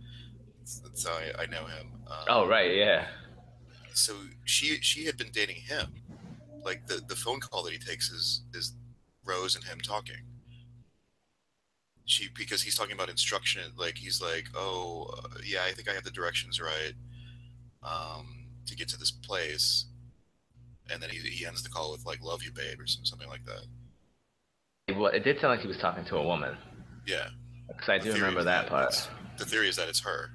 [0.84, 1.92] That's how I, I know him.
[2.08, 3.08] Um, Oh right, yeah.
[3.94, 4.14] so
[4.46, 5.94] she she had been dating him
[6.64, 8.74] like the the phone call that he takes is is
[9.24, 10.18] rose and him talking
[12.06, 15.94] she because he's talking about instruction like he's like oh uh, yeah i think i
[15.94, 16.94] have the directions right
[17.84, 19.86] um to get to this place
[20.92, 23.30] and then he, he ends the call with like love you babe or some, something
[23.30, 23.66] like that
[24.94, 26.58] Well, it did sound like he was talking to a woman,
[27.08, 27.28] yeah
[27.68, 29.10] because I do remember is that part.
[29.38, 30.30] the theory is that it's her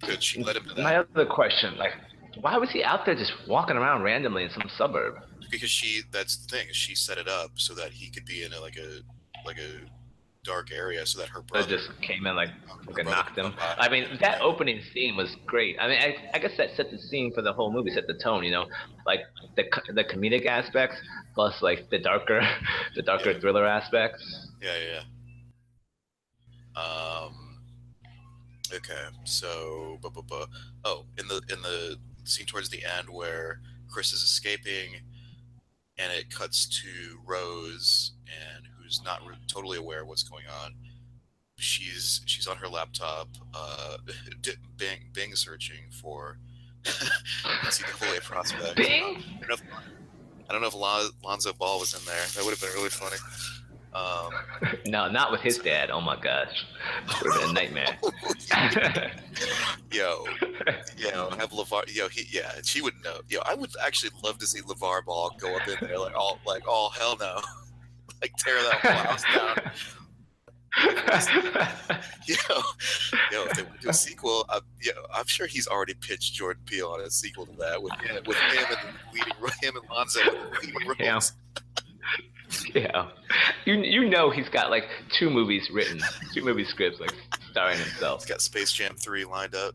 [0.00, 1.92] because she led him to My other question, like,
[2.40, 5.16] why was he out there just walking around randomly in some suburb?
[5.50, 8.52] because she that's the thing she set it up so that he could be in
[8.52, 9.00] a, like a
[9.46, 9.80] like a
[10.44, 13.54] dark area so that her That brother just came in like her fucking knocked him.
[13.78, 15.76] I mean, that opening scene was great.
[15.80, 18.14] I mean, I, I guess that set the scene for the whole movie, set the
[18.14, 18.44] tone.
[18.44, 18.66] You know,
[19.06, 19.20] like
[19.56, 19.64] the
[19.94, 20.96] the comedic aspects
[21.34, 22.40] plus like the darker,
[22.94, 23.40] the darker Yeah.
[23.40, 24.48] thriller aspects.
[24.62, 25.00] Yeah, yeah.
[26.76, 26.80] yeah.
[26.80, 27.40] Um.
[28.72, 30.46] Okay, so, bu- bu- bu-
[30.84, 34.96] oh, in the in the scene towards the end where Chris is escaping,
[35.98, 40.74] and it cuts to Rose, and who's not re- totally aware of what's going on.
[41.56, 43.96] She's she's on her laptop, uh,
[44.76, 46.38] Bing Bing searching for
[46.84, 48.76] see the fully prospect.
[48.76, 49.22] Bing.
[49.42, 49.62] I don't know if,
[50.50, 52.22] don't know if Lon- Lonzo Ball was in there.
[52.34, 53.16] That would have been really funny.
[53.94, 54.32] Um,
[54.86, 55.90] No, not with his dad.
[55.90, 56.64] Oh my gosh,
[57.22, 57.96] would have been a nightmare.
[59.92, 60.24] yo,
[60.98, 61.94] yo, have LaVar.
[61.94, 63.20] Yo, he, yeah, she would know.
[63.28, 66.40] Yo, I would actually love to see LaVar Ball go up in there like all,
[66.44, 67.40] like, oh hell no,
[68.22, 69.72] like tear that whole house down.
[72.26, 72.36] Yo,
[73.30, 76.62] yo, if they would do a sequel, uh, yo, I'm sure he's already pitched Jordan
[76.66, 79.32] Peele on a sequel to that with him, with him and leading,
[79.62, 80.20] him and Lonzo
[80.62, 81.32] leading roles.
[82.74, 82.80] Yeah.
[82.82, 83.08] yeah,
[83.66, 86.00] you you know he's got like two movies written,
[86.32, 87.12] two movie scripts like
[87.50, 88.22] starring himself.
[88.22, 89.74] He's got Space Jam three lined up.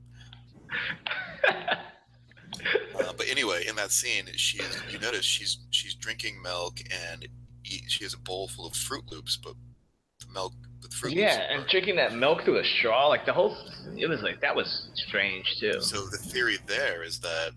[1.47, 7.27] uh, but anyway, in that scene, she's you notice she's she's drinking milk and
[7.65, 9.53] eat, she has a bowl full of Froot Loops, but
[10.19, 11.44] the milk with Froot yeah, Loops.
[11.52, 13.56] and drinking that milk through a straw, like the whole,
[13.98, 15.80] it was like that was strange too.
[15.81, 17.52] So the theory there is that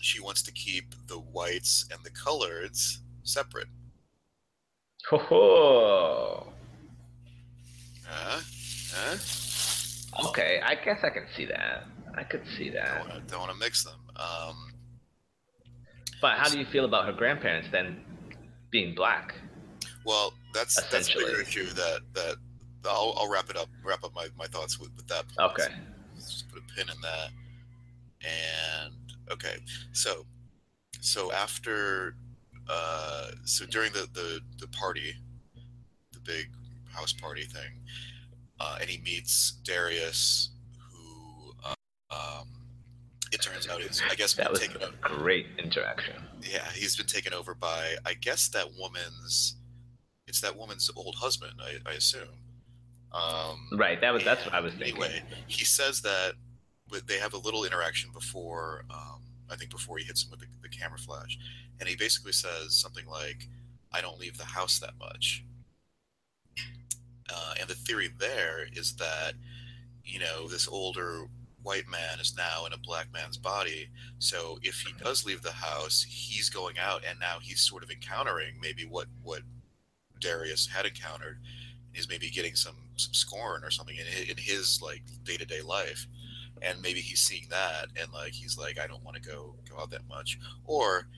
[0.00, 3.68] she wants to keep the whites and the coloreds separate.
[5.10, 6.52] Ho ho.
[8.10, 8.40] Uh,
[8.96, 9.16] uh,
[10.28, 11.84] Okay, I guess I can see that.
[12.16, 13.06] I could see that.
[13.28, 13.94] don't want to mix them.
[14.16, 14.72] Um,
[16.20, 18.00] But how do you feel about her grandparents then
[18.70, 19.34] being black?
[20.04, 22.36] well, that's that's a bigger issue that that
[22.84, 25.24] I'll, I'll wrap it up wrap up my, my thoughts with, with that.
[25.28, 25.52] point.
[25.52, 25.74] Okay.
[26.14, 27.30] Let's just put a pin in that.
[28.22, 28.94] And
[29.30, 29.56] okay,
[29.92, 30.26] so
[31.00, 32.14] so after
[32.68, 35.14] uh, so during the, the the party,
[36.12, 36.48] the big
[36.92, 37.72] house party thing,
[38.58, 40.50] uh, and he meets Darius,
[40.90, 41.74] who uh,
[42.10, 42.48] um,
[43.32, 44.96] it turns out is I guess That been was taken a over.
[45.02, 46.14] great interaction.
[46.42, 49.56] Yeah, he's been taken over by I guess that woman's.
[50.26, 52.28] It's that woman's old husband, I, I assume.
[53.12, 55.02] Um, Right, that was that's what I was thinking.
[55.02, 56.34] Anyway, he says that
[57.06, 60.46] they have a little interaction before, um, I think before he hits him with the,
[60.62, 61.36] the camera flash,
[61.80, 63.48] and he basically says something like,
[63.92, 65.44] "I don't leave the house that much."
[67.32, 69.34] Uh, and the theory there is that,
[70.04, 71.26] you know, this older
[71.62, 73.88] white man is now in a black man's body.
[74.18, 75.04] So if he mm-hmm.
[75.04, 79.06] does leave the house, he's going out, and now he's sort of encountering maybe what
[79.22, 79.42] what
[80.20, 81.40] Darius had encountered.
[81.92, 85.46] He's maybe getting some some scorn or something in his, in his like day to
[85.46, 86.06] day life,
[86.62, 89.78] and maybe he's seeing that, and like he's like, I don't want to go go
[89.80, 91.08] out that much, or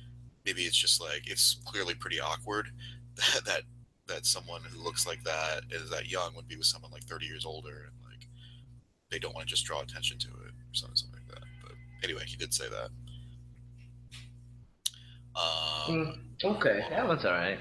[0.45, 2.69] maybe it's just like it's clearly pretty awkward
[3.17, 3.63] that that
[4.09, 7.27] that someone who looks like that is that young would be with someone like 30
[7.27, 7.93] years older
[9.13, 11.73] they don't want to just draw attention to it or something, something like that but
[12.03, 12.89] anyway he did say that
[15.35, 17.59] um, Mm, okay, that one's all right.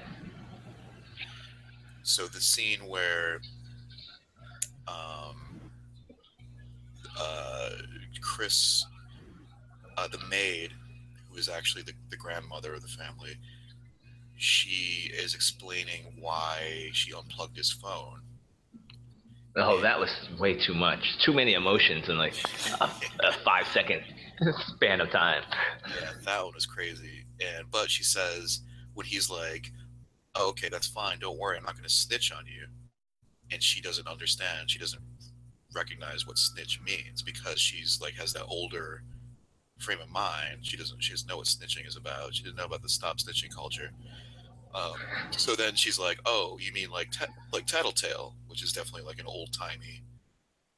[2.02, 3.40] so the scene where
[4.88, 5.36] um,
[7.18, 7.70] uh,
[8.20, 8.84] Chris,
[9.96, 10.72] uh, the maid,
[11.30, 13.36] who is actually the, the grandmother of the family,
[14.36, 18.21] she is explaining why she unplugged his phone.
[19.56, 21.18] Oh, that was way too much.
[21.24, 22.34] Too many emotions in like
[22.80, 24.02] a, a five second
[24.68, 25.42] span of time.
[26.00, 27.26] Yeah, that one was crazy.
[27.40, 28.60] And but she says
[28.94, 29.70] when he's like,
[30.34, 31.18] oh, "Okay, that's fine.
[31.18, 31.58] Don't worry.
[31.58, 32.66] I'm not going to snitch on you,"
[33.50, 34.70] and she doesn't understand.
[34.70, 35.02] She doesn't
[35.74, 39.02] recognize what snitch means because she's like has that older
[39.80, 40.58] frame of mind.
[40.62, 41.02] She doesn't.
[41.02, 42.34] She doesn't know what snitching is about.
[42.34, 43.90] She didn't know about the stop snitching culture.
[44.74, 44.94] Um,
[45.36, 47.08] so then she's like, "Oh, you mean like
[47.52, 50.02] like tattletale, which is definitely like an old timey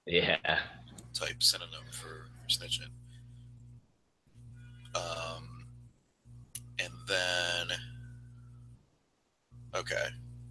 [0.06, 0.36] Yeah.
[1.12, 2.90] type synonym for, for snitching.
[4.94, 5.66] Um,
[6.78, 7.76] and then,
[9.74, 10.06] okay,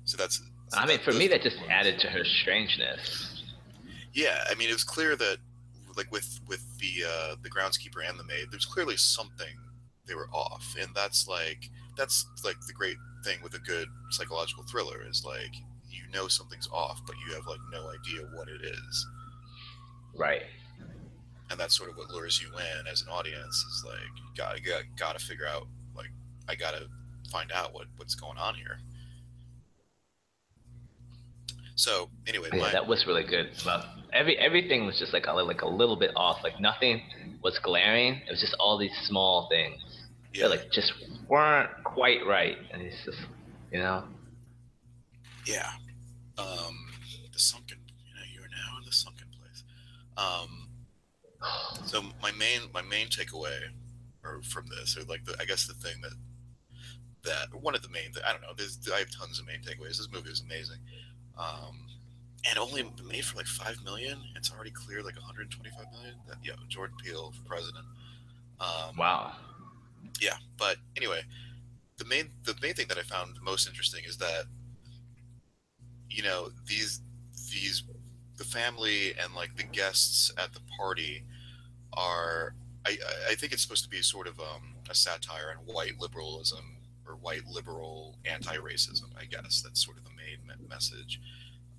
[0.06, 0.38] so that's.
[0.38, 0.44] so
[0.78, 3.44] I mean, that- for me, that just added to her strangeness.
[4.14, 5.38] Yeah, I mean, it was clear that,
[5.98, 9.56] like with with the uh, the groundskeeper and the maid, there's clearly something
[10.08, 14.64] they were off, and that's like that's like the great thing with a good psychological
[14.64, 15.54] thriller is like
[15.90, 19.08] you know something's off, but you have like no idea what it is.
[20.16, 20.44] Right.
[21.50, 24.60] and that's sort of what lures you in as an audience is like you got
[24.60, 26.12] you got, got to figure out like
[26.48, 26.88] I got to
[27.32, 28.80] find out what what's going on here.
[31.76, 33.50] So anyway, Yeah, my, that was really good.
[33.66, 33.84] Well,
[34.14, 36.44] every everything was just like a, like a little bit off.
[36.44, 37.02] Like nothing
[37.44, 38.22] was glaring.
[38.28, 39.82] It was just all these small things
[40.34, 40.94] yeah, that like just
[41.28, 42.58] weren't quite right.
[42.72, 43.20] And it's just,
[43.72, 44.04] you know,
[45.46, 45.70] yeah,
[46.38, 46.88] um,
[47.32, 47.78] the sunken.
[48.08, 49.64] You know, you are now in the sunken place.
[50.18, 50.70] Um,
[51.86, 53.58] so my main my main takeaway,
[54.24, 56.14] or from this, or like the I guess the thing that
[57.24, 58.54] that one of the main I don't know.
[58.58, 59.98] There's I have tons of main takeaways.
[59.98, 60.80] This movie is amazing,
[61.38, 61.86] um,
[62.50, 64.18] and only made for like five million.
[64.36, 66.16] It's already cleared like 125 million.
[66.28, 67.86] That, yeah, Jordan Peele for president.
[68.60, 69.34] Um, wow.
[70.22, 71.22] Yeah but anyway
[71.98, 74.44] the main the main thing that i found most interesting is that
[76.10, 77.02] you know these
[77.52, 77.84] these
[78.38, 81.24] the family and like the guests at the party
[81.94, 82.56] are
[82.86, 82.98] i
[83.32, 86.78] I- think it's supposed to be sort of um, a satire on white liberalism
[87.08, 89.62] or white liberal anti-racism i guess.
[89.62, 91.20] That's sort of the main message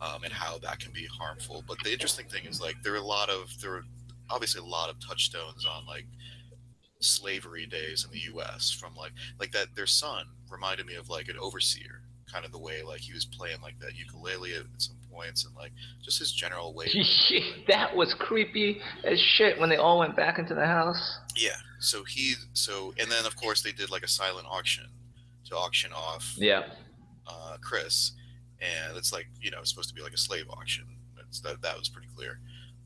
[0.00, 1.64] um, and how that can be harmful.
[1.66, 3.84] But the interesting thing is like there are a lot of there are
[4.30, 6.06] obviously a lot of touchstones on like
[7.04, 8.70] slavery days in the U.S.
[8.70, 9.74] from like like that.
[9.74, 13.24] Their son reminded me of like an overseer, kind of the way like he was
[13.24, 15.72] playing like that ukulele at some points and like
[16.02, 16.86] just his general way.
[17.68, 21.18] that was creepy as shit when they all went back into the house.
[21.36, 21.56] Yeah.
[21.78, 24.86] So he so and then of course they did like a silent auction
[25.46, 26.34] to auction off.
[26.36, 26.64] Yeah.
[27.26, 28.12] Uh, Chris,
[28.60, 30.84] and it's like you know it's supposed to be like a slave auction.
[31.16, 32.38] That's, that that was pretty clear.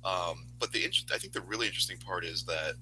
[0.05, 2.75] Um, but the I think the really interesting part is that,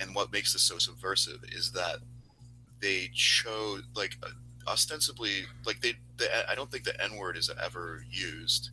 [0.00, 1.98] and what makes this so subversive is that
[2.80, 4.16] they chose like
[4.66, 8.70] ostensibly like they, they I don't think the N word is ever used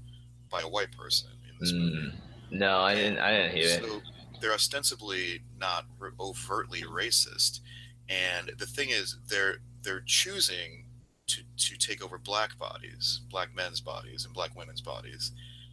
[0.49, 2.13] by a white person in this mm, movie.
[2.51, 3.19] No, I didn't.
[3.19, 4.03] I didn't hear so it.
[4.41, 5.85] They're ostensibly not
[6.19, 7.61] overtly racist,
[8.09, 10.85] and the thing is, they're they're choosing
[11.27, 15.31] to to take over black bodies, black men's bodies, and black women's bodies.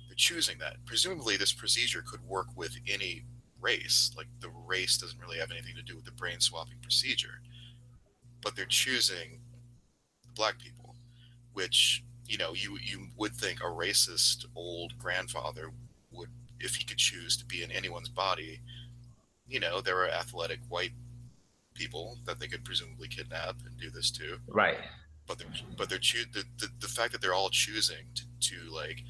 [0.09, 0.77] They're choosing that.
[0.87, 3.25] Presumably, this procedure could work with any
[3.63, 4.11] race.
[4.17, 7.41] Like the race doesn't really have anything to do with the brain swapping procedure
[8.43, 9.41] but they're choosing
[10.35, 10.97] black people,
[11.53, 15.71] which you know you you would think a racist old grandfather
[16.11, 16.29] would,
[16.61, 18.61] if he could choose to be in anyone's body,
[19.47, 20.93] you know, there are athletic white
[21.75, 24.39] people that they could presumably kidnap and do this to.
[24.49, 24.79] Right.
[25.27, 28.71] But they're but they're choo- the, the the fact that they're all choosing to, to
[28.71, 29.03] like,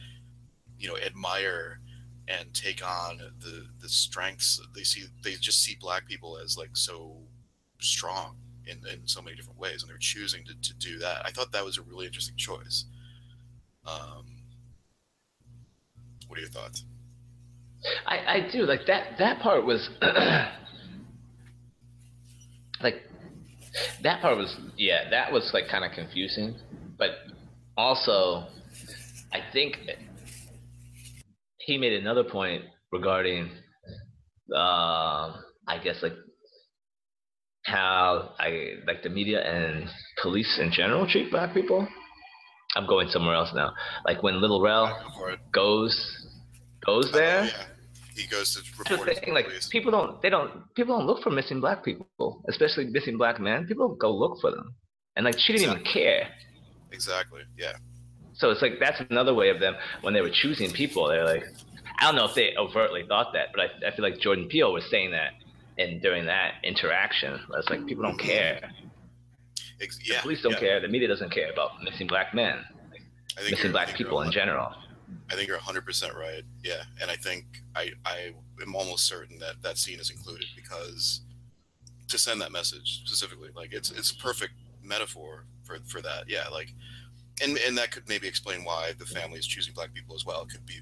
[0.79, 1.81] you know, admire
[2.29, 6.71] and take on the the strengths they see they just see black people as like
[6.75, 7.17] so
[7.81, 8.37] strong
[8.67, 11.23] in, in so many different ways, and they're choosing to, to do that.
[11.25, 12.85] I thought that was a really interesting choice.
[13.87, 14.25] Um,
[16.29, 16.85] what are your thoughts?
[18.07, 19.19] I, I do like that.
[19.19, 19.91] That part was
[22.81, 23.03] like
[24.03, 25.11] that part was yeah.
[25.11, 26.55] That was like kind of confusing,
[26.97, 27.11] but
[27.77, 28.47] also
[29.33, 29.79] I think
[31.65, 33.51] he made another point regarding
[34.55, 35.37] uh,
[35.69, 36.15] I guess like
[37.65, 39.89] how I like the media and
[40.21, 41.87] police in general treat black people.
[42.75, 43.73] I'm going somewhere else now.
[44.05, 44.99] Like when Lil Rel
[45.53, 45.95] goes
[46.85, 47.45] goes oh, there.
[47.45, 47.65] yeah.
[48.15, 51.31] He goes to report the thing, like people don't they don't people don't look for
[51.31, 53.67] missing black people, especially missing black men.
[53.67, 54.75] People don't go look for them.
[55.17, 56.03] And like she didn't exactly.
[56.03, 56.29] even care.
[56.91, 57.41] Exactly.
[57.57, 57.73] Yeah.
[58.43, 61.07] So it's like that's another way of them when they were choosing people.
[61.07, 61.45] They're like,
[61.99, 64.73] I don't know if they overtly thought that, but I, I feel like Jordan Peele
[64.73, 65.35] was saying that
[65.79, 68.59] and during that interaction, it's like people don't care.
[70.05, 70.59] Yeah, the police don't yeah.
[70.59, 70.81] care.
[70.81, 74.73] The media doesn't care about missing black men, like missing black people in general.
[75.31, 76.43] I think you're 100% right.
[76.65, 77.45] Yeah, and I think
[77.77, 81.21] I I am almost certain that that scene is included because
[82.09, 86.25] to send that message specifically, like it's it's a perfect metaphor for for that.
[86.29, 86.73] Yeah, like,
[87.43, 90.43] and and that could maybe explain why the family is choosing black people as well.
[90.43, 90.81] It could be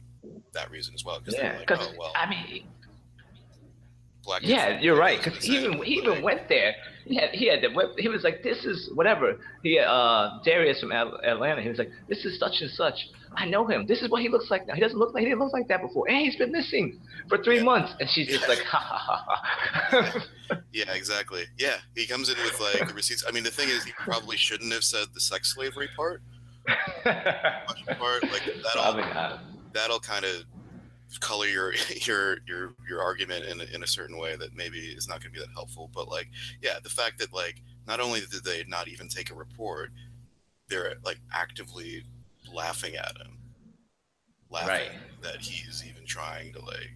[0.53, 1.21] that reason as well.
[1.27, 2.65] Yeah, because like, oh, well, I mean,
[4.25, 4.43] black.
[4.43, 5.23] Yeah, you're right.
[5.23, 6.75] Because he even he even went there.
[7.05, 9.39] He had he had the he was like, this is whatever.
[9.63, 11.63] He uh Darius from Atlanta.
[11.63, 13.09] He was like, this is such and such.
[13.37, 13.87] I know him.
[13.87, 14.75] This is what he looks like now.
[14.75, 16.09] He doesn't look like he didn't look like that before.
[16.09, 17.65] And he's been missing for three yeah.
[17.65, 17.95] months.
[18.01, 20.57] And she's just like, ha ha ha ha.
[20.73, 21.45] yeah, exactly.
[21.57, 23.25] Yeah, he comes in with like the receipts.
[23.27, 26.23] I mean, the thing is, he probably shouldn't have said the sex slavery part.
[27.05, 29.39] part like that'll
[29.73, 30.45] that'll kind of
[31.21, 31.75] color your
[32.07, 35.33] your your your argument in a, in a certain way that maybe is not going
[35.33, 36.29] to be that helpful but like
[36.63, 39.91] yeah the fact that like not only did they not even take a report
[40.71, 42.05] they're like actively
[42.55, 43.37] laughing at him.
[44.49, 44.91] Laughing right.
[45.23, 46.91] that he's even trying to like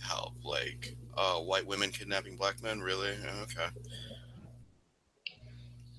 [0.00, 2.80] help like uh white women kidnapping black men?
[2.80, 3.10] Really?
[3.42, 3.66] Okay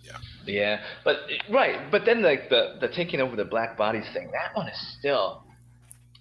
[0.09, 1.17] yeah yeah but
[1.49, 4.95] right but then like the the taking over the black bodies thing that one is
[4.99, 5.43] still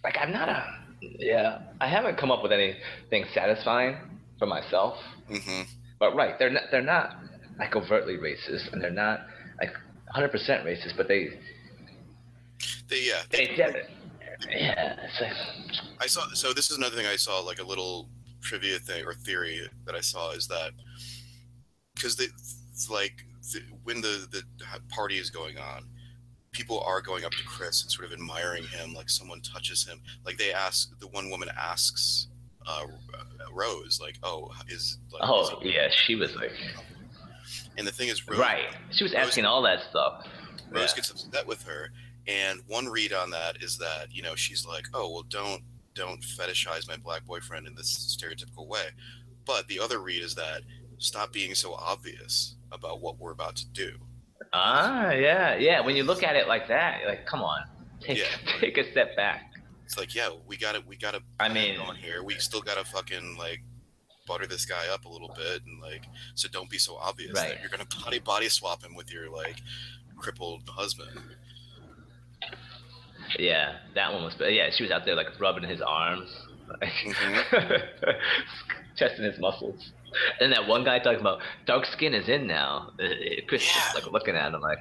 [0.04, 0.64] like I'm not a
[1.02, 3.96] yeah I haven't come up with anything satisfying
[4.38, 4.98] for myself.
[5.30, 5.62] Mm-hmm.
[5.98, 7.16] But right, they're not they're not
[7.58, 9.26] like overtly racist, and they're not
[9.60, 9.72] like
[10.14, 10.30] 100%
[10.64, 11.38] racist, but they
[12.88, 13.82] they yeah they, they
[14.50, 14.96] yeah.
[15.20, 15.32] Like,
[16.00, 18.08] I saw so this is another thing I saw like a little
[18.40, 20.70] trivia thing or theory that I saw is that
[21.94, 22.26] because they
[22.88, 23.24] like
[23.84, 24.42] when the the
[24.88, 25.84] party is going on
[26.52, 30.00] people are going up to Chris and sort of admiring him, like someone touches him.
[30.24, 32.28] Like they ask, the one woman asks
[32.66, 32.84] uh,
[33.52, 36.52] Rose, like, "Oh, is like, oh is yeah," she was like,
[37.76, 38.74] and the thing is, Rose, right?
[38.90, 40.26] She was Rose, asking all that stuff.
[40.70, 40.96] Rose yeah.
[40.96, 41.90] gets upset with her,
[42.26, 45.62] and one read on that is that you know she's like, "Oh, well, don't
[45.94, 48.88] don't fetishize my black boyfriend in this stereotypical way,"
[49.46, 50.62] but the other read is that
[50.98, 53.98] stop being so obvious about what we're about to do
[54.52, 55.80] Ah, yeah, yeah.
[55.80, 57.60] When you look at it like that, like, come on,
[58.00, 58.24] take yeah.
[58.60, 59.52] take a step back.
[59.84, 60.86] It's like, yeah, we got it.
[60.86, 61.22] we gotta.
[61.40, 63.62] I mean, on here, we still gotta fucking like
[64.26, 66.04] butter this guy up a little bit, and like,
[66.34, 67.50] so don't be so obvious right.
[67.50, 69.56] that you're gonna body body swap him with your like
[70.16, 71.20] crippled husband.
[73.38, 74.34] Yeah, that one was.
[74.38, 76.30] But yeah, she was out there like rubbing his arms,
[76.68, 78.10] like, Mm-hmm.
[78.96, 79.92] testing his muscles.
[80.40, 82.90] And that one guy talking about dark skin is in now.
[83.02, 83.08] Uh,
[83.46, 83.72] Chris Yeah.
[83.82, 84.78] just like looking at him like,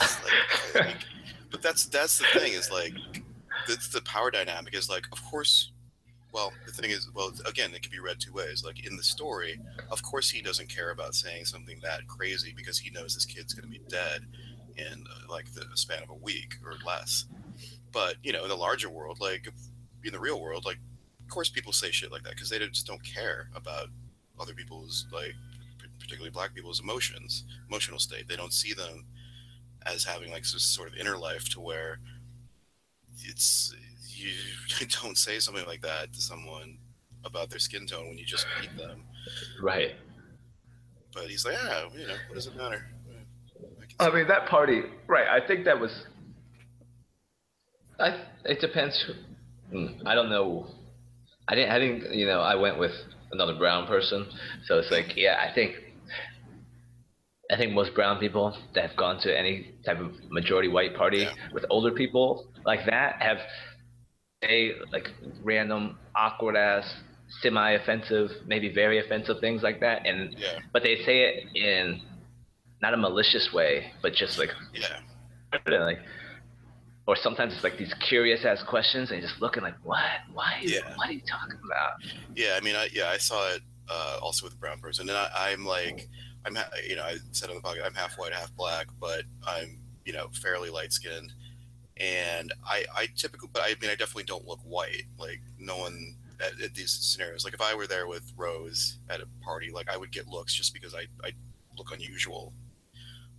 [0.00, 0.96] like- like-
[1.50, 2.92] but that's that's the thing is like
[3.66, 5.72] that's the power dynamic is like of course
[6.32, 9.02] well the thing is well again it can be read two ways like in the
[9.02, 9.58] story
[9.90, 13.54] of course he doesn't care about saying something that crazy because he knows his kid's
[13.54, 14.20] going to be dead
[14.76, 17.24] in uh, like the span of a week or less
[17.92, 19.48] but you know in the larger world like
[20.04, 20.76] in the real world like
[21.22, 23.88] of course people say shit like that because they just don't care about
[24.40, 25.34] other people's like
[25.98, 29.04] particularly black people's emotions emotional state they don't see them
[29.86, 31.98] as having like this sort of inner life to where
[33.24, 33.74] it's
[34.08, 34.32] you
[35.02, 36.78] don't say something like that to someone
[37.24, 39.02] about their skin tone when you just meet them
[39.60, 39.96] right.
[41.14, 42.86] but he's like yeah you know what does it matter
[44.00, 45.26] I I mean that party, right?
[45.28, 46.06] I think that was.
[47.98, 49.10] I it depends.
[49.70, 50.66] Hmm, I don't know.
[51.48, 51.70] I didn't.
[51.72, 52.14] I didn't.
[52.14, 52.92] You know, I went with
[53.32, 54.26] another brown person,
[54.66, 55.74] so it's like, yeah, I think.
[57.50, 61.20] I think most brown people that have gone to any type of majority white party
[61.20, 61.32] Yeah.
[61.50, 63.38] with older people like that have
[64.44, 65.08] a like
[65.42, 66.84] random awkward ass
[67.40, 72.02] semi offensive maybe very offensive things like that and yeah but they say it in
[72.82, 75.00] not a malicious way, but just like yeah
[75.78, 75.98] like,
[77.08, 79.98] or sometimes it's like these curious ass questions, and you're just looking like, what?
[80.32, 80.58] Why?
[80.60, 80.80] Yeah.
[80.94, 81.92] What are you talking about?
[82.36, 85.16] yeah i mean I, yeah i saw it uh, also with a brown person and
[85.18, 86.08] I, i'm like
[86.44, 89.22] i'm ha- you know i said on the podcast i'm half white half black but
[89.46, 91.32] i'm you know fairly light skinned
[91.96, 96.14] and i i typically but i mean i definitely don't look white like no one
[96.40, 99.88] at, at these scenarios like if i were there with rose at a party like
[99.90, 101.32] i would get looks just because i i
[101.76, 102.52] look unusual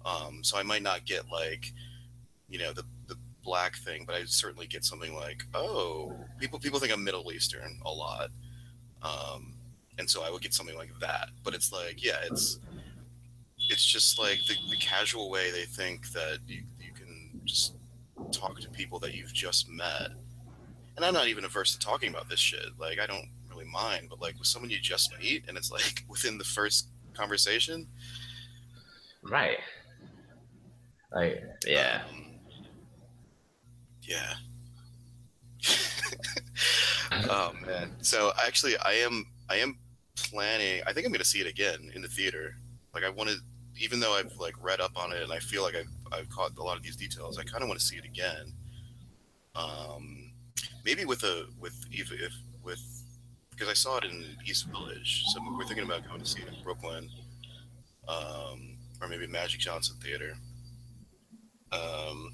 [0.06, 1.72] um so i might not get like
[2.50, 6.80] you know the the black thing but i certainly get something like oh people people
[6.80, 8.30] think i'm middle eastern a lot
[9.02, 9.54] um
[9.98, 12.60] and so i would get something like that but it's like yeah it's
[13.70, 17.76] it's just like the, the casual way they think that you, you can just
[18.32, 20.10] talk to people that you've just met
[20.96, 24.08] and i'm not even averse to talking about this shit like i don't really mind
[24.10, 27.88] but like with someone you just meet and it's like within the first conversation
[29.24, 29.58] Right.
[31.14, 32.02] Like, yeah.
[32.10, 32.26] um,
[34.10, 34.34] yeah.
[37.30, 37.92] Oh man.
[38.02, 39.78] So actually i am i am
[40.16, 42.56] planning i think i'm going to see it again in the theater.
[42.94, 43.38] Like i wanted
[43.80, 46.58] even though i've like read up on it and i feel like i've, I've caught
[46.58, 48.54] a lot of these details i kind of want to see it again.
[49.56, 50.32] Um
[50.86, 52.34] maybe with a with if, if
[52.64, 52.82] with
[53.52, 56.48] because i saw it in east village so we're thinking about going to see it
[56.48, 57.10] in brooklyn
[58.08, 60.34] um or maybe magic johnson theater.
[61.72, 62.34] Um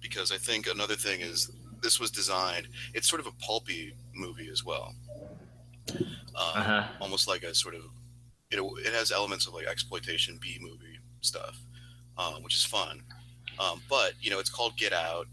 [0.00, 1.50] because I think another thing is
[1.82, 2.68] this was designed.
[2.94, 4.94] It's sort of a pulpy movie as well,
[5.90, 6.04] um,
[6.34, 6.84] Uh-huh.
[7.00, 7.82] almost like a sort of.
[8.50, 11.58] It, it has elements of like exploitation B movie stuff,
[12.16, 13.02] um, which is fun.
[13.58, 15.26] Um, but you know, it's called Get Out.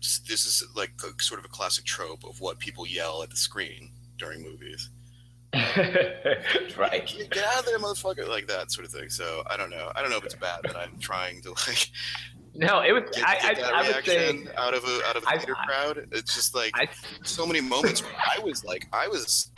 [0.00, 3.36] This is like a, sort of a classic trope of what people yell at the
[3.36, 4.90] screen during movies.
[6.78, 7.06] right.
[7.06, 8.28] Get get out of there, motherfucker!
[8.28, 9.08] Like that sort of thing.
[9.10, 9.90] So I don't know.
[9.94, 11.90] I don't know if it's bad that I'm trying to like
[12.54, 13.04] No, it was.
[13.14, 14.32] get, I, get that I, I would say.
[14.32, 16.08] reaction out of a out of a theater I- crowd.
[16.12, 16.88] It's just like I,
[17.24, 19.50] so many moments where I was like, I was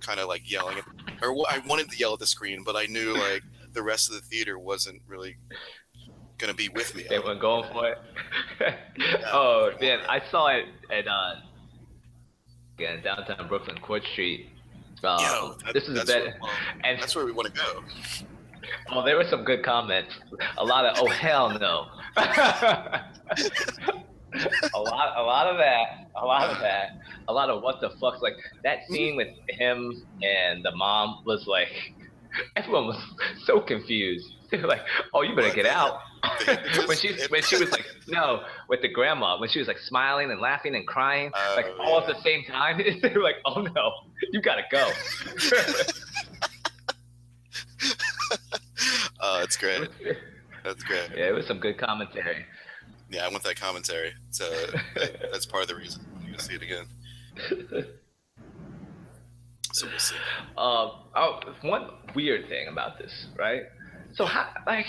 [0.00, 0.84] kind of like yelling, at,
[1.22, 3.42] or I wanted to yell at the screen, but I knew like
[3.72, 5.36] the rest of the theater wasn't really
[6.38, 7.04] gonna be with me.
[7.08, 7.98] they weren't going for it.
[9.32, 11.34] oh man, I saw it at uh,
[12.76, 14.48] again downtown Brooklyn, Court Street.
[15.04, 16.50] Um, Yo, that- this is a that's bit, where, well,
[16.84, 17.82] and that's where we want to go.
[18.90, 20.12] Well, there were some good comments.
[20.58, 21.86] A lot of oh hell no.
[22.16, 23.02] a
[24.80, 26.98] lot, a lot of that, a lot of that,
[27.28, 28.34] a lot of what the fuck's like
[28.64, 31.68] that scene with him and the mom was like,
[32.56, 33.02] everyone was
[33.44, 34.34] so confused.
[34.52, 34.82] They were like,
[35.14, 35.98] oh, you better get out.
[36.86, 40.30] when she when she was like no with the grandma when she was like smiling
[40.30, 43.60] and laughing and crying like Oh, all at the same time they were like oh
[43.60, 43.92] no
[44.30, 44.88] you gotta go
[49.20, 49.88] Oh, that's great.
[50.64, 51.10] That's great.
[51.16, 52.44] yeah it was some good commentary
[53.10, 54.12] Yeah, I want that commentary.
[54.30, 54.48] So
[54.94, 56.86] that, that's part of the reason I'm gonna see it again.
[59.72, 60.14] So we'll see.
[60.56, 63.62] um oh one weird thing about this right
[64.14, 64.86] so how like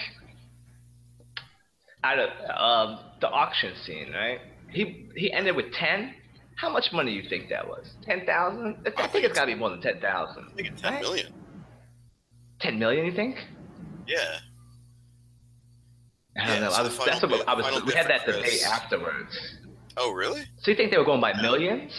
[2.03, 4.39] out of um the auction scene right
[4.69, 6.13] he he ended with 10
[6.55, 9.55] how much money do you think that was 10,000 I think it's got to be
[9.55, 10.03] more than 10,000
[10.51, 11.01] I think it's 10 Right?
[11.01, 11.33] million.
[12.61, 13.37] 10 million you think
[14.07, 14.39] Yeah.
[16.37, 16.69] I don't Yeah, know.
[16.71, 17.83] so I was, that's what I was.
[17.85, 19.35] We had that debate afterwards.
[19.97, 20.41] Oh, really?
[20.61, 21.91] So you think they were going by millions?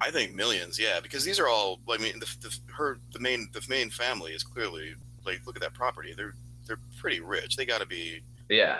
[0.00, 0.78] I think millions.
[0.78, 1.80] Yeah, because these are all.
[1.90, 4.94] I mean, the, the her the main the main family is clearly
[5.26, 6.14] like look at that property.
[6.16, 6.34] They're
[6.66, 7.56] they're pretty rich.
[7.56, 8.78] They got to be Yeah,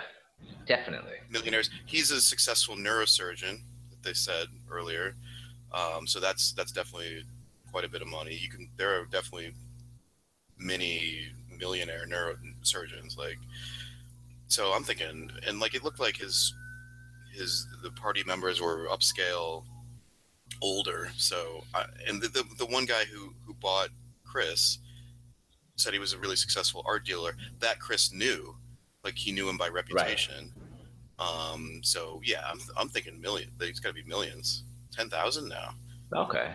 [0.65, 1.13] definitely.
[1.29, 1.69] millionaires.
[1.85, 5.15] He's a successful neurosurgeon that they said earlier.
[5.73, 7.23] Um, so that's that's definitely
[7.71, 8.35] quite a bit of money.
[8.35, 9.53] You can there are definitely
[10.57, 11.27] many
[11.57, 13.37] millionaire neurosurgeons like.
[14.47, 16.53] So I'm thinking, and like it looked like his
[17.35, 19.63] his the party members were upscale,
[20.61, 21.09] older.
[21.17, 23.89] So I, and the, the the one guy who who bought
[24.23, 24.77] Chris
[25.75, 27.35] said he was a really successful art dealer.
[27.59, 28.55] That Chris knew,
[29.03, 30.51] like he knew him by reputation.
[31.19, 33.49] Um, so yeah, I'm, I'm thinking million.
[33.57, 34.63] There's got to be millions.
[34.91, 35.71] Ten thousand now.
[36.15, 36.53] Okay.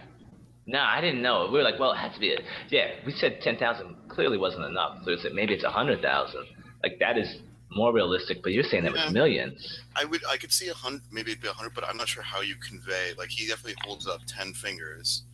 [0.67, 1.47] No, I didn't know.
[1.51, 2.35] We were like, well, it had to be.
[2.35, 2.39] A,
[2.69, 4.99] yeah, we said ten thousand clearly wasn't enough.
[5.05, 6.45] So we said maybe it's a hundred thousand.
[6.83, 7.39] Like that is
[7.73, 8.43] more realistic.
[8.43, 9.05] But you're saying that Yeah.
[9.07, 9.81] was millions.
[9.97, 12.09] I would I could see a hundred, maybe it'd be a hundred, but I'm not
[12.09, 13.13] sure how you convey.
[13.19, 15.25] Like he definitely holds up ten fingers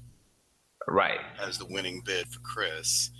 [0.86, 1.20] Right.
[1.40, 3.10] as the winning bid for Chris.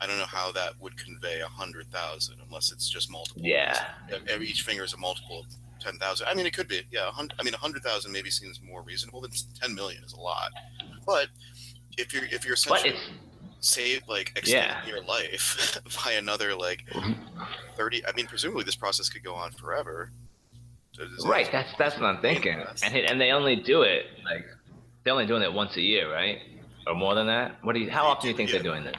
[0.00, 3.42] I don't know how that would convey a hundred thousand unless it's just multiple.
[3.44, 3.84] Yeah.
[4.28, 5.46] Every each finger is a multiple of
[5.80, 6.26] ten thousand.
[6.28, 6.82] I mean, it could be.
[6.90, 10.20] Yeah, I mean, a hundred thousand maybe seems more reasonable than ten million is a
[10.20, 10.50] lot.
[11.06, 11.28] But
[11.96, 12.94] if you're if you're essentially
[13.60, 14.86] save like extending Yeah.
[14.86, 16.84] your life by another like
[17.74, 20.12] 30 i mean presumably this process could go on forever
[20.98, 21.48] that- right.
[21.50, 22.62] That's that's what I'm thinking.
[22.82, 24.46] And and they only do it like
[25.04, 26.38] they're only doing it once a year, right?
[26.86, 27.56] Or more than that.
[27.62, 27.90] What do you?
[27.90, 28.54] How often do you think yeah.
[28.56, 28.96] they're doing this?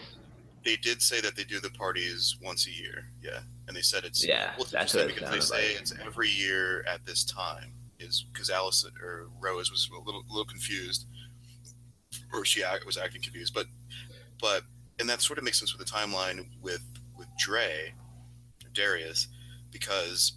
[0.67, 4.03] They did say that they do the parties once a year yeah and they said
[4.03, 5.81] it's Yeah, well, that's what because they say like.
[5.81, 10.45] it's every year at this time is because alice or rose was a little, little
[10.45, 11.07] confused
[12.33, 13.67] or she was acting confused but
[14.41, 14.63] but
[14.99, 16.83] and that sort of makes sense with the timeline with
[17.17, 17.93] with Dre
[18.73, 19.29] Darius
[19.71, 20.33] because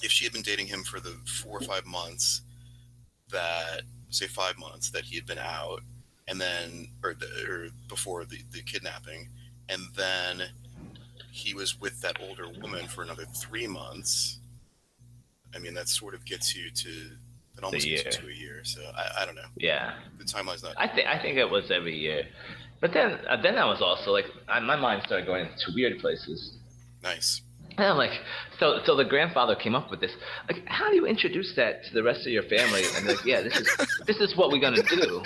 [0.00, 2.42] if she had been dating him for the four or five months
[3.30, 5.80] that say five months that he had been out
[6.28, 9.28] and then or, the, or before the, the kidnapping
[9.70, 10.48] and then
[11.30, 14.38] he was with that older woman for another three months
[15.54, 16.90] i mean that sort of gets you to
[17.54, 18.10] that almost gets you year.
[18.10, 19.94] to a year so I, I don't know Yeah.
[20.18, 22.24] the timeline's not I think I think it was every year.
[22.80, 25.98] But then uh, then I was also like I, my mind started going to weird
[26.00, 26.56] places.
[27.02, 27.42] nice
[27.76, 28.16] And I'm like,
[28.58, 30.12] so so the grandfather came up with this.
[30.48, 32.82] Like, how do you introduce that to the rest of your family?
[32.96, 33.68] And like, yeah, this is
[34.06, 35.22] this is what we're gonna do,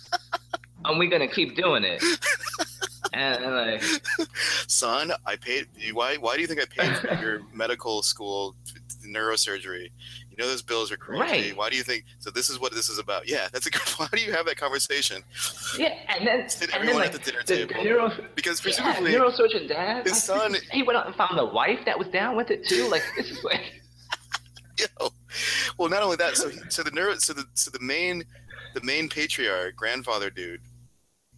[0.84, 2.00] and we're gonna keep doing it.
[3.12, 3.80] And,
[4.66, 8.54] son i paid why why do you think i paid for your medical school
[9.06, 9.90] neurosurgery
[10.30, 11.56] you know those bills are crazy Right.
[11.56, 13.80] why do you think so this is what this is about yeah that's a good
[13.96, 15.22] why do you have that conversation
[15.78, 17.74] yeah, and then and then everyone like at the dinner the, table.
[17.76, 21.44] the neuro, because yeah, presumably neurosurgeon dad, his son- he went out and found a
[21.44, 22.88] wife that was down with it too.
[22.88, 23.82] Like, this is like,
[24.78, 25.10] Yo.
[25.76, 28.24] Well, not only that, so so the neuro, so the so the main
[28.74, 30.60] the main patriarch grandfather dude,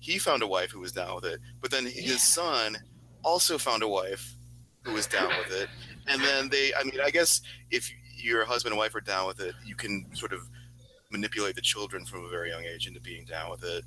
[0.01, 1.91] he found a wife who was down with it, but then Yeah.
[2.03, 2.77] his son
[3.23, 4.35] also found a wife
[4.83, 5.69] who was down with it,
[6.09, 9.41] and then they, I mean, I guess if your husband and wife are down with
[9.41, 10.41] it, you can sort of
[11.11, 13.85] manipulate the children from a very young age into being down with it.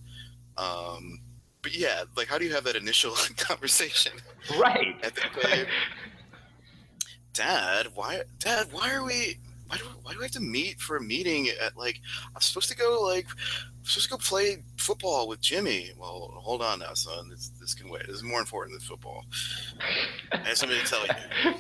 [0.58, 1.20] Um,
[1.64, 4.14] but yeah, like how do you have that initial conversation?
[4.60, 5.02] right.
[7.34, 9.40] Dad, why, Dad, why are we?
[9.68, 12.00] Why do, why do we have to meet for a meeting at like?
[12.36, 15.92] I'm supposed to go like, I'm supposed to go play football with Jimmy.
[15.98, 17.30] Well, hold on now, son.
[17.30, 18.08] This, this can wait.
[18.08, 19.26] This is more important than football.
[20.32, 21.54] I have something to tell you.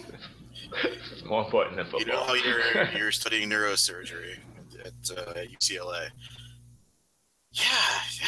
[0.83, 2.01] it's more important than football.
[2.01, 4.37] You know how you're you're studying neurosurgery
[4.83, 6.09] at uh, UCLA.
[7.51, 7.65] Yeah,
[8.19, 8.27] yeah,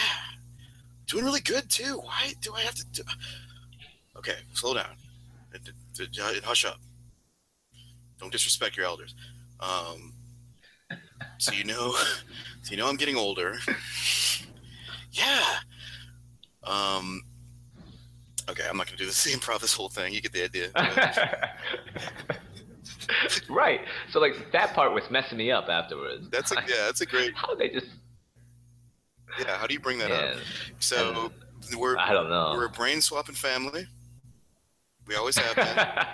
[1.07, 1.99] doing really good too.
[2.03, 2.85] Why do I have to?
[2.91, 3.03] Do...
[4.18, 4.95] Okay, slow down.
[6.43, 6.80] Hush up.
[8.19, 9.15] Don't disrespect your elders.
[9.60, 10.14] Um,
[11.38, 11.91] so you know,
[12.61, 13.57] so you know I'm getting older.
[15.11, 15.44] Yeah.
[16.64, 17.22] Um.
[18.49, 20.14] Okay, I'm not gonna do the same improv this whole thing.
[20.14, 20.69] You get the idea.
[23.49, 23.82] right.
[24.11, 26.30] So like that part was messing me up afterwards.
[26.30, 26.86] That's a yeah.
[26.86, 27.88] That's a great How they just
[29.40, 29.57] yeah.
[29.57, 30.36] How do you bring that up?
[30.36, 30.41] yeah,
[30.80, 31.32] So
[31.77, 32.53] we're I don't know.
[32.56, 33.88] we're a brain swapping family.
[35.07, 36.07] We always have that.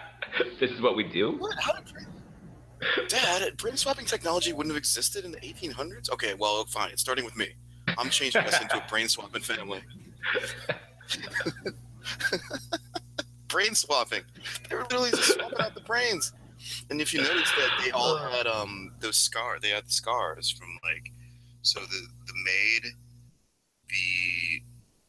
[0.60, 1.38] this is what we do.
[1.38, 1.58] what?
[1.60, 2.06] How did brain...
[3.08, 6.12] Dad, brain swapping technology wouldn't have existed in the 1800s?
[6.12, 6.90] Okay, well, fine.
[6.92, 7.50] It's starting with me.
[7.98, 9.82] I'm changing us into a brain swapping family.
[13.48, 14.24] brain swapping.
[14.70, 16.34] They were literally just swapping out the brains.
[16.90, 20.50] And if you notice that they all had um those scars, they had the scars
[20.50, 21.12] from like,
[21.64, 22.94] so the the maid,
[23.90, 24.62] the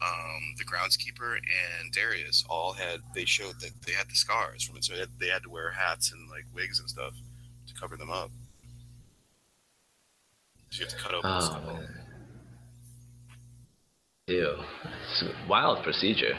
[0.05, 4.77] um the groundskeeper and Darius all had they showed that they had the scars from
[4.77, 7.15] it, so they had, they had to wear hats and like wigs and stuff
[7.83, 8.31] cover them up.
[10.71, 11.31] So you have to cut open.
[11.31, 11.67] Oh, stuff.
[11.67, 11.89] man.
[14.29, 14.55] Ew.
[15.11, 16.39] It's a wild procedure.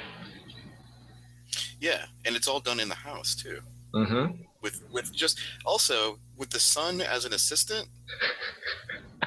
[1.82, 3.60] Yeah, and it's all done in the house too.
[3.94, 4.42] Mm-hmm.
[4.62, 7.90] With with just also with the son as an assistant.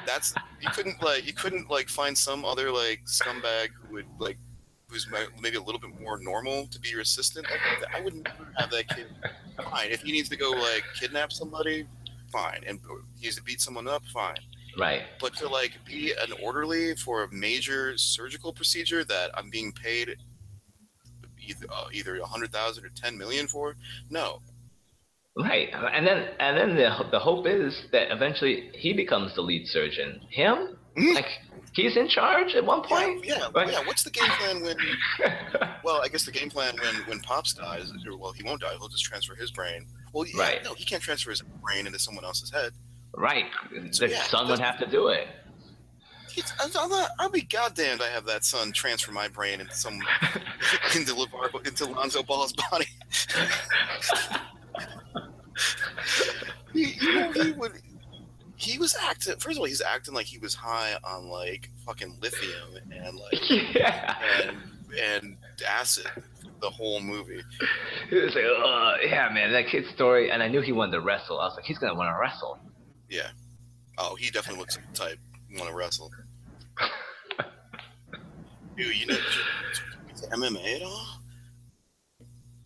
[0.07, 4.37] That's you couldn't like you couldn't like find some other like scumbag who would like
[4.89, 5.07] who's
[5.41, 7.45] maybe a little bit more normal to be your assistant.
[7.49, 9.07] Like, I would never have that kid.
[9.57, 11.85] Fine, if he needs to go like kidnap somebody,
[12.31, 12.79] fine, and
[13.19, 14.37] he's to beat someone up, fine.
[14.77, 15.01] Right.
[15.19, 20.15] But to like be an orderly for a major surgical procedure that I'm being paid
[21.39, 23.75] either uh, either a hundred thousand or ten million for,
[24.09, 24.41] no.
[25.35, 25.69] Right.
[25.93, 30.21] And then and then the the hope is that eventually he becomes the lead surgeon.
[30.29, 30.77] Him?
[30.97, 31.13] Mhm.
[31.15, 31.27] Like
[31.73, 33.23] he's in charge at one point?
[33.23, 33.71] yeah, Right.
[33.71, 33.85] yeah.
[33.85, 34.75] What's the game plan when?
[35.83, 37.89] Well, I guess the game plan when when Pops dies,
[38.19, 38.73] well, he won't die.
[38.77, 39.85] He'll just transfer his brain.
[40.13, 40.63] Well, yeah, Right.
[40.63, 42.71] no, he can't transfer his brain into someone else's head.
[43.13, 43.45] right.
[43.91, 45.27] So, The yeah, son would have to do it.
[46.59, 47.99] I'm not, I'll be goddamned.
[48.01, 49.93] I have that son transfer my brain into some
[50.95, 52.85] into LaVar, into Lonzo Ball's body.
[56.73, 57.73] he, you know, he would.
[58.55, 59.33] He was acting.
[59.37, 63.49] First of all, he's acting like he was high on like fucking lithium and like
[63.75, 64.15] yeah.
[64.43, 64.57] and
[65.03, 66.07] and acid
[66.59, 67.41] the whole movie.
[68.09, 70.31] He was like, oh, yeah, man, that kid's story.
[70.31, 71.39] And I knew he wanted to wrestle.
[71.39, 72.59] I was like, he's going to want to wrestle.
[73.09, 73.29] Yeah.
[73.97, 75.19] Oh, he definitely looks like the type
[75.57, 76.11] want to wrestle.
[78.77, 79.17] Dude, you know
[80.13, 81.21] is it MMA at all?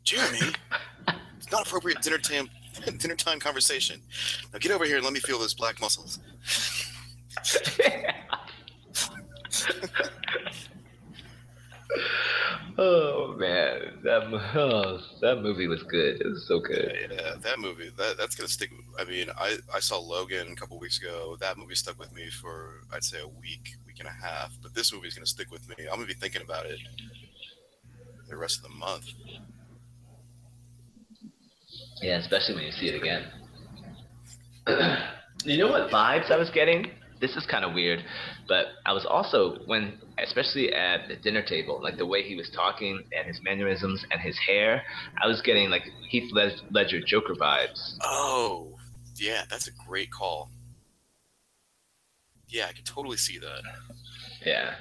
[0.04, 0.54] Jeremy,
[1.38, 2.50] it's not appropriate dinner time
[2.98, 4.02] dinner time conversation.
[4.52, 6.20] Now get over here and let me feel those black muscles.
[12.82, 14.00] oh, man.
[14.04, 14.24] That,
[14.56, 16.22] oh, that movie was good.
[16.22, 17.10] It was so good.
[17.12, 18.72] Yeah, that movie that that's gonna stick.
[19.00, 21.38] I mean, I I saw Logan a couple weeks ago.
[21.40, 24.52] That movie stuck with me for I'd say a week, week and a half.
[24.62, 25.76] But this movie's gonna stick with me.
[25.88, 26.80] I'm gonna be thinking about it
[28.30, 29.06] the rest of the month.
[32.02, 33.26] Yeah, especially when you see it again.
[35.46, 36.90] you know what vibes I was getting?
[37.22, 38.04] This is kind of weird,
[38.48, 42.50] but I was also when, especially at the dinner table, like the way he was
[42.50, 44.82] talking and his mannerisms and his hair,
[45.22, 47.98] I was getting like Heath Led- Ledger Joker vibes.
[48.02, 48.76] Oh,
[49.16, 50.50] yeah, that's a great call.
[52.48, 53.62] Yeah, I can totally see that.
[54.44, 54.74] Yeah.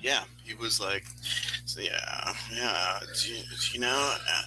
[0.00, 1.04] Yeah, he was like,
[1.64, 2.98] so yeah, yeah.
[3.22, 4.42] Do you, do you know, uh,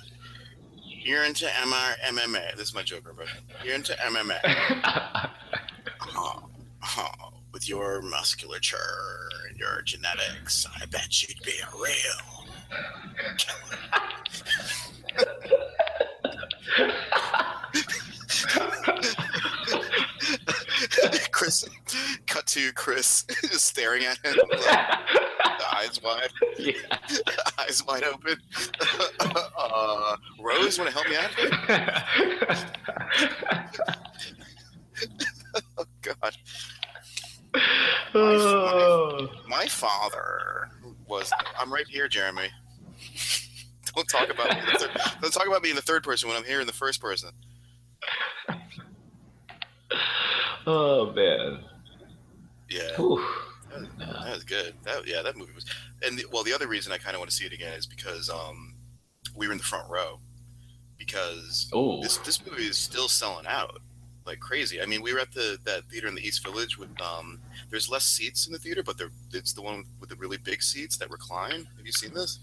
[0.83, 2.57] you're into MR, MMA.
[2.57, 3.39] This is my Joker version.
[3.63, 5.29] You're into MMA.
[6.17, 6.43] Oh,
[6.97, 7.11] oh,
[7.53, 12.45] with your musculature and your genetics, I bet you'd be a real
[13.37, 13.77] killer.
[21.31, 21.65] Chris,
[22.25, 24.89] cut to Chris just staring at him, like,
[25.73, 26.73] eyes wide, yeah.
[27.59, 28.37] eyes wide open.
[29.57, 31.29] uh, Rose, want to help me out?
[36.01, 36.37] God.
[38.13, 39.27] oh.
[39.47, 40.69] My father
[41.07, 41.31] was.
[41.57, 42.49] I'm right here, Jeremy.
[43.95, 44.61] Don't talk about me.
[44.77, 44.91] third-
[45.21, 47.29] Don't talk about me in the third person when I'm here in the first person.
[50.65, 51.59] oh man.
[52.69, 53.25] Yeah, Whew.
[53.99, 54.73] that was good.
[54.83, 55.65] That yeah, that movie was.
[56.03, 57.85] And the, well, the other reason I kind of want to see it again is
[57.87, 58.75] because um,
[59.35, 60.19] we were in the front row.
[60.97, 62.01] Because Oh.
[62.01, 63.79] this this movie is still selling out
[64.27, 64.81] like crazy.
[64.81, 67.39] I mean, we were at the that theater in the East Village with um.
[67.71, 70.61] There's less seats in the theater, but there it's the one with the really big
[70.61, 71.67] seats that recline.
[71.77, 72.39] Have you seen this?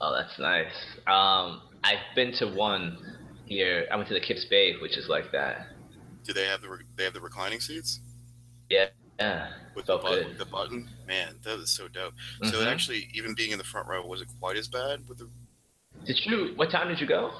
[0.00, 0.72] Oh, that's nice.
[1.06, 2.98] Um, I've been to one
[3.46, 3.86] here.
[3.90, 5.68] I went to the Kips Bay, which is like that.
[6.24, 8.00] Do they have the re- they have the reclining seats?
[8.68, 8.86] Yeah.
[9.18, 9.48] Yeah.
[9.74, 10.38] with the button, good.
[10.38, 10.90] the button.
[11.06, 12.12] Man, that was so dope.
[12.42, 12.62] So Mhm.
[12.62, 15.28] it actually, even being in the front row, wasn't quite as bad with the
[16.04, 16.52] Did you?
[16.56, 17.32] What time did you go?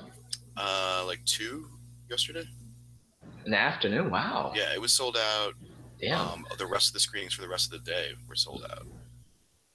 [0.56, 1.68] uh like two
[2.08, 2.44] yesterday.
[3.46, 4.10] In the afternoon.
[4.10, 4.52] Wow.
[4.54, 5.54] Yeah, it was sold out.
[6.00, 6.18] Damn.
[6.18, 8.86] Um, the rest of the screenings for the rest of the day were sold out.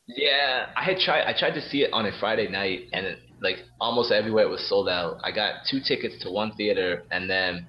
[0.07, 1.23] Yeah, I had tried.
[1.23, 4.49] I tried to see it on a Friday night, and it, like almost everywhere it
[4.49, 5.19] was sold out.
[5.23, 7.65] I got two tickets to one theater, and then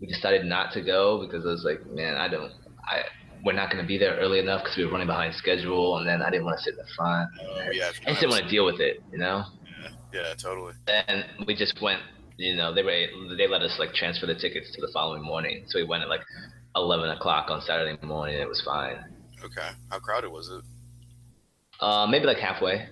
[0.00, 2.52] we decided not to go because I was like, man, I don't.
[2.84, 3.02] I
[3.44, 6.08] we're not going to be there early enough because we were running behind schedule, and
[6.08, 7.30] then I didn't want to sit in the front.
[7.40, 9.44] Oh yeah, I just didn't want to deal with it, you know.
[10.12, 10.72] yeah, yeah, totally.
[10.88, 12.00] And we just went.
[12.36, 13.06] You know, they were
[13.36, 16.08] they let us like transfer the tickets to the following morning, so we went at
[16.08, 16.22] like
[16.74, 18.36] eleven o'clock on Saturday morning.
[18.40, 19.04] It was fine.
[19.44, 20.62] Okay, how crowded was it?
[21.80, 22.88] Uh, maybe like halfway.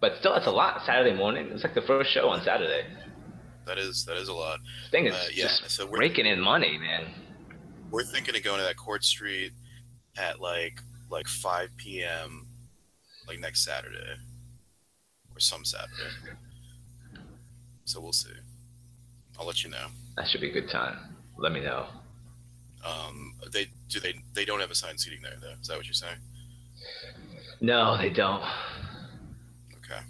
[0.00, 0.82] But still, that's a lot.
[0.86, 1.48] Saturday morning.
[1.52, 2.84] It's like the first show on Saturday.
[3.66, 4.58] That is that is a lot.
[4.90, 7.12] Thing is Uh, yeah, just so we're- raking in money, man.
[7.90, 9.52] We're thinking of going to that Court Street
[10.16, 10.80] at like
[11.10, 12.46] like 5 p.m.
[13.26, 14.14] like next Saturday
[15.34, 15.92] or some Saturday.
[17.88, 18.28] So we'll see.
[19.40, 19.86] I'll let you know.
[20.16, 20.98] That should be a good time.
[21.38, 21.86] Let me know.
[22.84, 25.54] Um, they do they they don't have assigned seating there though.
[25.60, 26.18] Is that what you're saying?
[27.62, 28.42] No, they don't.
[29.78, 30.00] Okay.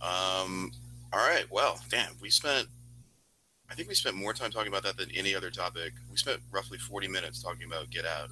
[0.00, 0.72] Um.
[1.12, 1.44] All right.
[1.50, 2.14] Well, damn.
[2.20, 2.66] We spent.
[3.70, 5.92] I think we spent more time talking about that than any other topic.
[6.10, 8.28] We spent roughly 40 minutes talking about Get Out.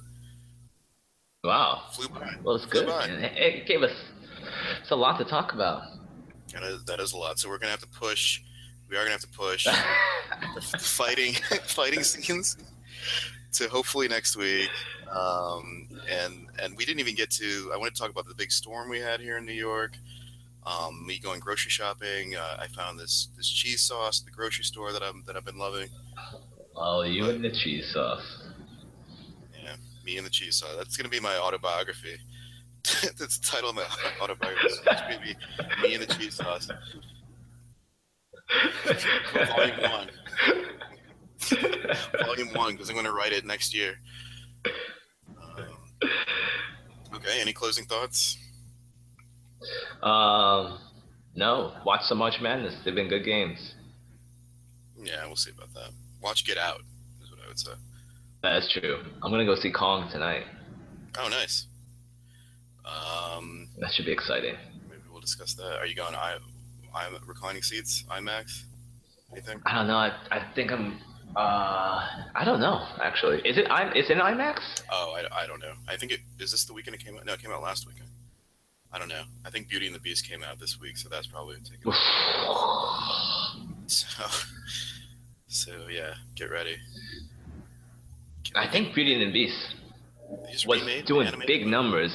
[1.43, 1.83] Wow.
[1.93, 2.35] Flew by.
[2.43, 3.09] Well, it's Flew good.
[3.09, 3.95] It, it gave us.
[4.81, 5.83] It's a lot to talk about.
[6.53, 7.39] That is, that is a lot.
[7.39, 8.41] So we're gonna have to push.
[8.89, 9.65] We are gonna have to push
[10.55, 11.33] the fighting
[11.63, 12.57] fighting scenes
[13.53, 14.69] to hopefully next week.
[15.09, 17.71] Um, and and we didn't even get to.
[17.73, 19.97] I want to talk about the big storm we had here in New York.
[20.65, 22.35] Um, me going grocery shopping.
[22.35, 25.45] Uh, I found this this cheese sauce at the grocery store that I'm that I've
[25.45, 25.89] been loving.
[26.75, 28.43] oh, you and the cheese sauce.
[29.61, 29.75] Yeah,
[30.05, 30.75] me and the cheese sauce.
[30.77, 32.17] That's gonna be my autobiography.
[33.17, 33.85] That's the title of my
[34.21, 34.67] autobiography.
[34.67, 35.35] It's gonna be
[35.87, 36.67] me and the cheese sauce.
[39.33, 40.09] Volume one.
[42.25, 43.95] Volume one, because I'm going to write it next year.
[45.29, 45.65] Um,
[47.15, 48.37] okay, any closing thoughts?
[50.03, 50.79] Um,
[51.35, 51.73] no.
[51.85, 52.75] Watch some March Madness.
[52.83, 53.75] They've been good games.
[54.97, 55.91] Yeah, we'll see about that.
[56.21, 56.81] Watch Get Out,
[57.23, 57.71] is what I would say.
[58.43, 58.99] That is true.
[59.21, 60.45] I'm gonna go see Kong tonight.
[61.19, 61.67] Oh, nice.
[62.85, 64.55] Um, That should be exciting.
[64.89, 65.77] maybe we'll discuss that.
[65.79, 66.37] Are you going I,
[66.93, 68.63] I reclining seats, IMAX?
[69.31, 69.61] Anything?
[69.65, 69.95] I don't know.
[69.95, 70.97] I, I think I'm.
[71.35, 72.05] Uh,
[72.35, 72.85] I don't know.
[73.01, 73.67] Actually, is it?
[73.69, 73.93] I'm.
[73.95, 74.81] Is it IMAX?
[74.91, 75.73] Oh, I, I don't know.
[75.87, 77.25] I think it is this the weekend it came out.
[77.25, 78.09] No, it came out last weekend.
[78.91, 79.23] I don't know.
[79.45, 81.93] I think Beauty and the Beast came out this week, so that's probably taken.
[83.87, 84.23] So,
[85.47, 86.77] so yeah, get ready.
[88.55, 89.75] I think Beauty and the Beast
[90.65, 92.13] was doing big numbers.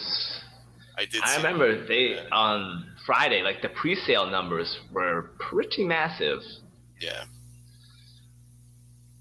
[0.99, 1.23] I did.
[1.23, 1.89] I remember that.
[1.89, 2.29] they Yeah.
[2.33, 6.41] on Friday, like the pre-sale numbers were pretty massive.
[7.01, 7.25] Yeah,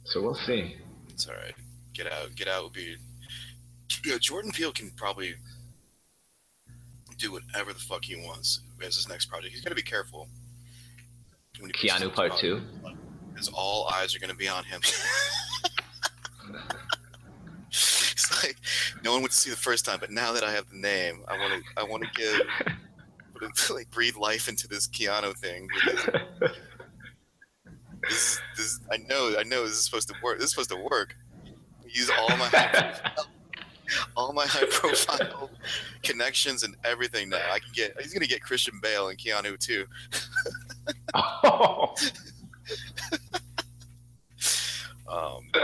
[0.05, 0.77] So we'll see.
[1.09, 1.53] it's all right.
[1.93, 2.33] Get out.
[2.35, 2.95] Get out would be.
[4.05, 5.35] Yeah, Jordan Peele can probably
[7.17, 9.53] do whatever the fuck he wants as his next project.
[9.53, 10.27] He's got to be careful.
[11.59, 12.61] when he puts Keanu Part Two.
[13.33, 14.81] because all eyes are going to be on him.
[18.47, 18.57] like
[19.03, 21.37] no one would see the first time, but now that I have the name, I
[21.37, 22.41] want to I want to give
[23.69, 25.67] like breathe life into this Keanu thing.
[28.09, 30.37] This, this I know I know this is supposed to work.
[30.37, 31.15] This is supposed to work.
[31.87, 32.99] Use all my high,
[34.17, 35.49] all my high profile
[36.03, 37.41] connections and everything now.
[37.51, 37.99] I can get.
[38.01, 39.85] He's gonna get Christian Bale and Keanu too.
[41.13, 41.95] Oh.
[45.15, 45.49] Um,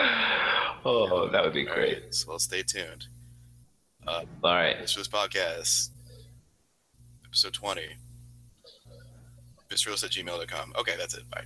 [0.85, 2.03] oh, that would be great.
[2.03, 3.07] right, so stay tuned.
[4.07, 4.79] All right.
[4.79, 5.89] This was podcast,
[7.25, 7.81] episode 20.
[9.69, 10.73] Bistros at gmail.com.
[10.79, 11.29] Okay, that's it.
[11.29, 11.43] Bye.